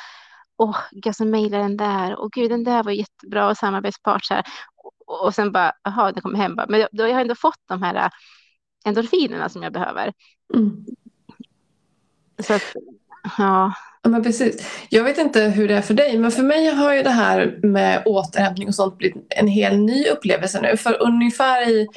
åh, 0.59 0.77
jag 0.91 1.17
som 1.17 1.31
mejlar 1.31 1.59
den 1.59 1.77
där. 1.77 2.17
Och 2.17 2.33
gud, 2.33 2.51
den 2.51 2.65
där 2.65 2.83
var 2.83 2.93
jättebra 2.93 3.49
och 3.49 3.57
samarbetspart. 3.57 4.25
Så 4.25 4.35
här. 4.35 4.45
Och, 5.07 5.27
och 5.27 5.35
sen 5.35 5.53
bara, 5.53 5.73
jaha, 5.83 6.13
det 6.13 6.21
kommer 6.21 6.39
hem. 6.39 6.57
Bara. 6.57 6.67
Men 6.69 6.87
då, 6.93 7.03
har 7.05 7.09
jag 7.09 7.21
ändå 7.21 7.35
fått 7.35 7.61
de 7.69 7.83
här 7.83 7.95
eh, 7.95 8.11
endorfinerna 8.85 9.49
som 9.49 9.63
jag 9.63 9.73
behöver. 9.73 10.13
Mm. 10.55 10.85
Så 12.43 12.55
att, 12.55 12.75
ja. 13.39 13.73
Ja, 14.03 14.11
men 14.11 14.23
precis. 14.23 14.87
Jag 14.89 15.05
vet 15.05 15.19
inte 15.19 15.43
hur 15.43 15.69
det 15.69 15.75
är 15.75 15.83
för 15.83 15.95
dig, 15.95 16.19
men 16.19 16.31
för 16.31 16.43
mig 16.43 16.75
har 16.75 16.95
ju 16.95 17.03
det 17.03 17.11
här 17.11 17.61
med 17.63 18.03
återhämtning 18.07 18.69
och 18.69 18.75
sånt 18.75 18.99
blivit 18.99 19.27
en 19.29 19.49
helt 19.49 19.81
ny 19.81 20.05
upplevelse 20.05 20.61
nu. 20.61 20.77
För 20.77 21.03
ungefär 21.03 21.69
i, 21.69 21.89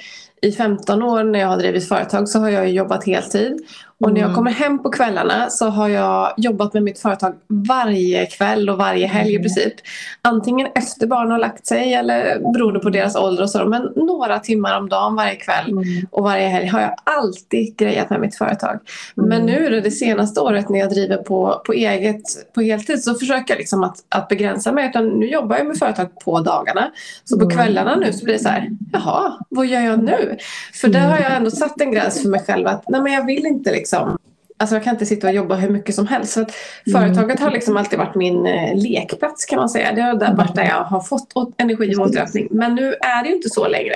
i 0.43 0.51
15 0.51 1.03
år 1.03 1.23
när 1.23 1.39
jag 1.39 1.47
har 1.47 1.57
drivit 1.57 1.87
företag 1.87 2.29
så 2.29 2.39
har 2.39 2.49
jag 2.49 2.69
jobbat 2.69 3.05
heltid. 3.05 3.65
Och 4.03 4.13
när 4.13 4.21
jag 4.21 4.27
mm. 4.27 4.35
kommer 4.35 4.51
hem 4.51 4.83
på 4.83 4.89
kvällarna 4.89 5.49
så 5.49 5.69
har 5.69 5.89
jag 5.89 6.33
jobbat 6.37 6.73
med 6.73 6.83
mitt 6.83 6.99
företag 6.99 7.33
varje 7.47 8.25
kväll 8.25 8.69
och 8.69 8.77
varje 8.77 9.07
helg 9.07 9.29
i 9.29 9.35
mm. 9.35 9.43
princip. 9.43 9.73
Antingen 10.21 10.67
efter 10.75 11.07
barnen 11.07 11.31
har 11.31 11.39
lagt 11.39 11.67
sig 11.67 11.93
eller 11.93 12.53
beroende 12.53 12.79
på 12.79 12.89
deras 12.89 13.15
ålder 13.15 13.43
och 13.43 13.49
så. 13.49 13.65
Men 13.65 13.81
några 13.95 14.39
timmar 14.39 14.77
om 14.77 14.89
dagen 14.89 15.15
varje 15.15 15.35
kväll 15.35 15.71
mm. 15.71 15.83
och 16.11 16.23
varje 16.23 16.47
helg 16.47 16.67
har 16.67 16.81
jag 16.81 16.95
alltid 17.03 17.77
grejat 17.77 18.09
med 18.09 18.19
mitt 18.19 18.37
företag. 18.37 18.79
Men 19.15 19.45
nu 19.45 19.81
det 19.81 19.91
senaste 19.91 20.41
året 20.41 20.69
när 20.69 20.79
jag 20.79 20.89
driver 20.89 21.17
på, 21.17 21.61
på 21.65 21.73
eget 21.73 22.53
på 22.55 22.61
heltid 22.61 23.03
så 23.03 23.13
försöker 23.13 23.53
jag 23.53 23.59
liksom 23.59 23.83
att, 23.83 23.97
att 24.09 24.27
begränsa 24.27 24.71
mig. 24.71 24.89
Utan 24.89 25.07
nu 25.07 25.25
jobbar 25.25 25.57
jag 25.57 25.67
med 25.67 25.77
företag 25.77 26.19
på 26.19 26.39
dagarna. 26.39 26.91
Så 27.23 27.39
på 27.39 27.49
kvällarna 27.49 27.95
nu 27.95 28.13
så 28.13 28.25
blir 28.25 28.33
det 28.33 28.43
så 28.43 28.49
här, 28.49 28.69
jaha, 28.93 29.33
vad 29.49 29.65
gör 29.65 29.81
jag 29.81 30.03
nu? 30.03 30.37
För 30.73 30.87
där 30.87 31.07
har 31.07 31.19
jag 31.19 31.35
ändå 31.35 31.51
satt 31.51 31.81
en 31.81 31.91
gräns 31.91 32.21
för 32.21 32.29
mig 32.29 32.43
själv 32.47 32.67
att 32.67 32.89
nej 32.89 33.01
men 33.01 33.13
jag 33.13 33.25
vill 33.25 33.45
inte 33.45 33.71
liksom 33.71 33.92
liksom 33.99 34.17
Alltså 34.57 34.75
jag 34.75 34.83
kan 34.83 34.93
inte 34.93 35.05
sitta 35.05 35.27
och 35.27 35.33
jobba 35.33 35.55
hur 35.55 35.69
mycket 35.69 35.95
som 35.95 36.07
helst. 36.07 36.33
Så 36.33 36.41
att 36.41 36.51
mm. 36.87 37.01
Företaget 37.01 37.39
har 37.39 37.51
liksom 37.51 37.77
alltid 37.77 37.99
varit 37.99 38.15
min 38.15 38.45
eh, 38.45 38.75
lekplats 38.75 39.45
kan 39.45 39.59
man 39.59 39.69
säga. 39.69 39.91
Det 39.91 40.01
har 40.01 40.15
där 40.15 40.35
varit 40.35 40.55
där 40.55 40.63
jag 40.63 40.83
har 40.83 40.99
fått 40.99 41.33
energi 41.57 41.95
och 41.95 42.01
återhämtning. 42.01 42.47
Men 42.51 42.75
nu 42.75 42.93
är 42.93 43.23
det 43.23 43.29
ju 43.29 43.35
inte 43.35 43.49
så 43.49 43.67
längre. 43.67 43.95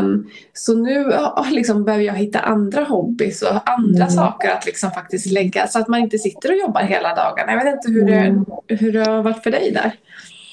Um, 0.00 0.30
så 0.52 0.74
nu 0.74 1.12
liksom 1.50 1.84
behöver 1.84 2.04
jag 2.04 2.14
hitta 2.14 2.40
andra 2.40 2.84
hobbys 2.84 3.42
och 3.42 3.70
andra 3.70 4.04
mm. 4.04 4.10
saker 4.10 4.50
att 4.50 4.66
liksom 4.66 4.90
faktiskt 4.90 5.26
lägga. 5.26 5.66
Så 5.66 5.78
att 5.78 5.88
man 5.88 6.00
inte 6.00 6.18
sitter 6.18 6.52
och 6.52 6.58
jobbar 6.58 6.80
hela 6.80 7.14
dagarna. 7.14 7.52
Jag 7.52 7.64
vet 7.64 7.74
inte 7.74 7.90
hur 7.90 8.06
det, 8.06 8.18
mm. 8.18 8.44
hur 8.68 8.92
det 8.92 9.10
har 9.10 9.22
varit 9.22 9.42
för 9.42 9.50
dig 9.50 9.70
där. 9.70 9.92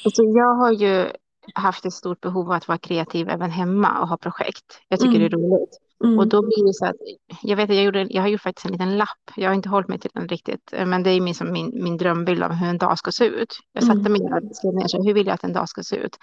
Alltså 0.06 0.24
jag 0.24 0.56
har 0.56 0.72
ju 0.72 1.06
haft 1.54 1.86
ett 1.86 1.94
stort 1.94 2.22
behov 2.22 2.46
av 2.46 2.52
att 2.52 2.68
vara 2.68 2.78
kreativ 2.78 3.30
även 3.30 3.52
hemma 3.52 4.02
och 4.02 4.08
ha 4.08 4.18
projekt. 4.18 4.66
Jag 4.88 5.00
tycker 5.00 5.16
mm. 5.16 5.30
det 5.30 5.36
är 5.36 5.38
roligt. 5.38 5.80
Mm. 6.04 6.20
Och 6.20 6.28
då 6.28 6.42
blir 6.42 6.68
det 6.68 6.74
så 6.74 6.86
att, 6.86 6.96
jag 7.42 7.58
vet 7.58 7.70
att 7.70 7.76
jag, 7.76 7.86
gjorde, 7.86 8.08
jag 8.10 8.22
har 8.22 8.30
gjort 8.30 8.42
faktiskt 8.42 8.66
en 8.66 8.72
liten 8.72 8.98
lapp, 8.98 9.32
jag 9.36 9.50
har 9.50 9.56
inte 9.56 9.70
hållit 9.70 9.88
mig 9.88 10.00
till 10.00 10.12
den 10.14 10.28
riktigt, 10.28 10.74
men 10.86 11.04
det 11.04 11.10
är 11.10 11.22
min, 11.22 11.36
som 11.36 11.52
min, 11.52 11.84
min 11.84 11.98
drömbild 11.98 12.44
av 12.44 12.52
hur 12.52 12.68
en 12.68 12.78
dag 12.78 12.98
ska 12.98 13.12
se 13.12 13.26
ut. 13.26 13.60
Jag 13.74 13.84
satte 13.84 14.10
mig 14.10 14.22
ner 14.22 14.36
och 14.36 14.56
skrev 14.56 14.74
ner, 14.74 14.88
så 14.88 15.04
hur 15.04 15.14
vill 15.14 15.28
jag 15.28 15.34
att 15.34 15.44
en 15.44 15.54
dag 15.54 15.70
ska 15.70 15.84
se 15.84 15.96
ut? 15.96 16.18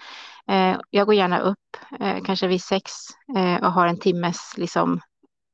Eh, 0.47 0.77
jag 0.89 1.05
går 1.05 1.15
gärna 1.15 1.39
upp, 1.39 1.77
eh, 1.99 2.23
kanske 2.23 2.47
vid 2.47 2.61
sex, 2.61 2.91
eh, 3.37 3.65
och 3.65 3.71
har 3.71 3.87
en 3.87 3.99
timmes 3.99 4.53
liksom, 4.57 5.01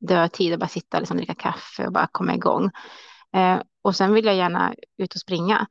dödtid 0.07 0.53
och 0.53 0.59
bara 0.59 0.67
sitta 0.67 0.99
liksom, 0.99 1.17
dricka 1.17 1.35
kaffe 1.35 1.85
och 1.85 1.93
bara 1.93 2.07
komma 2.11 2.35
igång. 2.35 2.71
Eh, 3.35 3.59
och 3.81 3.95
sen 3.95 4.13
vill 4.13 4.25
jag 4.25 4.35
gärna 4.35 4.73
ut 4.97 5.13
och 5.13 5.21
springa. 5.21 5.67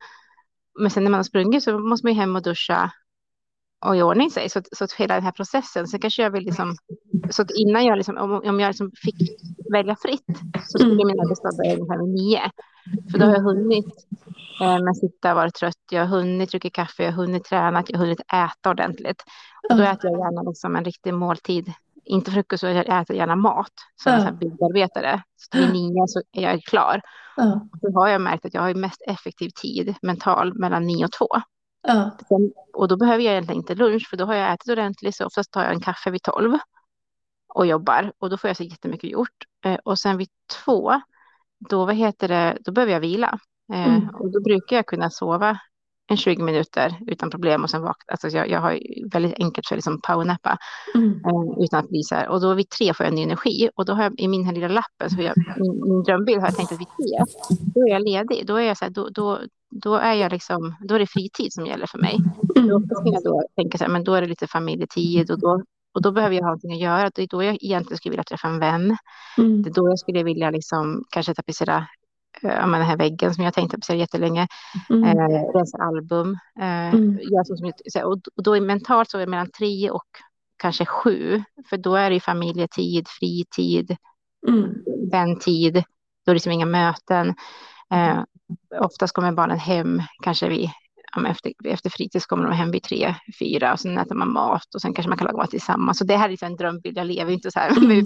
Men 0.79 0.91
sen 0.91 1.03
när 1.03 1.11
man 1.11 1.17
har 1.17 1.23
sprungit 1.23 1.63
så 1.63 1.79
måste 1.79 2.05
man 2.05 2.13
ju 2.13 2.19
hem 2.19 2.35
och 2.35 2.41
duscha 2.41 2.91
och 3.85 3.97
i 3.97 4.01
ordning 4.01 4.31
sig. 4.31 4.49
Så, 4.49 4.61
så 4.71 4.83
att 4.83 4.91
hela 4.91 5.15
den 5.15 5.23
här 5.23 5.31
processen, 5.31 5.87
så 5.87 5.99
kanske 5.99 6.23
jag 6.23 6.31
vill 6.31 6.43
liksom, 6.43 6.75
så 7.29 7.41
att 7.41 7.51
innan 7.51 7.85
jag 7.85 7.97
liksom, 7.97 8.17
om, 8.17 8.31
om 8.31 8.59
jag 8.59 8.69
liksom 8.69 8.91
fick 9.03 9.15
välja 9.71 9.95
fritt 9.95 10.39
så 10.53 10.77
skulle 10.77 10.93
mm. 10.93 11.07
min 11.07 11.19
arbetsdag 11.19 11.57
börja 11.57 11.73
ungefär 11.73 11.97
vid 11.97 12.15
nio. 12.15 12.51
För 13.11 13.19
då 13.19 13.25
har 13.25 13.33
jag 13.33 13.41
hunnit 13.41 13.85
eh, 14.61 14.83
men 14.83 14.95
sitta 14.95 15.29
och 15.29 15.35
vara 15.35 15.51
trött, 15.51 15.83
jag 15.91 16.05
har 16.05 16.17
hunnit 16.17 16.51
dricka 16.51 16.69
kaffe, 16.69 17.03
jag 17.03 17.11
har 17.11 17.17
hunnit 17.17 17.43
träna, 17.43 17.83
jag 17.87 17.97
har 17.97 18.05
hunnit 18.05 18.19
äta 18.19 18.69
ordentligt. 18.69 19.23
Och 19.69 19.77
då 19.77 19.83
äter 19.83 20.11
jag 20.11 20.19
gärna 20.19 20.49
liksom 20.49 20.75
en 20.75 20.85
riktig 20.85 21.13
måltid. 21.13 21.73
Inte 22.05 22.31
frukost, 22.31 22.63
jag 22.63 23.01
äter 23.01 23.15
gärna 23.15 23.35
mat 23.35 23.73
som 24.03 24.13
ja. 24.13 24.27
en 24.27 24.37
byggarbetare. 24.37 25.21
Så 25.35 25.57
vid 25.57 25.73
nio 25.73 26.07
så 26.07 26.21
är 26.31 26.41
jag 26.41 26.63
klar. 26.63 27.01
Ja. 27.35 27.67
Då 27.81 27.99
har 27.99 28.07
jag 28.07 28.21
märkt 28.21 28.45
att 28.45 28.53
jag 28.53 28.61
har 28.61 28.73
mest 28.73 29.01
effektiv 29.07 29.49
tid 29.49 29.95
mental 30.01 30.53
mellan 30.53 30.87
nio 30.87 31.05
och 31.05 31.11
två. 31.11 31.27
Ja. 31.81 32.17
och 32.73 32.87
då 32.87 32.97
behöver 32.97 33.23
jag 33.23 33.31
egentligen 33.31 33.61
inte 33.61 33.75
lunch 33.75 34.07
för 34.09 34.17
då 34.17 34.25
har 34.25 34.35
jag 34.35 34.53
ätit 34.53 34.71
ordentligt 34.71 35.15
så 35.15 35.25
oftast 35.25 35.51
tar 35.51 35.63
jag 35.63 35.73
en 35.73 35.81
kaffe 35.81 36.11
vid 36.11 36.23
tolv 36.23 36.57
och 37.53 37.65
jobbar 37.65 38.11
och 38.17 38.29
då 38.29 38.37
får 38.37 38.47
jag 38.47 38.57
så 38.57 38.63
jättemycket 38.63 39.09
gjort. 39.09 39.45
Eh, 39.65 39.77
och 39.83 39.99
sen 39.99 40.17
vid 40.17 40.29
två, 40.65 41.01
då, 41.69 41.85
vad 41.85 41.95
heter 41.95 42.27
det, 42.27 42.57
då 42.61 42.71
behöver 42.71 42.93
jag 42.93 42.99
vila. 42.99 43.39
Eh, 43.73 43.87
mm. 43.87 44.09
Och 44.09 44.31
då 44.31 44.41
brukar 44.41 44.75
jag 44.75 44.85
kunna 44.85 45.09
sova 45.09 45.59
en 46.07 46.17
20 46.17 46.43
minuter 46.43 46.95
utan 47.07 47.29
problem 47.29 47.63
och 47.63 47.69
sen 47.69 47.81
vakna. 47.81 48.11
Alltså 48.11 48.27
jag, 48.27 48.49
jag 48.49 48.61
har 48.61 48.79
väldigt 49.11 49.33
enkelt 49.39 49.67
för 49.67 49.75
att 49.75 49.77
liksom 49.77 50.01
powernappa 50.01 50.57
mm. 50.95 51.11
eh, 51.11 51.63
utan 51.63 51.79
att 51.79 51.89
bli 51.89 52.03
så 52.03 52.15
här. 52.15 52.27
Och 52.27 52.41
då 52.41 52.53
vid 52.53 52.69
tre 52.69 52.93
får 52.93 53.05
jag 53.05 53.15
ny 53.15 53.23
energi 53.23 53.69
och 53.75 53.85
då 53.85 53.93
har 53.93 54.03
jag 54.03 54.19
i 54.19 54.27
min 54.27 54.45
här 54.45 54.53
lilla 54.53 54.67
lappen, 54.67 55.09
så 55.09 55.21
jag, 55.21 55.33
min, 55.57 55.81
min 55.83 56.03
drömbild 56.03 56.39
har 56.39 56.47
jag 56.47 56.55
tänkt 56.55 56.71
att 56.71 56.79
vid 56.79 56.87
tre, 56.87 57.35
då 57.75 57.87
är 57.87 57.91
jag 57.91 58.01
ledig. 58.01 58.47
Då 58.47 58.55
är 58.55 58.63
jag 58.63 58.77
så 58.77 58.85
här, 58.85 58.91
då, 58.91 59.09
då, 59.09 59.39
då 59.69 59.95
är 59.95 60.13
jag 60.13 60.31
liksom, 60.31 60.75
då 60.87 60.95
är 60.95 60.99
det 60.99 61.07
fritid 61.07 61.53
som 61.53 61.65
gäller 61.65 61.87
för 61.87 61.99
mig. 61.99 62.17
Mm. 62.55 62.67
Då 62.87 62.95
ska 62.95 63.09
jag 63.09 63.23
då 63.23 63.43
tänka 63.55 63.77
så 63.77 63.83
här, 63.83 63.91
men 63.91 64.03
då 64.03 64.13
är 64.13 64.21
det 64.21 64.27
lite 64.27 64.47
familjetid 64.47 65.31
och 65.31 65.39
då, 65.39 65.63
och 65.93 66.01
då 66.01 66.11
behöver 66.11 66.35
jag 66.35 66.43
ha 66.43 66.49
någonting 66.49 66.73
att 66.73 66.79
göra. 66.79 67.11
Det 67.15 67.23
är 67.23 67.27
då 67.27 67.43
jag 67.43 67.57
egentligen 67.61 67.97
skulle 67.97 68.11
vilja 68.11 68.23
träffa 68.23 68.47
en 68.47 68.59
vän. 68.59 68.97
Mm. 69.37 69.63
Det 69.63 69.69
är 69.69 69.73
då 69.73 69.89
jag 69.89 69.99
skulle 69.99 70.23
vilja 70.23 70.51
liksom 70.51 71.03
kanske 71.09 71.33
tapetsera 71.33 71.87
äh, 72.43 72.67
den 72.79 72.81
här 72.81 72.97
väggen 72.97 73.33
som 73.33 73.43
jag 73.43 73.53
tänkt 73.53 73.71
tapetsera 73.71 73.97
jättelänge. 73.97 74.47
Mm. 74.89 75.17
Rensa 75.53 75.77
album. 75.77 76.37
Äh, 76.59 76.93
mm. 76.93 77.19
som, 77.45 77.73
och 78.35 78.43
då 78.43 78.55
är 78.55 78.61
mentalt 78.61 79.09
så 79.09 79.17
är 79.17 79.21
det 79.21 79.27
mellan 79.27 79.51
tre 79.51 79.89
och 79.89 80.07
kanske 80.57 80.85
sju. 80.85 81.43
För 81.69 81.77
då 81.77 81.95
är 81.95 82.09
det 82.09 82.13
ju 82.13 82.19
familjetid, 82.19 83.07
fritid, 83.07 83.95
mm. 84.47 84.73
väntid. 85.11 85.73
Då 85.73 86.29
är 86.29 86.33
det 86.33 86.33
liksom 86.33 86.51
inga 86.51 86.65
möten. 86.65 87.35
Eh, 87.93 88.23
oftast 88.79 89.13
kommer 89.13 89.31
barnen 89.31 89.59
hem 89.59 90.01
kanske 90.23 90.49
vid 90.49 90.69
efter, 91.27 91.53
efter 91.63 91.89
fritids 91.89 92.25
kommer 92.25 92.43
de 92.43 92.53
hem 92.53 92.71
vid 92.71 92.83
tre, 92.83 93.15
fyra 93.39 93.73
och 93.73 93.79
sen 93.79 93.97
äter 93.97 94.15
man 94.15 94.33
mat 94.33 94.75
och 94.75 94.81
sen 94.81 94.93
kanske 94.93 95.09
man 95.09 95.17
kan 95.17 95.25
laga 95.25 95.37
mat 95.37 95.49
tillsammans. 95.49 95.97
Så 95.97 96.03
det 96.03 96.17
här 96.17 96.25
är 96.25 96.29
liksom 96.29 96.45
en 96.45 96.55
drömbild, 96.55 96.97
jag 96.97 97.07
lever 97.07 97.31
inte 97.31 97.51
så 97.51 97.59
här. 97.59 97.77
Mm. 97.77 98.05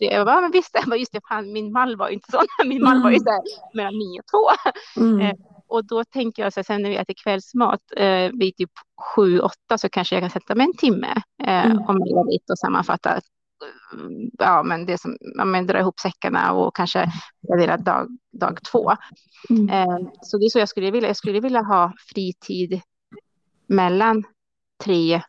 jag 0.00 0.26
bara, 0.26 0.40
men 0.40 0.50
visst, 0.50 0.76
just 0.98 1.12
det, 1.12 1.20
fan, 1.28 1.52
min 1.52 1.72
mall 1.72 1.96
var 1.96 2.08
ju 2.08 2.14
inte 2.14 2.30
sån, 2.30 2.46
min 2.68 2.82
mall 2.82 3.02
var 3.02 3.10
ju 3.10 3.16
mm. 3.16 3.24
så 3.24 3.30
här 3.30 3.42
mellan 3.74 3.94
nio 3.98 4.20
och 4.20 4.26
två. 4.30 4.72
Mm. 5.00 5.20
Eh, 5.20 5.34
och 5.68 5.86
då 5.86 6.04
tänker 6.04 6.42
jag 6.42 6.52
så 6.52 6.60
här, 6.60 6.64
sen 6.64 6.82
när 6.82 6.90
vi 6.90 6.96
äter 6.96 7.14
kvällsmat 7.24 7.80
eh, 7.96 8.30
vid 8.32 8.56
typ 8.56 8.70
sju, 9.14 9.40
åtta 9.40 9.78
så 9.78 9.88
kanske 9.88 10.14
jag 10.14 10.22
kan 10.22 10.30
sätta 10.30 10.54
mig 10.54 10.66
en 10.66 10.76
timme 10.76 11.22
eh, 11.42 11.66
mm. 11.66 11.78
om 11.78 11.98
möjligt 11.98 12.50
och 12.50 12.58
sammanfatta 12.58 13.20
ja, 14.38 14.62
men 14.62 14.86
det 14.86 15.00
som, 15.00 15.16
ja, 15.20 15.44
men 15.44 15.66
dra 15.66 15.80
ihop 15.80 16.00
säckarna 16.00 16.52
och 16.52 16.76
kanske 16.76 17.12
gradera 17.48 17.76
dag, 17.76 18.08
dag 18.32 18.58
två. 18.72 18.92
Mm. 19.50 19.68
Eh, 19.68 20.08
så 20.22 20.38
det 20.38 20.44
är 20.44 20.50
så 20.50 20.58
jag 20.58 20.68
skulle 20.68 20.90
vilja. 20.90 21.08
Jag 21.08 21.16
skulle 21.16 21.40
vilja 21.40 21.62
ha 21.62 21.92
fritid 22.14 22.80
mellan 23.66 24.24
3 24.84 25.22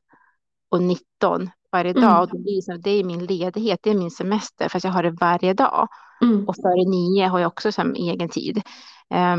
och 0.69 0.83
19 0.83 1.49
varje 1.71 1.93
dag. 1.93 2.03
Mm. 2.03 2.21
Och 2.21 2.29
det, 2.31 2.39
blir 2.39 2.61
så, 2.61 2.77
det 2.77 2.91
är 2.91 3.03
min 3.03 3.25
ledighet, 3.25 3.79
det 3.83 3.89
är 3.89 3.95
min 3.95 4.11
semester, 4.11 4.69
fast 4.69 4.85
jag 4.85 4.91
har 4.91 5.03
det 5.03 5.11
varje 5.11 5.53
dag. 5.53 5.87
Mm. 6.21 6.47
Och 6.47 6.55
före 6.55 6.89
nio 6.89 7.27
har 7.27 7.39
jag 7.39 7.47
också 7.47 7.71
som 7.71 7.95
egen 7.95 8.29
tid. 8.29 8.57
Eh, 9.13 9.37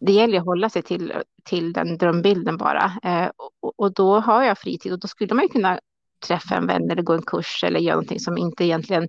det 0.00 0.12
gäller 0.12 0.38
att 0.38 0.44
hålla 0.44 0.68
sig 0.68 0.82
till, 0.82 1.12
till 1.44 1.72
den 1.72 1.98
drömbilden 1.98 2.56
bara. 2.56 2.92
Eh, 3.02 3.30
och, 3.60 3.72
och, 3.76 3.94
då 3.94 4.20
har 4.20 4.42
jag 4.42 4.58
fritid 4.58 4.92
och 4.92 5.00
då 5.00 5.08
skulle 5.08 5.34
man 5.34 5.44
ju 5.44 5.48
kunna 5.48 5.80
träffa 6.22 6.54
en 6.54 6.66
vän 6.66 6.90
eller 6.90 7.02
gå 7.02 7.12
en 7.12 7.22
kurs 7.22 7.64
eller 7.64 7.80
göra 7.80 7.94
någonting 7.94 8.20
som 8.20 8.38
inte 8.38 8.64
egentligen 8.64 9.08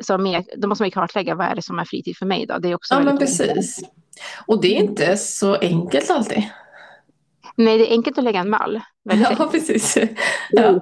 som 0.00 0.26
är, 0.26 0.44
då 0.56 0.68
måste 0.68 0.82
man 0.82 0.88
ju 0.88 0.92
kartlägga 0.92 1.34
vad 1.34 1.46
är 1.46 1.54
det 1.54 1.62
som 1.62 1.78
är 1.78 1.84
fritid 1.84 2.16
för 2.16 2.26
mig 2.26 2.46
då. 2.46 2.58
Det 2.58 2.68
är 2.68 2.74
också 2.74 2.94
ja, 2.94 3.00
men 3.00 3.18
precis. 3.18 3.80
Och 4.46 4.60
det 4.60 4.76
är 4.76 4.80
inte 4.82 5.16
så 5.16 5.54
enkelt 5.54 6.10
alltid. 6.10 6.42
Nej, 7.56 7.78
det 7.78 7.90
är 7.90 7.92
enkelt 7.92 8.18
att 8.18 8.24
lägga 8.24 8.40
en 8.40 8.50
mall. 8.50 8.80
Ja, 9.02 9.48
precis. 9.52 9.98
Ja. 10.50 10.80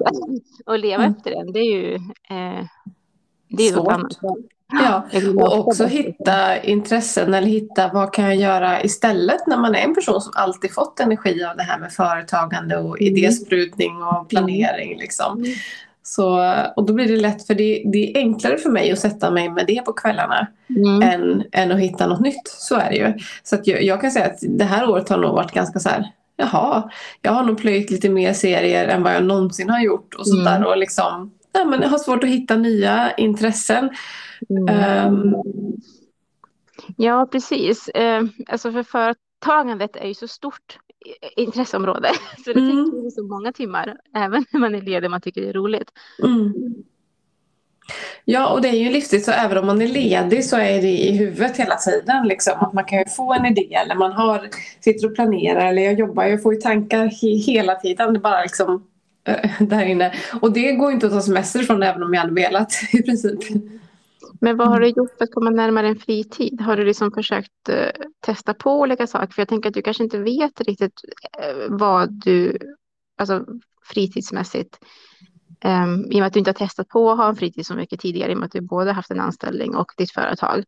Och 0.66 0.78
leva 0.78 1.04
mm. 1.04 1.16
efter 1.16 1.30
den, 1.30 1.52
det 1.52 1.58
är 1.58 1.72
ju 1.72 1.94
eh, 1.94 2.64
det 3.48 3.68
är 3.68 3.72
Svårt. 3.72 3.92
Annat. 3.92 4.18
Ja, 4.72 5.06
och 5.36 5.58
också 5.58 5.86
hitta 5.86 6.62
intressen 6.62 7.34
eller 7.34 7.46
hitta 7.46 7.90
vad 7.94 8.12
kan 8.12 8.24
jag 8.24 8.36
göra 8.36 8.82
istället 8.82 9.46
när 9.46 9.56
man 9.56 9.74
är 9.74 9.78
en 9.78 9.94
person 9.94 10.20
som 10.20 10.32
alltid 10.36 10.74
fått 10.74 11.00
energi 11.00 11.44
av 11.44 11.56
det 11.56 11.62
här 11.62 11.78
med 11.78 11.92
företagande 11.92 12.76
och 12.76 13.00
mm. 13.00 13.16
idésprutning 13.16 14.02
och 14.02 14.28
planering. 14.28 14.98
Liksom. 14.98 15.38
Mm. 15.38 15.52
Så, 16.02 16.54
och 16.76 16.86
då 16.86 16.92
blir 16.92 17.08
det 17.08 17.16
lätt, 17.16 17.46
för 17.46 17.54
det, 17.54 17.82
det, 17.92 18.10
är 18.10 18.18
enklare 18.18 18.58
för 18.58 18.70
mig 18.70 18.92
att 18.92 18.98
sätta 18.98 19.30
mig 19.30 19.48
med 19.48 19.66
det 19.66 19.84
på 19.84 19.92
kvällarna 19.92 20.46
mm. 20.68 21.02
än, 21.02 21.44
än 21.52 21.72
att 21.72 21.80
hitta 21.80 22.06
något 22.06 22.20
nytt. 22.20 22.48
Så 22.48 22.74
är 22.74 22.90
det 22.90 22.96
ju. 22.96 23.14
Så 23.42 23.54
att 23.54 23.66
jag, 23.66 23.82
jag 23.82 24.00
kan 24.00 24.10
säga 24.10 24.26
att 24.26 24.38
det 24.40 24.64
här 24.64 24.90
året 24.90 25.08
har 25.08 25.18
nog 25.18 25.34
varit 25.34 25.52
ganska 25.52 25.78
så 25.78 25.88
här, 25.88 26.12
jaha, 26.36 26.90
jag 27.22 27.32
har 27.32 27.44
nog 27.44 27.58
plöjt 27.58 27.90
lite 27.90 28.08
mer 28.08 28.32
serier 28.32 28.88
än 28.88 29.02
vad 29.02 29.14
jag 29.14 29.24
någonsin 29.24 29.70
har 29.70 29.80
gjort 29.80 30.14
och 30.14 30.26
sånt 30.26 30.48
mm. 30.48 30.60
där. 30.60 30.68
Och 30.68 30.76
liksom, 30.76 31.30
ja, 31.52 31.64
men 31.64 31.82
jag 31.82 31.88
har 31.88 31.98
svårt 31.98 32.24
att 32.24 32.30
hitta 32.30 32.56
nya 32.56 33.12
intressen. 33.16 33.90
Mm. 34.48 35.14
Um, 35.14 35.34
ja, 36.96 37.28
precis. 37.32 37.90
Uh, 37.98 38.28
alltså 38.46 38.72
för 38.72 38.82
företagandet 38.82 39.96
är 39.96 40.08
ju 40.08 40.14
så 40.14 40.28
stort 40.28 40.78
intresseområde. 41.36 42.08
Så 42.44 42.52
det 42.52 42.60
mm. 42.60 42.90
tar 42.90 43.10
så 43.10 43.22
många 43.22 43.52
timmar, 43.52 43.96
även 44.14 44.44
när 44.50 44.60
man 44.60 44.74
är 44.74 44.80
ledig 44.82 45.10
man 45.10 45.20
tycker 45.20 45.40
det 45.40 45.48
är 45.48 45.52
roligt. 45.52 45.90
Mm. 46.22 46.52
Ja, 48.24 48.48
och 48.48 48.62
det 48.62 48.68
är 48.68 48.72
ju 48.72 48.90
livsstil 48.90 49.24
så 49.24 49.30
även 49.30 49.58
om 49.58 49.66
man 49.66 49.82
är 49.82 49.88
ledig 49.88 50.44
så 50.44 50.56
är 50.56 50.82
det 50.82 50.88
i 50.88 51.16
huvudet 51.16 51.56
hela 51.56 51.76
tiden. 51.76 52.28
Liksom. 52.28 52.52
Att 52.60 52.72
man 52.72 52.84
kan 52.84 52.98
ju 52.98 53.04
få 53.04 53.34
en 53.34 53.46
idé 53.46 53.74
eller 53.74 53.94
man 53.94 54.12
har, 54.12 54.48
sitter 54.80 55.06
och 55.06 55.14
planerar 55.14 55.66
eller 55.66 55.82
jag 55.82 55.98
jobbar, 55.98 56.24
jag 56.24 56.42
får 56.42 56.54
ju 56.54 56.60
tankar 56.60 57.04
he 57.06 57.52
hela 57.52 57.74
tiden. 57.74 58.12
Det 58.12 58.18
bara 58.18 58.42
liksom 58.42 58.86
äh, 59.24 59.50
där 59.60 59.84
inne. 59.84 60.12
Och 60.40 60.52
det 60.52 60.72
går 60.72 60.92
inte 60.92 61.06
att 61.06 61.12
ta 61.12 61.20
semester 61.20 61.62
från 61.62 61.82
även 61.82 62.02
om 62.02 62.14
jag 62.14 62.20
hade 62.20 62.34
velat 62.34 62.72
i 62.92 63.02
princip. 63.02 63.40
Men 64.40 64.56
vad 64.56 64.68
har 64.68 64.80
du 64.80 64.88
gjort 64.88 65.18
för 65.18 65.24
att 65.24 65.34
komma 65.34 65.50
närmare 65.50 65.88
en 65.88 65.96
fritid? 65.96 66.60
Har 66.60 66.76
du 66.76 66.84
liksom 66.84 67.12
försökt 67.12 67.68
uh, 67.70 68.06
testa 68.20 68.54
på 68.54 68.80
olika 68.80 69.06
saker? 69.06 69.34
För 69.34 69.42
jag 69.42 69.48
tänker 69.48 69.68
att 69.68 69.74
du 69.74 69.82
kanske 69.82 70.04
inte 70.04 70.18
vet 70.18 70.60
riktigt 70.60 71.00
uh, 71.40 71.66
vad 71.68 72.24
du, 72.24 72.58
alltså 73.18 73.46
fritidsmässigt, 73.84 74.78
um, 75.64 76.04
i 76.04 76.14
och 76.14 76.18
med 76.18 76.26
att 76.26 76.32
du 76.32 76.38
inte 76.38 76.50
har 76.50 76.66
testat 76.66 76.88
på 76.88 77.10
att 77.10 77.18
ha 77.18 77.28
en 77.28 77.36
fritid 77.36 77.66
så 77.66 77.74
mycket 77.74 78.00
tidigare, 78.00 78.32
i 78.32 78.34
och 78.34 78.38
med 78.38 78.46
att 78.46 78.52
du 78.52 78.60
både 78.60 78.92
haft 78.92 79.10
en 79.10 79.20
anställning 79.20 79.76
och 79.76 79.92
ditt 79.96 80.12
företag. 80.12 80.64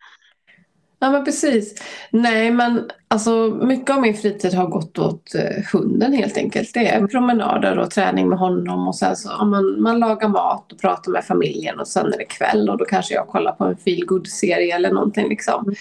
Ja 1.01 1.11
men 1.11 1.25
precis. 1.25 1.83
Nej 2.11 2.51
men 2.51 2.91
alltså 3.09 3.31
mycket 3.63 3.91
av 3.91 4.01
min 4.01 4.15
fritid 4.15 4.55
har 4.55 4.67
gått 4.67 4.99
åt 4.99 5.35
eh, 5.35 5.65
hunden 5.73 6.13
helt 6.13 6.37
enkelt. 6.37 6.75
Det 6.75 6.89
är 6.89 7.07
promenader 7.07 7.79
och 7.79 7.91
träning 7.91 8.29
med 8.29 8.39
honom 8.39 8.89
och 8.89 8.97
sen 8.97 9.17
så 9.17 9.29
ja, 9.39 9.45
man, 9.45 9.83
man 9.83 9.99
lagar 9.99 10.29
mat 10.29 10.73
och 10.73 10.81
pratar 10.81 11.13
med 11.13 11.25
familjen 11.25 11.81
och 11.81 11.89
sen 11.89 12.07
är 12.07 12.19
det 12.19 12.25
kväll 12.25 12.71
och 12.71 12.79
då 12.79 12.85
kanske 12.85 13.15
jag 13.15 13.27
kollar 13.27 13.53
på 13.53 13.65
en 13.65 13.77
feel 13.77 14.27
serie 14.27 14.75
eller 14.75 14.91
någonting 14.91 15.29
liksom. 15.29 15.75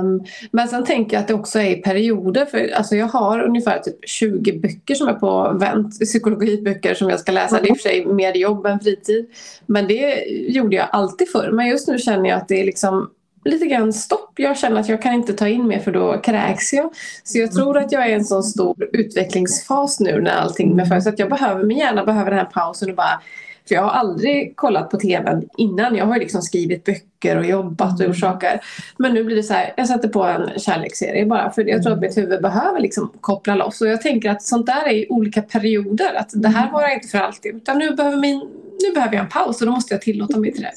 Um, 0.00 0.24
men 0.50 0.68
sen 0.68 0.84
tänker 0.84 1.16
jag 1.16 1.20
att 1.20 1.28
det 1.28 1.34
också 1.34 1.58
är 1.58 1.70
i 1.70 1.82
perioder. 1.82 2.46
För, 2.46 2.72
alltså 2.74 2.96
jag 2.96 3.06
har 3.06 3.40
ungefär 3.40 3.78
typ 3.78 4.08
20 4.08 4.52
böcker 4.52 4.94
som 4.94 5.08
är 5.08 5.14
på 5.14 5.56
vänt, 5.60 6.00
psykologiböcker 6.00 6.94
som 6.94 7.10
jag 7.10 7.20
ska 7.20 7.32
läsa. 7.32 7.60
Det 7.60 7.66
är 7.66 7.70
i 7.70 7.72
och 7.72 7.76
för 7.76 7.88
sig 7.88 8.06
mer 8.06 8.36
jobb 8.36 8.66
än 8.66 8.80
fritid. 8.80 9.26
Men 9.66 9.88
det 9.88 10.24
gjorde 10.28 10.76
jag 10.76 10.88
alltid 10.92 11.30
förr. 11.30 11.50
Men 11.52 11.66
just 11.66 11.88
nu 11.88 11.98
känner 11.98 12.28
jag 12.28 12.36
att 12.38 12.48
det 12.48 12.60
är 12.60 12.64
liksom 12.64 13.10
lite 13.44 13.66
grann 13.66 13.92
stopp. 13.92 14.32
Jag 14.36 14.58
känner 14.58 14.80
att 14.80 14.88
jag 14.88 15.02
kan 15.02 15.14
inte 15.14 15.32
ta 15.32 15.48
in 15.48 15.66
mer 15.66 15.78
för 15.78 15.92
då 15.92 16.18
kräks 16.18 16.72
jag. 16.72 16.90
Så 17.24 17.38
jag 17.38 17.52
tror 17.52 17.78
att 17.78 17.92
jag 17.92 18.04
är 18.04 18.08
i 18.08 18.12
en 18.12 18.24
sån 18.24 18.42
stor 18.42 18.88
utvecklingsfas 18.92 20.00
nu 20.00 20.20
när 20.20 20.30
allting 20.30 20.76
med 20.76 20.88
för 20.88 21.00
så 21.00 21.08
att 21.08 21.18
jag 21.18 21.30
behöver, 21.30 21.64
min 21.64 21.78
hjärna 21.78 22.04
behöver 22.04 22.30
den 22.30 22.38
här 22.38 22.46
pausen 22.52 22.90
och 22.90 22.96
bara 22.96 23.20
för 23.68 23.74
jag 23.74 23.82
har 23.82 23.90
aldrig 23.90 24.56
kollat 24.56 24.90
på 24.90 24.96
TVn 24.96 25.48
innan. 25.56 25.96
Jag 25.96 26.06
har 26.06 26.18
liksom 26.18 26.42
skrivit 26.42 26.84
böcker 26.84 27.38
och 27.38 27.46
jobbat 27.46 28.00
och 28.00 28.06
gjort 28.06 28.18
saker. 28.18 28.60
Men 28.96 29.14
nu 29.14 29.24
blir 29.24 29.36
det 29.36 29.42
så 29.42 29.54
här, 29.54 29.74
jag 29.76 29.88
sätter 29.88 30.08
på 30.08 30.22
en 30.22 30.58
kärleksserie 30.58 31.26
bara 31.26 31.50
för 31.50 31.68
jag 31.68 31.82
tror 31.82 31.92
att 31.92 32.00
mitt 32.00 32.16
huvud 32.16 32.42
behöver 32.42 32.80
liksom 32.80 33.12
koppla 33.20 33.54
loss. 33.54 33.80
Och 33.80 33.88
jag 33.88 34.02
tänker 34.02 34.30
att 34.30 34.42
sånt 34.42 34.66
där 34.66 34.88
är 34.88 34.92
i 34.92 35.06
olika 35.08 35.42
perioder. 35.42 36.14
Att 36.14 36.30
det 36.32 36.48
här 36.48 36.72
varar 36.72 36.94
inte 36.94 37.08
för 37.08 37.18
alltid. 37.18 37.56
Utan 37.56 37.78
nu 37.78 37.90
behöver, 37.90 38.16
min, 38.16 38.38
nu 38.82 38.94
behöver 38.94 39.14
jag 39.14 39.22
en 39.22 39.30
paus 39.30 39.60
och 39.60 39.66
då 39.66 39.72
måste 39.72 39.94
jag 39.94 40.02
tillåta 40.02 40.38
mig 40.38 40.52
till 40.52 40.62
det. 40.62 40.72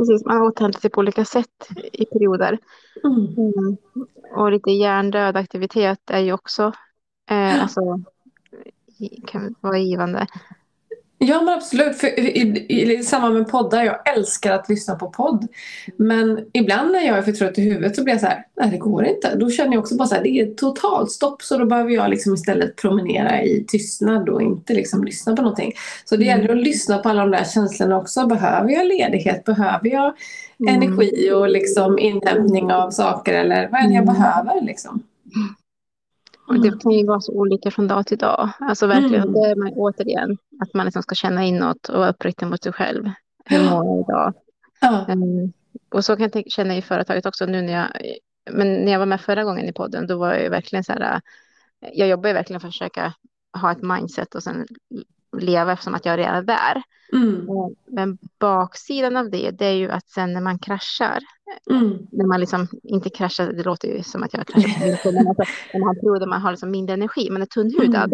Precis, 0.00 0.24
man 0.24 0.42
återhämtar 0.42 0.80
sig 0.80 0.90
på 0.90 0.98
olika 0.98 1.24
sätt 1.24 1.68
i 1.92 2.04
perioder. 2.04 2.58
Mm. 3.04 3.16
Mm. 3.16 3.76
Och 4.36 4.52
lite 4.52 4.70
hjärndöd 4.70 5.36
aktivitet 5.36 6.10
är 6.10 6.18
ju 6.18 6.32
också 6.32 6.72
eh, 7.30 7.62
alltså, 7.62 8.00
kan 9.26 9.54
vara 9.60 9.78
givande. 9.78 10.26
Ja 11.22 11.42
men 11.42 11.54
absolut, 11.54 11.96
för 11.96 12.18
i, 12.20 12.66
i, 12.68 12.98
i 12.98 13.02
samband 13.02 13.34
med 13.34 13.48
poddar, 13.48 13.84
jag 13.84 14.16
älskar 14.16 14.52
att 14.52 14.68
lyssna 14.68 14.94
på 14.94 15.10
podd. 15.10 15.48
Men 15.96 16.44
ibland 16.52 16.92
när 16.92 17.00
jag 17.00 17.18
är 17.18 17.22
för 17.22 17.32
trött 17.32 17.58
i 17.58 17.62
huvudet 17.62 17.96
så 17.96 18.04
blir 18.04 18.14
jag 18.14 18.20
så 18.20 18.26
här, 18.26 18.44
nej 18.60 18.70
det 18.70 18.78
går 18.78 19.04
inte. 19.04 19.34
Då 19.34 19.50
känner 19.50 19.72
jag 19.72 19.80
också 19.80 19.96
bara 19.96 20.08
så 20.08 20.14
här, 20.14 20.22
det 20.22 20.40
är 20.40 20.54
totalt 20.54 21.10
stopp 21.10 21.42
så 21.42 21.58
då 21.58 21.66
behöver 21.66 21.90
jag 21.90 22.10
liksom 22.10 22.34
istället 22.34 22.76
promenera 22.76 23.42
i 23.42 23.64
tystnad 23.68 24.28
och 24.28 24.42
inte 24.42 24.74
liksom 24.74 25.04
lyssna 25.04 25.36
på 25.36 25.42
någonting. 25.42 25.72
Så 26.04 26.16
det 26.16 26.24
gäller 26.24 26.48
att 26.48 26.64
lyssna 26.64 26.98
på 26.98 27.08
alla 27.08 27.20
de 27.20 27.30
där 27.30 27.44
känslorna 27.44 27.96
också. 27.96 28.26
Behöver 28.26 28.70
jag 28.70 28.86
ledighet? 28.86 29.44
Behöver 29.44 29.88
jag 29.88 30.12
mm. 30.60 30.74
energi 30.74 31.30
och 31.32 31.48
liksom 31.48 31.98
inhämtning 31.98 32.72
av 32.72 32.90
saker 32.90 33.34
eller 33.34 33.68
vad 33.68 33.80
är 33.80 33.88
det 33.88 33.94
jag 33.94 34.02
mm. 34.02 34.14
behöver 34.14 34.60
liksom? 34.60 35.02
Och 36.50 36.62
det 36.62 36.82
kan 36.82 36.92
ju 36.92 37.06
vara 37.06 37.20
så 37.20 37.32
olika 37.32 37.70
från 37.70 37.88
dag 37.88 38.06
till 38.06 38.18
dag. 38.18 38.50
Alltså 38.58 38.86
verkligen, 38.86 39.22
mm. 39.22 39.32
det 39.32 39.40
är 39.40 39.56
man, 39.56 39.72
återigen, 39.72 40.36
att 40.62 40.74
man 40.74 40.86
liksom 40.86 41.02
ska 41.02 41.14
känna 41.14 41.44
inåt 41.44 41.88
och 41.88 41.98
vara 41.98 42.10
uppriktig 42.10 42.46
mot 42.46 42.62
sig 42.62 42.72
själv. 42.72 43.10
Hur 43.44 43.70
mår 43.70 43.84
jag 43.84 44.00
idag? 44.00 44.34
Ja. 44.80 45.06
Um, 45.12 45.52
och 45.88 46.04
så 46.04 46.16
kan 46.16 46.30
jag 46.32 46.50
känna 46.50 46.76
i 46.76 46.82
företaget 46.82 47.26
också 47.26 47.46
nu 47.46 47.62
när 47.62 47.72
jag 47.72 47.88
men 48.50 48.84
när 48.84 48.92
jag 48.92 48.98
var 48.98 49.06
med 49.06 49.20
förra 49.20 49.44
gången 49.44 49.68
i 49.68 49.72
podden, 49.72 50.06
då 50.06 50.18
var 50.18 50.34
jag 50.34 50.50
verkligen 50.50 50.84
så 50.84 50.92
här, 50.92 51.20
jag 51.92 52.08
jobbar 52.08 52.28
ju 52.28 52.34
verkligen 52.34 52.60
för 52.60 52.68
att 52.68 52.74
försöka 52.74 53.14
ha 53.60 53.72
ett 53.72 53.82
mindset 53.82 54.34
och 54.34 54.42
sen 54.42 54.66
leva 55.38 55.72
eftersom 55.72 55.94
att 55.94 56.06
jag 56.06 56.18
redan 56.18 56.36
är 56.36 56.42
där. 56.42 56.82
Mm. 57.12 57.46
Men 57.86 58.18
baksidan 58.38 59.16
av 59.16 59.30
det, 59.30 59.50
det 59.50 59.66
är 59.66 59.74
ju 59.74 59.90
att 59.90 60.08
sen 60.08 60.32
när 60.32 60.40
man 60.40 60.58
kraschar, 60.58 61.18
mm. 61.70 61.98
när 62.10 62.26
man 62.26 62.40
liksom 62.40 62.68
inte 62.82 63.10
kraschar, 63.10 63.52
det 63.52 63.62
låter 63.62 63.88
ju 63.88 64.02
som 64.02 64.22
att 64.22 64.34
jag 64.34 64.46
kraschar, 64.46 64.80
men 64.80 64.90
alltså, 64.92 65.10
när 65.74 65.84
man 65.84 66.00
tror 66.00 66.22
att 66.22 66.28
man 66.28 66.40
har 66.40 66.50
liksom 66.50 66.70
mindre 66.70 66.94
energi, 66.94 67.30
man 67.30 67.42
är 67.42 67.46
tunnhudad, 67.46 68.12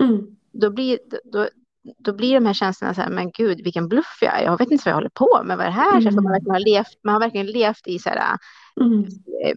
mm. 0.00 0.10
mm. 0.14 0.26
då, 0.52 0.70
blir, 0.70 0.98
då, 1.32 1.48
då 1.98 2.12
blir 2.12 2.34
de 2.34 2.46
här 2.46 2.54
känslorna 2.54 2.94
så 2.94 3.00
här, 3.00 3.10
men 3.10 3.30
gud 3.30 3.60
vilken 3.64 3.88
bluff 3.88 4.18
jag 4.20 4.40
är, 4.40 4.44
jag 4.44 4.58
vet 4.58 4.70
inte 4.70 4.82
vad 4.84 4.90
jag 4.90 4.96
håller 4.96 5.10
på 5.14 5.42
med, 5.44 5.56
vad 5.56 5.66
är 5.66 5.70
det 5.70 5.76
här? 5.76 6.00
Mm. 6.00 6.12
Så 6.12 6.20
man, 6.20 6.32
verkligen 6.32 6.54
har 6.54 6.60
levt, 6.60 6.98
man 7.04 7.12
har 7.14 7.20
verkligen 7.20 7.46
levt 7.46 7.86
i 7.86 7.98
så 7.98 8.08
här, 8.08 8.38
mm. 8.80 9.02
Eh, 9.44 9.56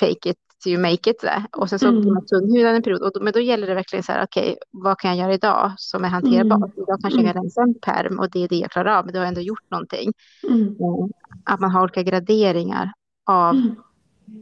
fake 0.00 0.30
it 0.30 0.36
you 0.66 0.82
make 0.82 1.10
it. 1.10 1.24
Och 1.52 1.68
sen 1.68 1.78
så 1.78 1.88
mm. 1.88 2.00
blir 2.00 2.12
man 2.12 2.26
tunnhudad 2.26 2.74
en 2.74 2.82
period. 2.82 3.02
Och 3.02 3.12
då, 3.12 3.20
men 3.20 3.32
då 3.32 3.40
gäller 3.40 3.66
det 3.66 3.74
verkligen 3.74 4.02
så 4.02 4.12
här, 4.12 4.24
okej, 4.24 4.42
okay, 4.42 4.56
vad 4.70 4.98
kan 4.98 5.10
jag 5.10 5.18
göra 5.18 5.34
idag 5.34 5.72
som 5.76 6.04
är 6.04 6.08
hanterbart? 6.08 6.58
Mm. 6.58 6.70
Idag 6.76 6.98
kanske 7.02 7.20
jag 7.20 7.26
kan 7.26 7.36
mm. 7.36 7.42
rensa 7.42 7.62
en 7.62 7.74
perm 7.74 8.18
och 8.18 8.30
det 8.30 8.44
är 8.44 8.48
det 8.48 8.56
jag 8.56 8.70
klarar 8.70 8.98
av, 8.98 9.04
men 9.04 9.12
då 9.12 9.18
har 9.18 9.24
jag 9.24 9.28
ändå 9.28 9.40
gjort 9.40 9.70
någonting. 9.70 10.12
Mm. 10.48 10.60
mm. 10.60 11.10
Att 11.44 11.60
man 11.60 11.70
har 11.70 11.82
olika 11.82 12.02
graderingar 12.02 12.92
av 13.26 13.54
mm 13.54 13.76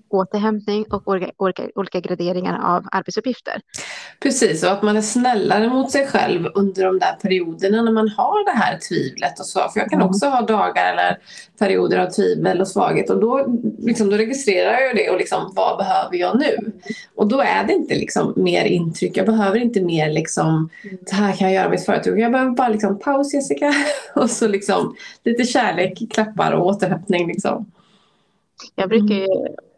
återhämtning 0.09 0.85
och 0.90 1.09
olika, 1.09 1.31
olika, 1.37 1.62
olika 1.74 2.01
graderingar 2.01 2.77
av 2.77 2.85
arbetsuppgifter. 2.92 3.61
Precis, 4.20 4.64
och 4.64 4.70
att 4.70 4.83
man 4.83 4.96
är 4.96 5.03
snällare 5.03 5.68
mot 5.68 5.90
sig 5.90 6.07
själv 6.07 6.48
under 6.55 6.85
de 6.85 6.98
där 6.98 7.12
perioderna 7.12 7.83
när 7.83 7.92
man 7.92 8.09
har 8.09 8.44
det 8.44 8.59
här 8.59 8.79
tvivlet 8.88 9.40
och 9.40 9.46
så. 9.46 9.68
För 9.68 9.81
jag 9.81 9.90
kan 9.90 10.03
också 10.03 10.27
ha 10.27 10.42
dagar 10.42 10.92
eller 10.92 11.18
perioder 11.59 11.98
av 11.98 12.11
tvivel 12.11 12.61
och 12.61 12.68
svaghet 12.68 13.11
och 13.11 13.20
då, 13.20 13.46
liksom, 13.79 14.11
då 14.11 14.16
registrerar 14.16 14.81
jag 14.81 14.96
det 14.96 15.11
och 15.11 15.18
liksom, 15.18 15.53
vad 15.57 15.79
behöver 15.79 16.16
jag 16.16 16.38
nu? 16.38 16.72
Och 17.14 17.29
då 17.29 17.40
är 17.40 17.64
det 17.64 17.72
inte 17.72 17.94
liksom 17.94 18.33
mer 18.37 18.64
intryck, 18.64 19.16
jag 19.16 19.27
behöver 19.27 19.59
inte 19.59 19.81
mer 19.81 20.11
liksom, 20.11 20.68
det 20.83 21.14
här 21.14 21.33
kan 21.33 21.53
jag 21.53 21.55
göra 21.55 21.68
med 21.68 21.79
ett 21.79 21.87
företag. 21.87 22.20
Jag 22.20 22.33
behöver 22.33 22.51
bara 22.51 22.68
liksom, 22.68 22.98
paus 22.98 23.35
Jessica 23.35 23.72
och 24.14 24.31
så 24.31 24.48
liksom 24.48 24.96
lite 25.24 25.44
kärlek, 25.44 26.03
klappar 26.11 26.53
och 26.53 26.66
återhämtning 26.66 27.27
liksom. 27.27 27.72
Jag 28.74 28.88
brukar 28.88 29.14
ju 29.14 29.27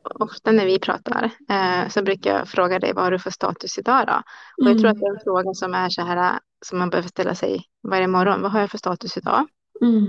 ofta 0.05 0.53
när 0.53 0.67
vi 0.67 0.79
pratar 0.79 1.31
eh, 1.51 1.89
så 1.89 2.03
brukar 2.03 2.39
jag 2.39 2.49
fråga 2.49 2.79
dig 2.79 2.93
vad 2.93 3.05
har 3.05 3.11
du 3.11 3.19
för 3.19 3.31
status 3.31 3.79
idag 3.79 4.07
då? 4.07 4.23
Och 4.57 4.67
mm. 4.67 4.73
jag 4.73 4.79
tror 4.79 4.91
att 4.91 5.01
det 5.01 5.07
är 5.07 5.15
en 5.15 5.25
fråga 5.25 5.55
som 5.55 5.75
är 5.75 5.89
så 5.89 6.03
här 6.03 6.39
som 6.67 6.79
man 6.79 6.91
behöver 6.91 7.09
ställa 7.09 7.35
sig 7.35 7.65
varje 7.89 8.07
morgon. 8.07 8.43
Vad 8.43 8.53
har 8.53 8.61
jag 8.61 8.71
för 8.71 8.79
status 8.79 9.17
idag? 9.17 9.47
Mm. 9.81 10.05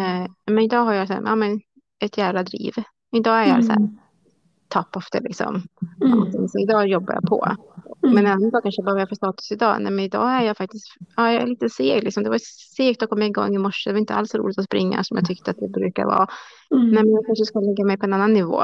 Eh, 0.00 0.30
men 0.46 0.64
idag 0.64 0.84
har 0.84 0.94
jag 0.94 1.08
så 1.08 1.14
här, 1.14 1.22
ja, 1.24 1.34
men 1.34 1.60
ett 2.00 2.18
jävla 2.18 2.42
driv. 2.42 2.74
Idag 3.12 3.36
är 3.36 3.46
jag 3.46 3.50
mm. 3.50 3.62
så 3.62 3.72
här 3.72 3.78
mm. 3.78 3.98
top 4.68 4.96
of 4.96 5.10
the 5.10 5.20
liksom. 5.20 5.62
Mm. 6.04 6.48
Så 6.48 6.58
idag 6.58 6.88
jobbar 6.88 7.14
jag 7.14 7.22
på. 7.22 7.56
Mm. 8.02 8.14
Men 8.14 8.26
en 8.26 8.32
annan 8.32 8.50
dag 8.50 8.62
kanske 8.62 8.82
vad 8.82 8.92
har 8.92 9.00
jag 9.00 9.08
för 9.08 9.16
status 9.16 9.52
idag? 9.52 9.82
Nej 9.82 9.92
men 9.92 10.04
idag 10.04 10.30
är 10.30 10.42
jag 10.42 10.56
faktiskt, 10.56 10.86
ja 11.16 11.32
jag 11.32 11.42
är 11.42 11.46
lite 11.46 11.68
seg 11.68 12.04
liksom. 12.04 12.22
Det 12.22 12.30
var 12.30 12.40
segt 12.76 13.02
att 13.02 13.10
komma 13.10 13.24
igång 13.24 13.54
i 13.54 13.58
morse. 13.58 13.90
Det 13.90 13.94
var 13.94 14.00
inte 14.00 14.14
alls 14.14 14.34
roligt 14.34 14.58
att 14.58 14.64
springa 14.64 15.04
som 15.04 15.16
jag 15.16 15.26
tyckte 15.26 15.50
att 15.50 15.56
det 15.60 15.68
brukar 15.68 16.04
vara. 16.04 16.26
Mm. 16.74 16.90
Nej 16.90 17.02
men 17.02 17.12
jag 17.12 17.26
kanske 17.26 17.44
ska 17.44 17.60
lägga 17.60 17.84
mig 17.84 17.98
på 17.98 18.06
en 18.06 18.12
annan 18.12 18.32
nivå. 18.32 18.62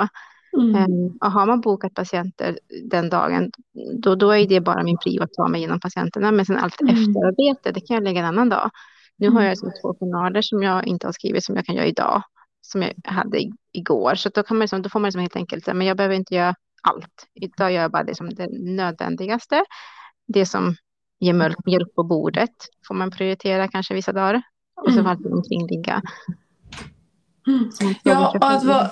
Mm. 0.52 0.74
Ehm, 0.74 1.16
och 1.20 1.32
har 1.32 1.46
man 1.46 1.60
bokat 1.60 1.94
patienter 1.94 2.58
den 2.84 3.08
dagen, 3.08 3.50
då, 3.98 4.14
då 4.14 4.30
är 4.30 4.48
det 4.48 4.60
bara 4.60 4.82
min 4.82 4.98
prio 4.98 5.22
att 5.22 5.32
ta 5.32 5.48
mig 5.48 5.60
igenom 5.60 5.80
patienterna. 5.80 6.32
Men 6.32 6.46
sen 6.46 6.56
allt 6.56 6.80
mm. 6.80 6.94
efterarbete, 6.94 7.72
det 7.72 7.80
kan 7.80 7.94
jag 7.94 8.04
lägga 8.04 8.20
en 8.20 8.26
annan 8.26 8.48
dag. 8.48 8.70
Nu 9.18 9.30
har 9.30 9.42
jag 9.42 9.50
liksom 9.50 9.72
två 9.82 9.94
journaler 9.94 10.42
som 10.42 10.62
jag 10.62 10.86
inte 10.86 11.06
har 11.06 11.12
skrivit 11.12 11.44
som 11.44 11.56
jag 11.56 11.66
kan 11.66 11.74
göra 11.74 11.86
idag, 11.86 12.22
som 12.60 12.82
jag 12.82 12.92
hade 13.04 13.38
igår. 13.72 14.14
Så 14.14 14.28
då, 14.28 14.42
kan 14.42 14.56
man 14.56 14.60
liksom, 14.60 14.82
då 14.82 14.88
får 14.88 15.00
man 15.00 15.08
liksom 15.08 15.20
helt 15.20 15.36
enkelt 15.36 15.64
säga, 15.64 15.74
men 15.74 15.86
jag 15.86 15.96
behöver 15.96 16.14
inte 16.14 16.34
göra 16.34 16.54
allt. 16.82 17.26
Idag 17.34 17.72
gör 17.72 17.82
jag 17.82 17.90
bara 17.90 18.04
det 18.04 18.14
som 18.14 18.34
det 18.34 18.48
nödvändigaste. 18.50 19.64
Det 20.26 20.46
som 20.46 20.74
ger 21.20 21.32
mjölk, 21.32 21.56
mjölk 21.66 21.94
på 21.94 22.02
bordet 22.02 22.54
får 22.88 22.94
man 22.94 23.10
prioritera 23.10 23.68
kanske 23.68 23.94
vissa 23.94 24.12
dagar. 24.12 24.42
Och 24.86 24.92
så 24.92 25.02
får 25.02 25.10
allt 25.10 25.26
omkringliggande 27.46 28.00
Ja, 28.02 28.28
och 28.28 28.50
att 28.50 28.64
vara, 28.64 28.90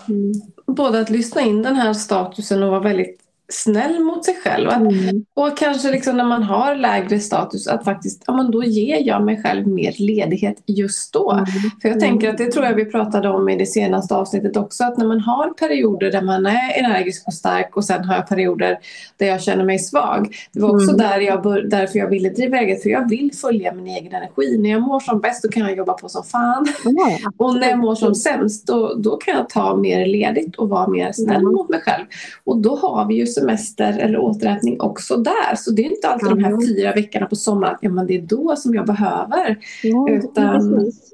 både 0.67 1.01
att 1.01 1.11
lyssna 1.11 1.41
in 1.41 1.63
den 1.63 1.77
här 1.77 1.95
statusen 1.95 2.63
och 2.63 2.71
vara 2.71 2.81
väldigt 2.81 3.21
snäll 3.55 4.01
mot 4.01 4.25
sig 4.25 4.35
själv. 4.45 4.69
Att, 4.69 4.77
mm. 4.77 5.25
Och 5.35 5.57
kanske 5.57 5.91
liksom 5.91 6.17
när 6.17 6.25
man 6.25 6.43
har 6.43 6.75
lägre 6.75 7.21
status 7.21 7.67
att 7.67 7.85
faktiskt, 7.85 8.25
ja 8.27 8.37
men 8.37 8.51
då 8.51 8.65
ger 8.65 9.07
jag 9.07 9.25
mig 9.25 9.43
själv 9.43 9.67
mer 9.67 9.95
ledighet 9.99 10.63
just 10.67 11.13
då. 11.13 11.33
Mm. 11.33 11.45
För 11.83 11.89
jag 11.89 12.01
tänker 12.01 12.31
att 12.31 12.39
det 12.39 12.53
tror 12.53 12.65
jag 12.65 12.75
vi 12.75 12.85
pratade 12.85 13.29
om 13.29 13.49
i 13.49 13.57
det 13.57 13.67
senaste 13.67 14.15
avsnittet 14.15 14.57
också, 14.57 14.85
att 14.85 14.99
när 14.99 15.07
man 15.07 15.21
har 15.21 15.51
perioder 15.51 16.11
där 16.13 16.23
man 16.23 16.47
är 16.47 16.79
energisk 16.79 17.27
och 17.27 17.35
stark 17.35 17.77
och 17.77 17.85
sen 17.85 18.05
har 18.05 18.15
jag 18.15 18.29
perioder 18.29 18.79
där 19.17 19.27
jag 19.27 19.43
känner 19.43 19.65
mig 19.65 19.79
svag. 19.79 20.37
Det 20.53 20.61
var 20.61 20.71
också 20.71 20.89
mm. 20.89 20.97
där 20.97 21.21
jag 21.21 21.43
bör, 21.43 21.63
därför 21.63 21.99
jag 21.99 22.09
ville 22.09 22.29
driva 22.29 22.59
eget, 22.59 22.83
för 22.83 22.91
jag 22.91 23.09
vill 23.09 23.31
följa 23.41 23.75
min 23.75 23.87
egen 23.87 24.13
energi. 24.15 24.59
När 24.59 24.71
jag 24.71 24.83
mår 24.83 25.01
som 25.01 25.21
bäst 25.21 25.43
då 25.43 25.49
kan 25.49 25.63
jag 25.63 25.77
jobba 25.77 25.93
på 25.93 26.09
som 26.09 26.25
fan. 26.25 26.67
och 27.39 27.57
när 27.57 27.69
jag 27.69 27.79
mår 27.79 27.95
som 27.95 28.15
sämst 28.15 28.67
då, 28.67 28.95
då 28.95 29.17
kan 29.17 29.35
jag 29.35 29.49
ta 29.49 29.77
mer 29.77 30.07
ledigt 30.07 30.57
och 30.57 30.69
vara 30.69 30.89
mer 30.89 31.13
snäll 31.13 31.41
mm. 31.41 31.53
mot 31.53 31.69
mig 31.69 31.81
själv. 31.81 32.05
Och 32.45 32.57
då 32.57 32.77
har 32.77 33.07
vi 33.07 33.15
ju 33.15 33.27
semester 33.45 33.99
eller 33.99 34.19
återhämtning 34.19 34.81
också 34.81 35.17
där. 35.17 35.55
Så 35.57 35.71
det 35.71 35.87
är 35.87 35.91
inte 35.91 36.09
alltid 36.09 36.29
mm. 36.29 36.39
de 36.39 36.45
här 36.45 36.67
fyra 36.67 36.93
veckorna 36.93 37.27
på 37.27 37.37
sommaren, 37.37 37.79
ja 37.81 37.91
men 37.91 38.07
det 38.07 38.17
är 38.17 38.23
då 38.23 38.57
som 38.57 38.75
jag 38.75 38.87
behöver. 38.87 39.59
Ja, 39.83 40.09
utan... 40.11 40.75
Precis, 40.75 41.14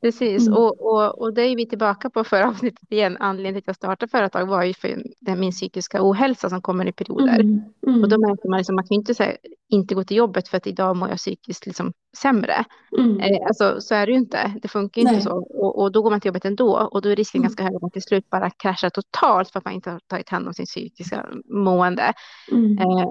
precis. 0.00 0.46
Mm. 0.46 0.58
Och, 0.58 0.80
och, 0.80 1.18
och 1.18 1.34
det 1.34 1.42
är 1.42 1.56
vi 1.56 1.66
tillbaka 1.66 2.10
på 2.10 2.24
förra 2.24 2.48
avsnittet 2.48 2.92
igen. 2.92 3.16
Anledningen 3.20 3.54
till 3.54 3.58
att 3.60 3.66
jag 3.66 3.76
startade 3.76 4.10
företag 4.10 4.46
var 4.46 4.64
ju 4.64 4.74
för 4.74 5.02
min 5.36 5.52
psykiska 5.52 5.98
ohälsa 6.02 6.50
som 6.50 6.62
kommer 6.62 6.88
i 6.88 6.92
perioder. 6.92 7.40
Mm. 7.40 7.60
Mm. 7.86 8.02
Och 8.02 8.08
då 8.08 8.18
märker 8.18 8.48
man 8.48 8.58
liksom, 8.58 8.74
man 8.74 8.86
kan 8.86 8.94
inte 8.94 9.14
säga 9.14 9.36
inte 9.68 9.94
gå 9.94 10.04
till 10.04 10.16
jobbet 10.16 10.48
för 10.48 10.56
att 10.56 10.66
idag 10.66 10.96
mår 10.96 11.08
jag 11.08 11.18
psykiskt 11.18 11.66
liksom 11.66 11.92
sämre. 12.16 12.64
Mm. 12.98 13.20
Eh, 13.20 13.46
alltså, 13.46 13.80
så 13.80 13.94
är 13.94 14.06
det 14.06 14.12
ju 14.12 14.18
inte. 14.18 14.52
Det 14.62 14.68
funkar 14.68 15.02
Nej. 15.02 15.14
inte 15.14 15.24
så. 15.24 15.36
Och, 15.36 15.82
och, 15.82 15.92
då 15.92 16.02
går 16.02 16.10
man 16.10 16.20
till 16.20 16.28
jobbet 16.28 16.44
ändå 16.44 16.88
och 16.92 17.02
då 17.02 17.08
är 17.08 17.16
risken 17.16 17.38
mm. 17.38 17.46
ganska 17.46 17.62
hög 17.62 17.74
att 17.74 17.82
man 17.82 17.90
till 17.90 18.02
slut 18.02 18.30
bara 18.30 18.50
kraschar 18.50 18.90
totalt 18.90 19.50
för 19.50 19.58
att 19.58 19.64
man 19.64 19.74
inte 19.74 19.90
har 19.90 20.00
tagit 20.06 20.28
hand 20.28 20.46
om 20.46 20.54
sin 20.54 20.66
psykiska 20.66 21.26
mående. 21.44 22.12
Mm. 22.52 22.78
Eh, 22.78 23.08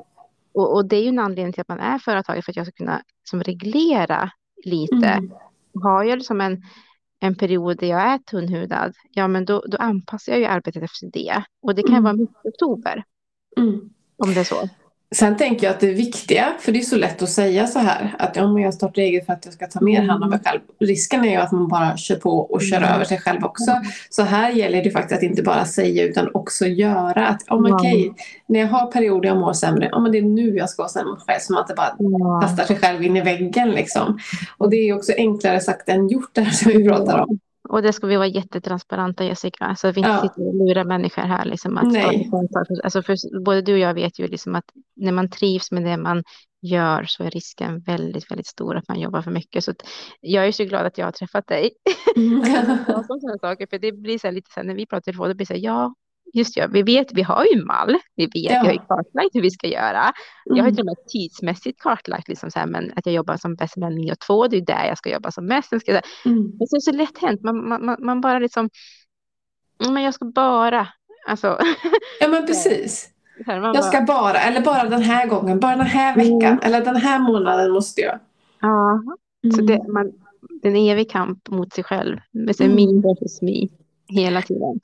och, 0.53 0.73
och, 0.73 0.85
det 0.85 0.95
är 0.95 1.01
ju 1.01 1.09
en 1.09 1.19
anledning 1.19 1.53
till 1.53 1.61
att 1.61 1.67
man 1.67 1.79
är 1.79 1.99
företagare 1.99 2.41
för 2.41 2.51
att 2.51 2.55
jag 2.55 2.65
ska 2.65 2.71
kunna 2.71 3.01
liksom, 3.21 3.43
reglera 3.43 4.31
lite. 4.65 5.21
Har 5.81 6.03
jag 6.03 6.17
liksom 6.17 6.41
en, 6.41 6.61
en 7.19 7.35
period 7.35 7.77
där 7.77 7.87
jag 7.87 8.01
är 8.01 8.17
tunnhudad, 8.17 8.93
ja 9.11 9.27
men 9.27 9.45
då, 9.45 9.63
då 9.67 9.77
anpassar 9.77 10.31
jag 10.31 10.39
ju 10.39 10.45
arbetet 10.45 10.83
efter 10.83 11.07
det. 11.13 11.43
Och 11.61 11.75
det 11.75 11.83
kan 11.83 11.91
mm. 11.91 12.03
vara 12.03 12.13
mitt 12.13 12.31
oktober. 12.43 13.03
Mm. 13.57 13.89
Om 14.17 14.33
det 14.33 14.39
är 14.39 14.43
så. 14.43 14.69
Sen 15.15 15.37
tänker 15.37 15.67
jag 15.67 15.73
att 15.73 15.79
det 15.79 15.93
viktiga, 15.93 16.53
för 16.59 16.71
det 16.71 16.79
är 16.79 16.83
så 16.83 16.95
lätt 16.95 17.21
att 17.21 17.29
säga 17.29 17.67
så 17.67 17.79
här 17.79 18.15
att 18.19 18.35
ja, 18.35 18.47
men 18.53 18.63
jag 18.63 18.73
startar 18.73 19.01
eget 19.01 19.25
för 19.25 19.33
att 19.33 19.45
jag 19.45 19.53
ska 19.53 19.67
ta 19.67 19.81
mer 19.81 20.01
hand 20.01 20.23
om 20.23 20.29
mig 20.29 20.39
själv. 20.45 20.59
Risken 20.79 21.25
är 21.25 21.29
ju 21.29 21.35
att 21.35 21.51
man 21.51 21.67
bara 21.67 21.97
kör 21.97 22.15
på 22.15 22.29
och 22.29 22.61
kör 22.61 22.77
mm. 22.77 22.89
över 22.89 23.05
sig 23.05 23.17
själv 23.19 23.43
också. 23.43 23.71
Så 24.09 24.23
här 24.23 24.51
gäller 24.51 24.83
det 24.83 24.91
faktiskt 24.91 25.17
att 25.17 25.23
inte 25.23 25.43
bara 25.43 25.65
säga 25.65 26.03
utan 26.03 26.29
också 26.33 26.65
göra. 26.65 27.27
Att 27.27 27.41
oh, 27.49 27.75
okej, 27.75 28.09
okay, 28.09 28.23
när 28.47 28.59
jag 28.59 28.67
har 28.67 28.91
perioder 28.91 29.29
jag 29.29 29.37
mår 29.37 29.53
sämre, 29.53 29.89
oh, 29.91 30.01
men 30.01 30.11
det 30.11 30.17
är 30.17 30.21
nu 30.21 30.55
jag 30.55 30.69
ska 30.69 30.81
vara 30.81 30.89
snäll 30.89 31.05
mot 31.05 31.17
mig 31.17 31.25
själv. 31.27 31.39
Så 31.39 31.53
man 31.53 31.63
inte 31.63 31.73
bara 31.73 32.41
kastar 32.41 32.63
sig 32.63 32.75
själv 32.75 33.03
in 33.03 33.17
i 33.17 33.21
väggen 33.21 33.69
liksom. 33.69 34.19
Och 34.57 34.69
det 34.69 34.77
är 34.77 34.95
också 34.95 35.13
enklare 35.17 35.59
sagt 35.59 35.89
än 35.89 36.09
gjort 36.09 36.29
det 36.33 36.41
här 36.41 36.51
som 36.51 36.71
vi 36.71 36.87
pratar 36.87 37.19
om. 37.19 37.39
Och 37.69 37.81
det 37.81 37.93
ska 37.93 38.07
vi 38.07 38.15
vara 38.15 38.27
jättetransparenta 38.27 39.23
Jessica, 39.23 39.75
så 39.75 39.87
att 39.87 39.95
vi 39.95 39.99
inte 39.99 40.09
ja. 40.09 40.21
sitter 40.21 40.47
och 40.47 40.55
lurar 40.55 40.83
människor 40.83 41.21
här. 41.21 41.45
Liksom, 41.45 41.77
att 41.77 41.91
Nej. 41.91 42.29
Alltså 42.83 43.01
för 43.03 43.39
både 43.43 43.61
du 43.61 43.73
och 43.73 43.79
jag 43.79 43.93
vet 43.93 44.19
ju 44.19 44.27
liksom 44.27 44.55
att 44.55 44.65
när 44.95 45.11
man 45.11 45.29
trivs 45.29 45.71
med 45.71 45.83
det 45.83 45.97
man 45.97 46.23
gör 46.61 47.03
så 47.07 47.23
är 47.23 47.29
risken 47.29 47.79
väldigt, 47.79 48.31
väldigt 48.31 48.47
stor 48.47 48.75
att 48.75 48.87
man 48.87 48.99
jobbar 48.99 49.21
för 49.21 49.31
mycket. 49.31 49.63
Så 49.63 49.73
jag 50.21 50.47
är 50.47 50.51
så 50.51 50.63
glad 50.63 50.85
att 50.85 50.97
jag 50.97 51.05
har 51.05 51.11
träffat 51.11 51.47
dig. 51.47 51.71
Mm. 52.15 52.41
saker, 53.41 53.67
för 53.67 53.79
det 53.79 53.91
blir 53.91 54.19
så 54.19 54.27
här 54.27 54.31
lite 54.31 54.51
så 54.53 54.59
här, 54.59 54.67
när 54.67 54.75
vi 54.75 54.85
pratar 54.85 55.01
i 55.01 55.13
telefon, 55.13 55.27
det 55.27 55.35
blir 55.35 55.45
så 55.45 55.53
här, 55.53 55.61
ja, 55.61 55.93
just 56.33 56.57
ja, 56.57 56.67
vi 56.67 56.83
vet, 56.83 57.13
vi 57.13 57.21
har 57.21 57.45
ju 57.45 57.65
mall, 57.65 57.97
vi 58.15 58.25
vet, 58.25 58.51
ja. 58.51 58.59
vi 58.61 58.67
har 58.67 58.73
ju 58.73 58.79
kartlagt 58.79 59.29
hur 59.35 59.41
vi 59.41 59.51
ska 59.51 59.67
göra. 59.67 60.01
Mm. 60.01 60.57
Jag 60.57 60.63
har 60.63 60.71
till 60.71 60.79
och 60.79 60.85
med 60.85 60.95
tidsmässigt 61.07 61.81
kartlagt, 61.81 62.27
liksom 62.27 62.51
så 62.51 62.59
här, 62.59 62.67
men 62.67 62.91
att 62.95 63.05
jag 63.05 63.15
jobbar 63.15 63.37
som 63.37 63.55
bäst 63.55 63.77
mellan 63.77 63.95
9 63.95 64.11
och 64.11 64.19
2, 64.19 64.47
det 64.47 64.57
är 64.57 64.61
där 64.61 64.85
jag 64.85 64.97
ska 64.97 65.09
jobba 65.09 65.31
som 65.31 65.45
mest. 65.45 65.67
Ska, 65.81 65.91
mm. 66.25 66.57
Det 66.57 66.63
är 66.63 66.79
så 66.79 66.91
lätt 66.91 67.17
hänt, 67.17 67.43
man, 67.43 67.67
man, 67.85 67.95
man 67.99 68.21
bara 68.21 68.39
liksom, 68.39 68.69
men 69.89 70.03
jag 70.03 70.13
ska 70.13 70.25
bara, 70.25 70.87
alltså. 71.27 71.59
Ja 72.19 72.27
men 72.27 72.45
precis. 72.47 73.09
jag 73.45 73.85
ska 73.85 74.01
bara, 74.01 74.37
eller 74.37 74.61
bara 74.61 74.89
den 74.89 75.01
här 75.01 75.27
gången, 75.27 75.59
bara 75.59 75.75
den 75.75 75.85
här 75.85 76.15
veckan, 76.15 76.43
mm. 76.43 76.59
eller 76.63 76.85
den 76.85 76.95
här 76.95 77.19
månaden 77.19 77.71
måste 77.71 78.01
jag. 78.01 78.19
Ja, 78.59 79.03
så 79.55 79.61
det, 79.61 79.75
mm. 79.75 79.93
man, 79.93 80.11
det 80.61 80.67
är 80.67 80.71
en 80.71 80.77
evig 80.77 81.11
kamp 81.11 81.49
mot 81.49 81.73
sig 81.73 81.83
själv, 81.83 82.17
med 82.31 82.55
sig 82.55 82.65
mm. 82.65 82.75
me 82.75 83.01
versus 83.01 83.41
me, 83.41 83.67
hela 84.07 84.41
tiden. 84.41 84.79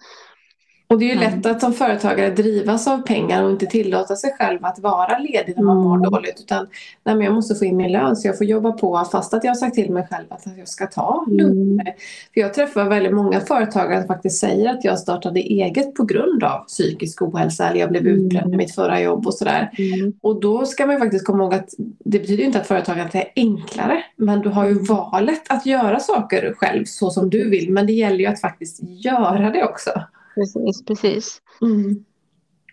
Och 0.94 1.00
det 1.00 1.12
är 1.12 1.16
ju 1.16 1.20
lätt 1.20 1.46
att 1.46 1.62
som 1.62 1.74
företagare 1.74 2.30
drivas 2.30 2.88
av 2.88 2.98
pengar 2.98 3.44
och 3.44 3.52
inte 3.52 3.66
tillåta 3.66 4.16
sig 4.16 4.36
själv 4.38 4.66
att 4.66 4.80
vara 4.80 5.18
ledig 5.18 5.56
när 5.56 5.64
man 5.64 5.78
mår 5.78 5.96
mm. 5.96 6.12
dåligt. 6.12 6.40
Utan 6.40 6.68
nej, 7.04 7.16
men 7.16 7.26
jag 7.26 7.34
måste 7.34 7.56
få 7.56 7.66
in 7.66 7.78
min 7.78 7.92
lön 7.92 8.16
så 8.16 8.28
jag 8.28 8.38
får 8.38 8.48
jobba 8.48 8.72
på 8.72 9.08
fast 9.12 9.34
att 9.34 9.44
jag 9.44 9.52
har 9.52 9.56
sagt 9.56 9.76
till 9.76 9.92
mig 9.92 10.08
själv 10.12 10.26
att 10.30 10.48
jag 10.58 10.68
ska 10.68 10.88
ta 10.88 11.26
lugn. 11.28 11.80
Mm. 11.80 11.94
För 12.34 12.42
jag 12.42 12.54
träffar 12.54 12.90
väldigt 12.90 13.14
många 13.14 13.40
företagare 13.40 14.00
som 14.00 14.08
faktiskt 14.08 14.40
säger 14.40 14.70
att 14.70 14.84
jag 14.84 15.00
startade 15.00 15.40
eget 15.40 15.94
på 15.94 16.04
grund 16.04 16.44
av 16.44 16.66
psykisk 16.66 17.22
ohälsa 17.22 17.70
eller 17.70 17.80
jag 17.80 17.90
blev 17.90 18.08
mm. 18.08 18.26
utbränd 18.26 18.54
i 18.54 18.58
mitt 18.58 18.76
förra 18.76 19.02
jobb 19.02 19.28
och 19.28 19.34
sådär. 19.34 19.72
Mm. 19.78 20.14
Och 20.22 20.42
då 20.42 20.66
ska 20.66 20.86
man 20.86 21.00
faktiskt 21.00 21.26
komma 21.26 21.44
ihåg 21.44 21.54
att 21.54 21.70
det 22.06 22.20
betyder 22.20 22.44
inte 22.44 22.60
att 22.60 22.68
företagandet 22.68 23.16
är 23.16 23.26
enklare. 23.36 24.04
Men 24.16 24.42
du 24.42 24.50
har 24.50 24.68
ju 24.68 24.74
valet 24.74 25.44
att 25.50 25.66
göra 25.66 26.00
saker 26.00 26.54
själv 26.58 26.86
så 26.86 27.10
som 27.10 27.30
du 27.30 27.50
vill. 27.50 27.72
Men 27.72 27.88
det 27.88 27.94
gäller 27.94 28.20
ju 28.20 28.26
att 28.26 28.42
faktiskt 28.42 28.80
göra 28.84 29.50
det 29.50 29.64
också. 29.64 29.92
Precis, 30.36 30.86
precis. 30.86 31.42
Mm. 31.62 32.06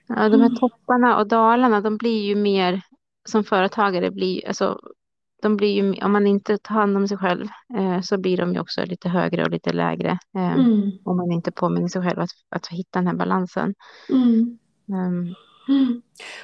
Ja, 0.07 0.29
de 0.29 0.41
här 0.41 0.47
mm. 0.47 0.57
topparna 0.57 1.19
och 1.19 1.29
dalarna, 1.29 1.81
de 1.81 1.97
blir 1.97 2.23
ju 2.23 2.35
mer 2.35 2.83
som 3.29 3.45
företagare, 3.45 4.11
blir, 4.11 4.49
alltså, 4.49 4.81
de 5.43 5.57
blir 5.57 5.75
ju, 5.75 6.03
om 6.03 6.13
man 6.13 6.27
inte 6.27 6.59
tar 6.59 6.75
hand 6.75 6.97
om 6.97 7.09
sig 7.09 7.17
själv 7.17 7.47
eh, 7.79 8.01
så 8.01 8.19
blir 8.19 8.37
de 8.37 8.55
ju 8.55 8.61
också 8.61 8.85
lite 8.85 9.09
högre 9.09 9.45
och 9.45 9.51
lite 9.51 9.73
lägre. 9.73 10.19
Eh, 10.37 10.53
mm. 10.53 10.91
Om 11.05 11.17
man 11.17 11.33
inte 11.33 11.53
påminner 11.53 11.89
sig 11.89 12.03
själv 12.03 12.21
att, 12.21 12.31
att 12.49 12.67
hitta 12.67 12.99
den 12.99 13.07
här 13.07 13.15
balansen. 13.15 13.75
Um, 14.87 15.35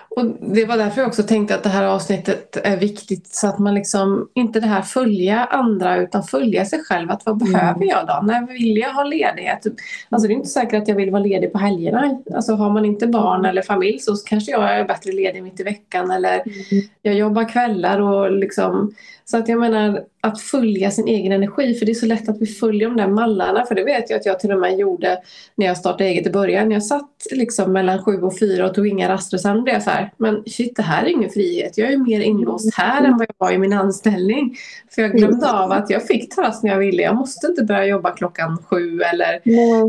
och 0.08 0.26
det 0.54 0.64
var 0.64 0.76
därför 0.76 1.00
jag 1.00 1.08
också 1.08 1.22
tänkte 1.22 1.54
att 1.54 1.62
det 1.62 1.68
här 1.68 1.84
avsnittet 1.84 2.56
är 2.64 2.76
viktigt 2.76 3.26
så 3.26 3.46
att 3.46 3.58
man 3.58 3.74
liksom 3.74 4.28
inte 4.34 4.60
det 4.60 4.66
här 4.66 4.82
följa 4.82 5.44
andra 5.44 5.96
utan 5.96 6.22
följa 6.22 6.64
sig 6.64 6.84
själv. 6.84 7.10
Att 7.10 7.26
vad 7.26 7.42
mm. 7.42 7.52
behöver 7.52 7.84
jag 7.84 8.06
då? 8.06 8.20
När 8.26 8.46
vill 8.46 8.76
jag 8.76 8.92
ha 8.92 9.04
ledighet? 9.04 9.66
Alltså 10.08 10.28
det 10.28 10.34
är 10.34 10.36
inte 10.36 10.48
säkert 10.48 10.82
att 10.82 10.88
jag 10.88 10.96
vill 10.96 11.10
vara 11.10 11.22
ledig 11.22 11.52
på 11.52 11.58
helgerna. 11.58 12.18
Alltså 12.34 12.54
har 12.54 12.70
man 12.70 12.84
inte 12.84 13.06
barn 13.06 13.44
eller 13.44 13.62
familj 13.62 13.98
så 13.98 14.16
kanske 14.16 14.50
jag 14.50 14.76
är 14.76 14.84
bättre 14.84 15.12
ledig 15.12 15.42
mitt 15.42 15.60
i 15.60 15.62
veckan 15.62 16.10
eller 16.10 16.34
mm. 16.34 16.84
jag 17.02 17.14
jobbar 17.14 17.48
kvällar 17.48 18.00
och 18.00 18.32
liksom 18.32 18.94
så 19.30 19.36
att 19.36 19.48
jag 19.48 19.60
menar 19.60 20.04
att 20.20 20.40
följa 20.40 20.90
sin 20.90 21.08
egen 21.08 21.32
energi 21.32 21.74
för 21.74 21.86
det 21.86 21.92
är 21.92 21.94
så 21.94 22.06
lätt 22.06 22.28
att 22.28 22.40
vi 22.40 22.46
följer 22.46 22.88
de 22.88 22.96
där 22.96 23.08
mallarna 23.08 23.66
för 23.66 23.74
det 23.74 23.84
vet 23.84 24.10
jag 24.10 24.18
att 24.18 24.26
jag 24.26 24.40
till 24.40 24.52
och 24.52 24.58
med 24.58 24.78
gjorde 24.78 25.18
när 25.54 25.66
jag 25.66 25.76
startade 25.76 26.04
eget 26.04 26.26
i 26.26 26.30
början. 26.30 26.70
Jag 26.70 26.84
satt 26.84 27.26
liksom 27.30 27.72
mellan 27.72 28.04
sju 28.04 28.22
och 28.22 28.38
fyra 28.38 28.66
och 28.66 28.74
tog 28.74 28.86
inga 28.86 29.08
raster 29.08 29.36
och 29.36 29.40
sen 29.40 29.62
blev 29.62 29.74
jag 29.74 29.82
så 29.82 29.90
här 29.90 30.12
men 30.16 30.42
shit 30.46 30.76
det 30.76 30.82
här 30.82 31.04
är 31.04 31.08
ingen 31.08 31.30
frihet. 31.30 31.78
Jag 31.78 31.92
är 31.92 31.96
mer 31.96 32.20
inlåst 32.20 32.74
här 32.74 33.04
än 33.04 33.18
vad 33.18 33.26
jag 33.28 33.46
var 33.46 33.52
i 33.52 33.58
min 33.58 33.72
anställning. 33.72 34.56
För 34.90 35.02
jag 35.02 35.12
glömde 35.12 35.52
av 35.52 35.72
att 35.72 35.90
jag 35.90 36.06
fick 36.06 36.34
ta 36.34 36.42
rast 36.42 36.62
när 36.62 36.70
jag 36.70 36.78
ville. 36.78 37.02
Jag 37.02 37.16
måste 37.16 37.46
inte 37.46 37.64
börja 37.64 37.86
jobba 37.86 38.10
klockan 38.10 38.58
sju 38.58 39.00
eller 39.00 39.40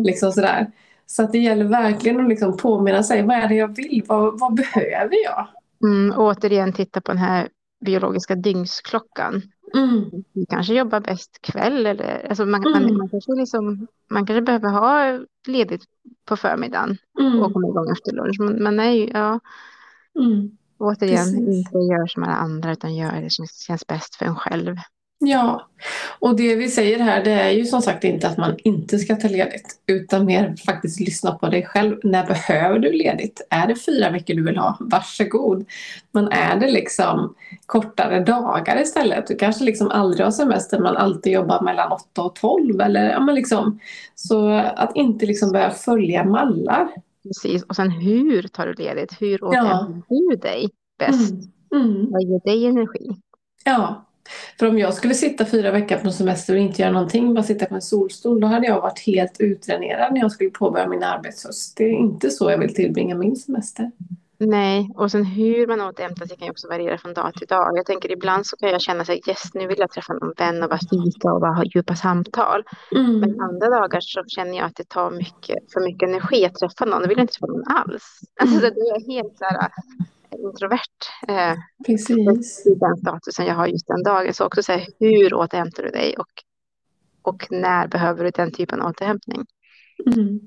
liksom 0.04 0.32
sådär. 0.32 0.68
Så 1.06 1.24
att 1.24 1.32
det 1.32 1.40
gäller 1.40 1.66
verkligen 1.66 2.20
att 2.20 2.30
liksom 2.30 2.58
påminna 2.58 3.04
sig 3.04 3.22
vad 3.22 3.36
är 3.36 3.48
det 3.48 3.56
jag 3.56 3.76
vill? 3.76 4.04
Vad, 4.08 4.40
vad 4.40 4.56
behöver 4.56 5.24
jag? 5.24 5.48
Mm, 5.84 6.18
återigen 6.18 6.74
titta 6.74 7.02
på 7.02 7.12
den 7.12 7.22
här 7.22 7.48
biologiska 7.86 8.36
dygnsklockan. 8.36 9.42
Mm. 9.74 10.24
Vi 10.34 10.46
kanske 10.50 10.74
jobbar 10.74 11.00
bäst 11.00 11.42
kväll 11.42 11.86
eller 11.86 12.28
alltså 12.30 12.46
man, 12.46 12.68
mm. 12.68 12.84
man, 12.84 12.98
man, 12.98 13.10
kanske 13.10 13.32
liksom, 13.32 13.88
man 14.10 14.26
kanske 14.26 14.42
behöver 14.42 14.70
ha 14.70 15.20
ledigt 15.48 15.84
på 16.26 16.38
förmiddagen 16.38 16.98
mm. 17.20 17.40
och 17.40 17.54
komma 17.54 17.68
igång 17.68 17.92
efter 17.92 18.12
lunch. 18.12 18.36
Men, 18.40 18.64
men 18.64 18.76
nej, 18.76 19.12
ja. 19.14 19.40
Mm. 20.20 20.58
Återigen, 20.78 21.26
Precis. 21.26 21.58
inte 21.58 21.78
gör 21.78 22.08
som 22.08 22.24
alla 22.24 22.36
andra 22.36 22.72
utan 22.72 22.96
gör 22.96 23.22
det 23.22 23.32
som 23.32 23.48
känns 23.48 23.88
bäst 23.88 24.16
för 24.16 24.26
en 24.26 24.36
själv. 24.36 24.76
Ja, 25.20 25.68
och 26.20 26.36
det 26.36 26.56
vi 26.56 26.70
säger 26.70 27.00
här 27.00 27.24
det 27.24 27.32
är 27.32 27.50
ju 27.50 27.66
som 27.66 27.82
sagt 27.82 28.04
inte 28.04 28.28
att 28.28 28.38
man 28.38 28.56
inte 28.64 29.00
ska 29.00 29.16
ta 29.16 29.28
ledigt 29.28 29.80
utan 29.88 30.26
mer 30.26 30.56
faktiskt 30.66 31.00
lyssna 31.00 31.32
på 31.32 31.50
dig 31.50 31.66
själv. 31.66 31.98
När 32.04 32.26
behöver 32.26 32.80
du 32.80 32.92
ledigt? 32.92 33.48
Är 33.50 33.68
det 33.68 33.76
fyra 33.76 34.10
veckor 34.10 34.34
du 34.34 34.44
vill 34.44 34.58
ha? 34.58 34.78
Varsågod! 34.80 35.66
Men 36.12 36.28
är 36.28 36.60
det 36.60 36.72
liksom 36.72 37.36
kortare 37.66 38.24
dagar 38.24 38.82
istället? 38.82 39.28
Du 39.28 39.36
kanske 39.36 39.64
liksom 39.64 39.92
aldrig 39.92 40.26
har 40.26 40.32
semester, 40.32 40.80
man 40.80 40.98
alltid 40.98 41.34
jobbar 41.34 41.62
mellan 41.62 41.92
8 41.92 42.22
och 42.22 42.36
12 42.36 42.82
eller 42.82 43.10
ja, 43.10 43.20
men 43.20 43.36
liksom, 43.36 43.80
så 44.16 44.50
att 44.52 44.96
inte 44.96 45.26
liksom 45.26 45.52
börja 45.52 45.72
följa 45.72 46.24
mallar. 46.24 46.90
Precis, 47.24 47.64
och 47.64 47.76
sen 47.76 47.92
hur 47.92 48.42
tar 48.42 48.68
du 48.68 48.74
ledigt? 48.74 49.16
Hur 49.20 49.44
återhämtar 49.44 50.04
ja. 50.08 50.30
du 50.30 50.36
dig 50.36 50.70
bäst? 51.00 51.32
Mm. 51.32 51.90
Mm. 51.90 52.12
Vad 52.12 52.24
ger 52.24 52.40
dig 52.40 52.66
energi? 52.66 53.10
Ja, 53.64 54.04
för 54.60 54.68
om 54.68 54.80
jag 54.80 54.94
skulle 54.94 55.14
sitta 55.14 55.46
fyra 55.46 55.72
veckor 55.72 55.98
på 55.98 56.12
semester 56.12 56.54
och 56.54 56.60
inte 56.60 56.82
göra 56.82 56.92
någonting, 56.92 57.34
bara 57.34 57.44
sitta 57.44 57.66
på 57.66 57.76
en 57.76 57.82
solstol, 57.82 58.42
då 58.42 58.48
hade 58.48 58.68
jag 58.68 58.82
varit 58.82 59.00
helt 59.00 59.40
utdränerad 59.40 60.14
när 60.14 60.22
jag 60.22 60.32
skulle 60.32 60.50
påbörja 60.50 60.88
min 60.88 61.04
arbetshöst. 61.04 61.78
Det 61.78 61.84
är 61.84 61.94
inte 61.94 62.30
så 62.30 62.52
jag 62.52 62.58
vill 62.58 62.76
tillbringa 62.76 63.16
min 63.16 63.36
semester. 63.36 63.92
Nej, 64.40 64.92
och 64.96 65.12
sen 65.12 65.26
hur 65.26 65.68
man 65.68 65.82
återhämtar 65.82 66.26
sig 66.26 66.38
kan 66.38 66.46
ju 66.46 66.52
också 66.52 66.68
variera 66.68 66.98
från 66.98 67.14
dag 67.14 67.34
till 67.34 67.48
dag. 67.48 67.78
Jag 67.78 67.86
tänker 67.86 68.12
ibland 68.12 68.46
så 68.46 68.58
kan 68.58 68.70
jag 68.70 68.82
känna 68.82 69.06
sig, 69.06 69.22
yes, 69.28 69.54
nu 69.54 69.68
vill 69.68 69.80
jag 69.80 69.92
träffa 69.92 70.14
någon 70.14 70.34
vän 70.38 70.64
och 70.64 70.70
bara 70.70 70.80
fika 70.80 71.32
och 71.34 71.42
bara 71.42 71.54
ha 71.54 71.64
djupa 71.64 71.96
samtal. 71.96 72.64
Mm. 72.96 73.20
Men 73.20 73.42
andra 73.42 73.70
dagar 73.70 74.00
så 74.02 74.24
känner 74.28 74.58
jag 74.58 74.66
att 74.66 74.76
det 74.76 74.90
tar 74.90 75.12
mycket, 75.12 75.58
för 75.74 75.82
mycket 75.82 76.10
energi 76.10 76.46
att 76.46 76.56
träffa 76.56 76.86
någon. 76.86 77.02
Då 77.02 77.08
vill 77.08 77.18
jag 77.18 77.24
inte 77.24 77.34
träffa 77.34 77.52
någon 77.52 77.68
alls. 77.68 78.20
Alltså 78.42 78.60
det 78.60 78.66
är 78.68 79.08
helt 79.14 79.38
så 79.38 79.46
här, 79.46 79.70
introvert. 80.32 80.98
Eh, 81.28 81.54
Precis. 81.86 82.66
I 82.68 82.76
den 82.76 82.98
statusen 82.98 83.46
jag 83.46 83.56
har 83.56 83.68
just 83.68 83.88
den 83.88 84.04
dagen. 84.04 84.34
Så 84.34 84.46
också 84.46 84.64
säga 84.64 84.86
hur 85.00 85.34
återhämtar 85.34 85.84
du 85.84 85.90
dig 85.90 86.16
och, 86.18 86.32
och 87.22 87.48
när 87.50 87.88
behöver 87.88 88.24
du 88.24 88.30
den 88.30 88.52
typen 88.52 88.82
av 88.82 88.90
återhämtning? 88.90 89.46
Mm. 90.06 90.40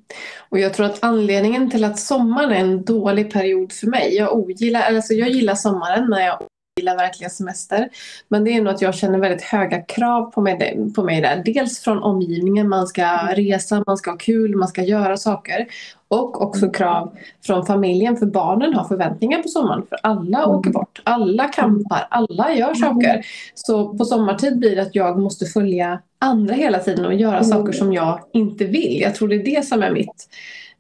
Och 0.49 0.59
jag 0.59 0.75
tror 0.75 0.87
att 0.87 1.05
anledningen 1.05 1.71
till 1.71 1.85
att 1.85 1.99
sommaren 1.99 2.51
är 2.51 2.61
en 2.61 2.85
dålig 2.85 3.33
period 3.33 3.73
för 3.73 3.87
mig. 3.87 4.15
Jag, 4.17 4.33
ogillar, 4.33 4.81
alltså 4.81 5.15
jag 5.15 5.29
gillar 5.29 5.55
sommaren 5.55 6.09
men 6.09 6.25
jag 6.25 6.43
gillar 6.77 6.97
verkligen 6.97 7.31
semester. 7.31 7.89
Men 8.29 8.45
det 8.45 8.51
är 8.51 8.63
nog 8.63 8.75
att 8.75 8.83
jag 8.83 8.95
känner 8.95 9.19
väldigt 9.19 9.43
höga 9.43 9.83
krav 9.83 10.31
på 10.31 10.41
mig, 10.41 10.77
på 10.97 11.03
mig 11.03 11.21
där. 11.21 11.43
Dels 11.45 11.81
från 11.81 12.03
omgivningen, 12.03 12.69
man 12.69 12.87
ska 12.87 13.03
mm. 13.03 13.35
resa, 13.35 13.85
man 13.87 13.97
ska 13.97 14.11
ha 14.11 14.19
kul, 14.19 14.57
man 14.57 14.69
ska 14.69 14.83
göra 14.83 15.17
saker. 15.17 15.67
Och 16.11 16.43
också 16.43 16.63
mm. 16.63 16.73
krav 16.73 17.17
från 17.47 17.67
familjen 17.67 18.17
för 18.17 18.27
barnen 18.27 18.75
har 18.75 18.85
förväntningar 18.85 19.43
på 19.43 19.49
sommaren. 19.49 19.83
För 19.89 19.99
alla 20.03 20.39
mm. 20.39 20.51
åker 20.51 20.71
bort, 20.71 21.03
alla 21.05 21.49
kampar, 21.49 22.07
alla 22.11 22.55
gör 22.55 22.75
saker. 22.75 23.27
Så 23.55 23.99
på 23.99 24.05
sommartid 24.05 24.59
blir 24.59 24.77
det 24.77 24.83
att 24.83 24.95
jag 24.95 25.19
måste 25.19 25.47
följa 25.47 26.01
andra 26.19 26.55
hela 26.55 26.79
tiden 26.79 27.07
och 27.07 27.15
göra 27.15 27.45
saker 27.45 27.73
som 27.73 27.93
jag 27.93 28.21
inte 28.33 28.65
vill. 28.65 29.01
Jag 29.01 29.15
tror 29.15 29.29
det 29.29 29.35
är 29.35 29.45
det 29.45 29.67
som 29.67 29.83
är 29.83 29.91
mitt 29.91 30.29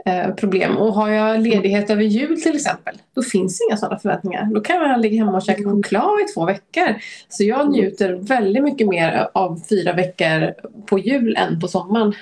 Eh, 0.06 0.34
problem. 0.34 0.76
Och 0.76 0.94
har 0.94 1.08
jag 1.08 1.40
ledighet 1.40 1.90
över 1.90 2.02
jul 2.02 2.40
till 2.40 2.56
exempel, 2.56 2.94
då 3.14 3.22
finns 3.22 3.60
inga 3.68 3.76
sådana 3.76 3.98
förväntningar. 3.98 4.48
Då 4.54 4.60
kan 4.60 4.76
jag 4.76 5.00
ligga 5.00 5.24
hemma 5.24 5.36
och 5.36 5.42
käka 5.42 5.62
mm. 5.62 5.76
choklad 5.76 6.20
i 6.20 6.32
två 6.34 6.44
veckor. 6.44 6.94
Så 7.28 7.44
jag 7.44 7.60
mm. 7.60 7.72
njuter 7.72 8.12
väldigt 8.14 8.62
mycket 8.62 8.88
mer 8.88 9.28
av 9.34 9.60
fyra 9.68 9.92
veckor 9.92 10.54
på 10.86 10.98
jul 10.98 11.36
än 11.36 11.60
på 11.60 11.68
sommaren. 11.68 12.14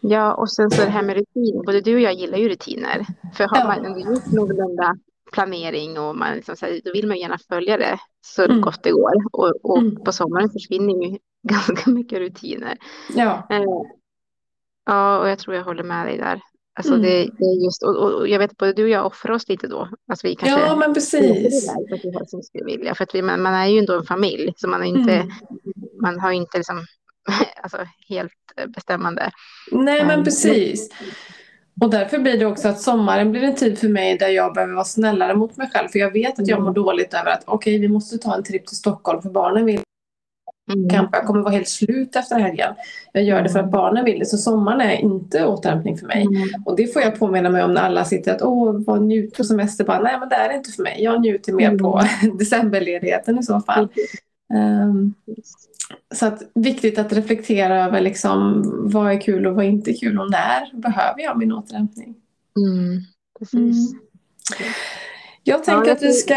Ja, 0.00 0.34
och 0.34 0.50
sen 0.52 0.70
så 0.70 0.82
det 0.82 0.90
här 0.90 1.02
med 1.02 1.16
rutin. 1.16 1.62
Både 1.66 1.80
du 1.80 1.94
och 1.94 2.00
jag 2.00 2.14
gillar 2.14 2.38
ju 2.38 2.48
rutiner. 2.48 3.06
För 3.34 3.44
har 3.44 3.64
man 3.66 4.00
gjort 4.00 4.32
någorlunda 4.32 4.96
planering 5.32 5.98
och 5.98 6.16
man 6.16 6.34
liksom, 6.34 6.54
då 6.84 6.92
vill 6.92 7.08
man 7.08 7.18
gärna 7.18 7.38
följa 7.48 7.76
det 7.76 7.98
så 8.20 8.44
mm. 8.44 8.60
gott 8.60 8.82
det 8.82 8.90
går. 8.90 9.12
Och, 9.32 9.70
och 9.70 9.78
mm. 9.78 10.04
på 10.04 10.12
sommaren 10.12 10.50
försvinner 10.50 11.04
ju 11.04 11.18
ganska 11.48 11.90
mycket 11.90 12.18
rutiner. 12.18 12.78
Ja. 13.14 13.46
Eh, 13.50 13.62
ja, 14.86 15.18
och 15.18 15.28
jag 15.28 15.38
tror 15.38 15.56
jag 15.56 15.64
håller 15.64 15.82
med 15.82 16.06
dig 16.06 16.18
där. 16.18 16.40
Alltså 16.74 16.94
mm. 16.94 17.02
det, 17.02 17.30
det, 17.38 17.44
är 17.44 17.64
just, 17.64 17.82
och, 17.82 17.96
och, 17.96 18.28
jag 18.28 18.38
vet 18.38 18.50
att 18.50 18.56
både 18.56 18.72
du 18.72 18.82
och 18.82 18.88
jag 18.88 19.06
offrar 19.06 19.34
oss 19.34 19.48
lite 19.48 19.66
då. 19.66 19.88
Alltså 20.08 20.26
vi 20.26 20.36
kanske 20.36 20.60
ja, 20.60 20.76
men 20.76 20.94
precis. 20.94 21.72
För 21.88 21.94
att 21.94 22.04
vi 22.04 22.14
har 22.14 22.24
som 22.24 22.42
skulle 22.42 22.64
vilja. 22.64 22.94
För 22.94 23.04
att 23.04 23.14
vi, 23.14 23.22
man, 23.22 23.42
man, 23.42 23.54
är 23.54 23.66
ju 23.66 23.78
ändå 23.78 23.98
en 23.98 24.04
familj, 24.04 24.52
så 24.56 24.68
man, 24.68 24.82
är 24.82 24.86
inte, 24.86 25.12
mm. 25.12 25.28
man 26.02 26.20
har 26.20 26.32
inte 26.32 26.58
liksom, 26.58 26.84
alltså, 27.62 27.78
helt 28.08 28.32
bestämmande. 28.66 29.30
Nej, 29.72 30.04
men 30.04 30.24
precis. 30.24 30.90
Och 31.80 31.90
därför 31.90 32.18
blir 32.18 32.38
det 32.38 32.46
också 32.46 32.68
att 32.68 32.80
sommaren 32.80 33.30
blir 33.30 33.42
en 33.42 33.54
tid 33.54 33.78
för 33.78 33.88
mig 33.88 34.18
där 34.18 34.28
jag 34.28 34.54
behöver 34.54 34.74
vara 34.74 34.84
snällare 34.84 35.34
mot 35.34 35.56
mig 35.56 35.70
själv. 35.72 35.88
För 35.88 35.98
jag 35.98 36.12
vet 36.12 36.38
att 36.38 36.48
jag 36.48 36.58
mår 36.58 36.66
mm. 36.66 36.74
dåligt 36.74 37.14
över 37.14 37.30
att 37.30 37.42
okej, 37.44 37.72
okay, 37.72 37.80
vi 37.80 37.88
måste 37.88 38.18
ta 38.18 38.34
en 38.34 38.44
tripp 38.44 38.66
till 38.66 38.76
Stockholm 38.76 39.22
för 39.22 39.30
barnen 39.30 39.64
vill 39.64 39.80
Mm. 40.72 41.08
Jag 41.12 41.26
kommer 41.26 41.42
vara 41.42 41.52
helt 41.52 41.68
slut 41.68 42.16
efter 42.16 42.38
helgen. 42.38 42.74
Jag 43.12 43.24
gör 43.24 43.42
det 43.42 43.48
för 43.48 43.58
att 43.58 43.70
barnen 43.70 44.04
vill 44.04 44.18
det. 44.18 44.26
Så 44.26 44.38
sommaren 44.38 44.80
är 44.80 44.96
inte 44.96 45.46
återhämtning 45.46 45.98
för 45.98 46.06
mig. 46.06 46.22
Mm. 46.22 46.48
Och 46.66 46.76
det 46.76 46.86
får 46.92 47.02
jag 47.02 47.18
påminna 47.18 47.50
mig 47.50 47.64
om 47.64 47.74
när 47.74 47.80
alla 47.80 48.04
sitter 48.04 48.34
att 48.34 48.42
åh, 48.42 48.80
vad 48.86 49.02
njut 49.02 49.36
på 49.36 49.44
semester. 49.44 49.84
Bara, 49.84 50.00
Nej 50.00 50.18
men 50.20 50.28
det 50.28 50.34
är 50.34 50.56
inte 50.56 50.70
för 50.70 50.82
mig. 50.82 51.02
Jag 51.02 51.20
njuter 51.20 51.52
mer 51.52 51.68
mm. 51.68 51.78
på 51.78 52.02
decemberledigheten 52.38 53.38
i 53.38 53.42
så 53.42 53.60
fall. 53.60 53.88
Um, 54.54 55.14
så 56.14 56.26
att 56.26 56.42
viktigt 56.54 56.98
att 56.98 57.12
reflektera 57.12 57.84
över 57.84 58.00
liksom, 58.00 58.62
vad 58.92 59.12
är 59.12 59.20
kul 59.20 59.46
och 59.46 59.54
vad 59.54 59.64
är 59.64 59.68
inte 59.68 59.92
kul 59.92 60.18
och 60.18 60.30
när 60.30 60.80
behöver 60.80 61.22
jag 61.22 61.38
min 61.38 61.52
återhämtning. 61.52 62.14
Mm. 62.56 63.00
Precis. 63.38 63.92
Mm. 63.92 64.02
Jag 65.42 65.64
tänker 65.64 65.86
ja, 65.86 65.92
att 65.92 66.02
vi 66.02 66.12
ska 66.12 66.36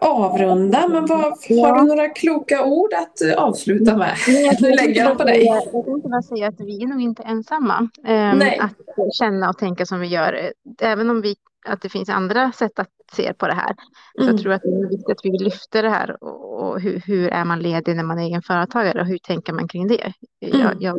avrunda, 0.00 0.88
men 0.88 1.06
vad, 1.06 1.38
ja. 1.48 1.66
har 1.66 1.80
du 1.80 1.86
några 1.86 2.08
kloka 2.08 2.64
ord 2.64 2.92
att 2.94 3.36
avsluta 3.36 3.96
med? 3.96 4.14
Jag 4.26 4.60
lägger 4.76 5.04
dem 5.04 5.16
på 5.16 5.24
dig. 5.24 5.44
Jag 5.44 5.84
tänkte 5.84 6.08
bara 6.08 6.22
säga 6.22 6.48
att 6.48 6.60
vi 6.60 6.82
är 6.82 6.86
nog 6.86 7.00
inte 7.02 7.22
ensamma. 7.22 7.88
Um, 8.08 8.42
att 8.60 9.14
känna 9.18 9.48
och 9.48 9.58
tänka 9.58 9.86
som 9.86 10.00
vi 10.00 10.06
gör. 10.06 10.52
Även 10.80 11.10
om 11.10 11.20
vi 11.22 11.36
att 11.66 11.82
det 11.82 11.88
finns 11.88 12.08
andra 12.08 12.52
sätt 12.52 12.78
att 12.78 12.88
se 13.12 13.32
på 13.34 13.46
det 13.46 13.54
här. 13.54 13.74
Så 14.14 14.22
mm. 14.22 14.34
jag 14.34 14.42
tror 14.42 14.52
att 14.52 14.62
det 14.62 14.68
är 14.68 14.88
viktigt 14.88 15.10
att 15.10 15.24
vi 15.24 15.44
lyfter 15.44 15.82
det 15.82 15.90
här 15.90 16.24
och, 16.24 16.80
hur, 16.80 17.02
hur, 17.06 17.28
är 17.28 17.44
man 17.44 17.60
ledig 17.60 17.96
när 17.96 18.02
man 18.02 18.18
är 18.18 18.22
egen 18.22 18.42
företagare 18.42 19.00
och 19.00 19.06
hur 19.06 19.18
tänker 19.18 19.52
man 19.52 19.68
kring 19.68 19.88
det? 19.88 20.12
Mm. 20.40 20.60
Jag, 20.60 20.82
jag, 20.82 20.94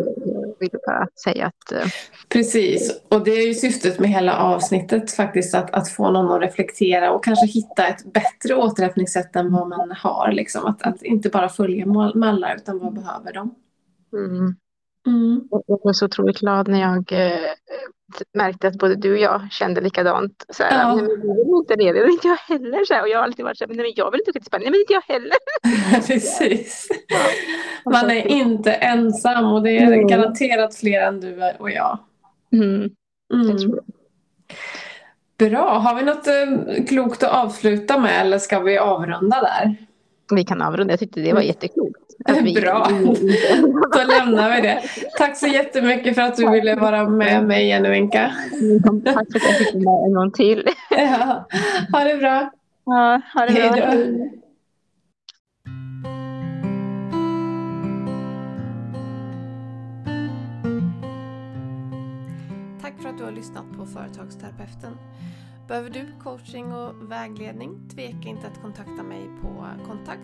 vill 0.60 0.70
bara 0.88 1.08
säga 1.24 1.46
att... 1.46 1.72
Uh... 1.72 1.92
Precis, 2.30 3.02
och 3.10 3.24
det 3.24 3.32
är 3.32 3.48
ju 3.48 3.54
syftet 3.54 4.00
med 4.00 4.10
hela 4.10 4.38
avsnittet 4.38 5.12
faktiskt 5.12 5.56
att, 5.56 5.74
att 5.74 5.90
få 5.90 6.12
någon 6.12 6.32
att 6.32 6.42
reflektera 6.42 7.12
och 7.12 7.24
kanske 7.24 7.46
hitta 7.46 7.88
ett 7.88 8.14
bättre 8.14 8.56
återhämtningssätt 8.56 9.36
än 9.36 9.54
vad 9.54 9.70
man 9.70 9.92
har. 9.92 10.32
Liksom. 10.32 10.66
Att, 10.66 10.82
att 10.82 11.04
inte 11.04 11.30
bara 11.30 11.50
följa 11.50 11.86
mallar 12.16 12.56
utan 12.56 12.80
vad 12.80 12.94
behöver 12.94 13.34
de? 13.34 13.56
Mm. 14.14 14.56
Mm. 15.08 15.42
Jag 15.68 15.80
var 15.84 15.94
så 15.94 16.06
otroligt 16.06 16.40
glad 16.40 16.68
när 16.68 16.82
jag 16.82 17.12
eh, 17.12 17.52
märkte 18.34 18.68
att 18.68 18.76
både 18.76 18.96
du 18.96 19.12
och 19.12 19.18
jag 19.18 19.52
kände 19.52 19.82
likadant. 19.82 20.46
Så 20.50 20.64
här, 20.64 20.80
ja. 20.80 20.96
nej, 20.96 21.04
men 21.04 21.28
jag 21.28 21.36
vill 21.36 21.56
inte 21.62 21.76
det, 21.76 21.94
det 21.94 22.02
vill 22.02 22.12
inte 22.12 22.28
jag 22.28 22.38
heller. 22.38 22.86
Så 22.86 22.94
här, 22.94 23.02
och 23.02 23.10
jag 23.10 23.18
har 23.18 23.24
alltid 23.24 23.46
varit 23.46 23.58
så 23.58 23.64
här, 23.64 23.74
nej 23.76 23.78
men 23.78 23.94
jag 23.96 24.12
vill 24.12 24.22
inte 24.22 24.32
åka 24.32 24.40
till 24.40 24.46
Spanien, 24.46 24.72
nej 24.72 24.72
men 24.72 24.82
inte 24.82 24.94
jag 24.94 25.14
heller. 25.14 25.38
Precis. 26.08 26.88
Man 27.86 28.12
är 28.12 28.28
inte 28.28 28.72
ensam 28.74 29.46
och 29.46 29.64
det 29.64 29.78
är 29.78 29.88
mm. 29.88 30.08
garanterat 30.08 30.76
fler 30.76 31.02
än 31.02 31.20
du 31.20 31.52
och 31.60 31.72
jag. 31.72 32.00
Mm. 32.54 32.90
Mm. 33.34 33.58
Bra, 35.38 35.80
har 35.80 35.96
vi 35.96 36.04
något 36.04 36.28
eh, 36.28 36.86
klokt 36.86 37.24
att 37.24 37.46
avsluta 37.46 38.00
med 38.00 38.22
eller 38.22 38.38
ska 38.38 38.60
vi 38.60 38.78
avrunda 38.78 39.42
där? 39.42 39.76
Vi 40.36 40.44
kan 40.44 40.62
avrunda, 40.62 40.94
jag 40.94 41.00
tyckte 41.00 41.20
det 41.20 41.34
var 41.34 41.42
mm. 41.42 41.48
jätteklokt. 41.48 42.02
Bra, 42.62 42.88
då 43.94 44.04
lämnar 44.08 44.56
vi 44.56 44.62
det. 44.62 44.82
Tack 45.18 45.38
så 45.38 45.48
jättemycket 45.48 46.16
för 46.16 46.22
att 46.22 46.38
du 46.38 46.50
ville 46.50 46.76
vara 46.76 47.10
med 47.10 47.48
mig 47.48 47.64
igen 47.64 47.84
Wenka. 47.84 48.32
Tack 49.06 49.32
för 49.32 49.40
att 49.40 49.44
jag 49.44 49.58
fick 49.58 49.74
vara 49.74 50.00
med 50.02 50.08
en 50.08 50.14
gång 50.14 50.32
till. 50.32 50.68
Ja. 50.90 51.48
Ha 51.92 52.04
det 52.04 52.18
bra. 52.18 52.52
Ja, 52.86 53.22
ha 53.34 53.46
det 53.46 53.54
bra. 53.54 53.62
Hejdå. 53.62 54.30
Tack 62.82 62.94
för 63.02 63.10
att 63.10 63.18
du 63.18 63.24
har 63.24 63.32
lyssnat 63.32 63.66
på 63.78 63.86
Företagsterapeuten. 63.86 64.98
Behöver 65.68 65.90
du 65.90 66.08
coaching 66.24 66.74
och 66.74 67.12
vägledning? 67.12 67.90
Tveka 67.90 68.30
inte 68.30 68.48
att 68.48 68.62
kontakta 68.62 69.04
mig 69.04 69.30
på 69.42 69.68
kontakt 69.88 70.22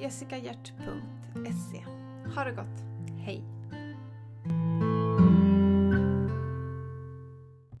jessicahjert.se. 0.00 1.84
Ha 2.34 2.44
det 2.44 2.52
gott! 2.52 2.82
Hej! 3.18 3.61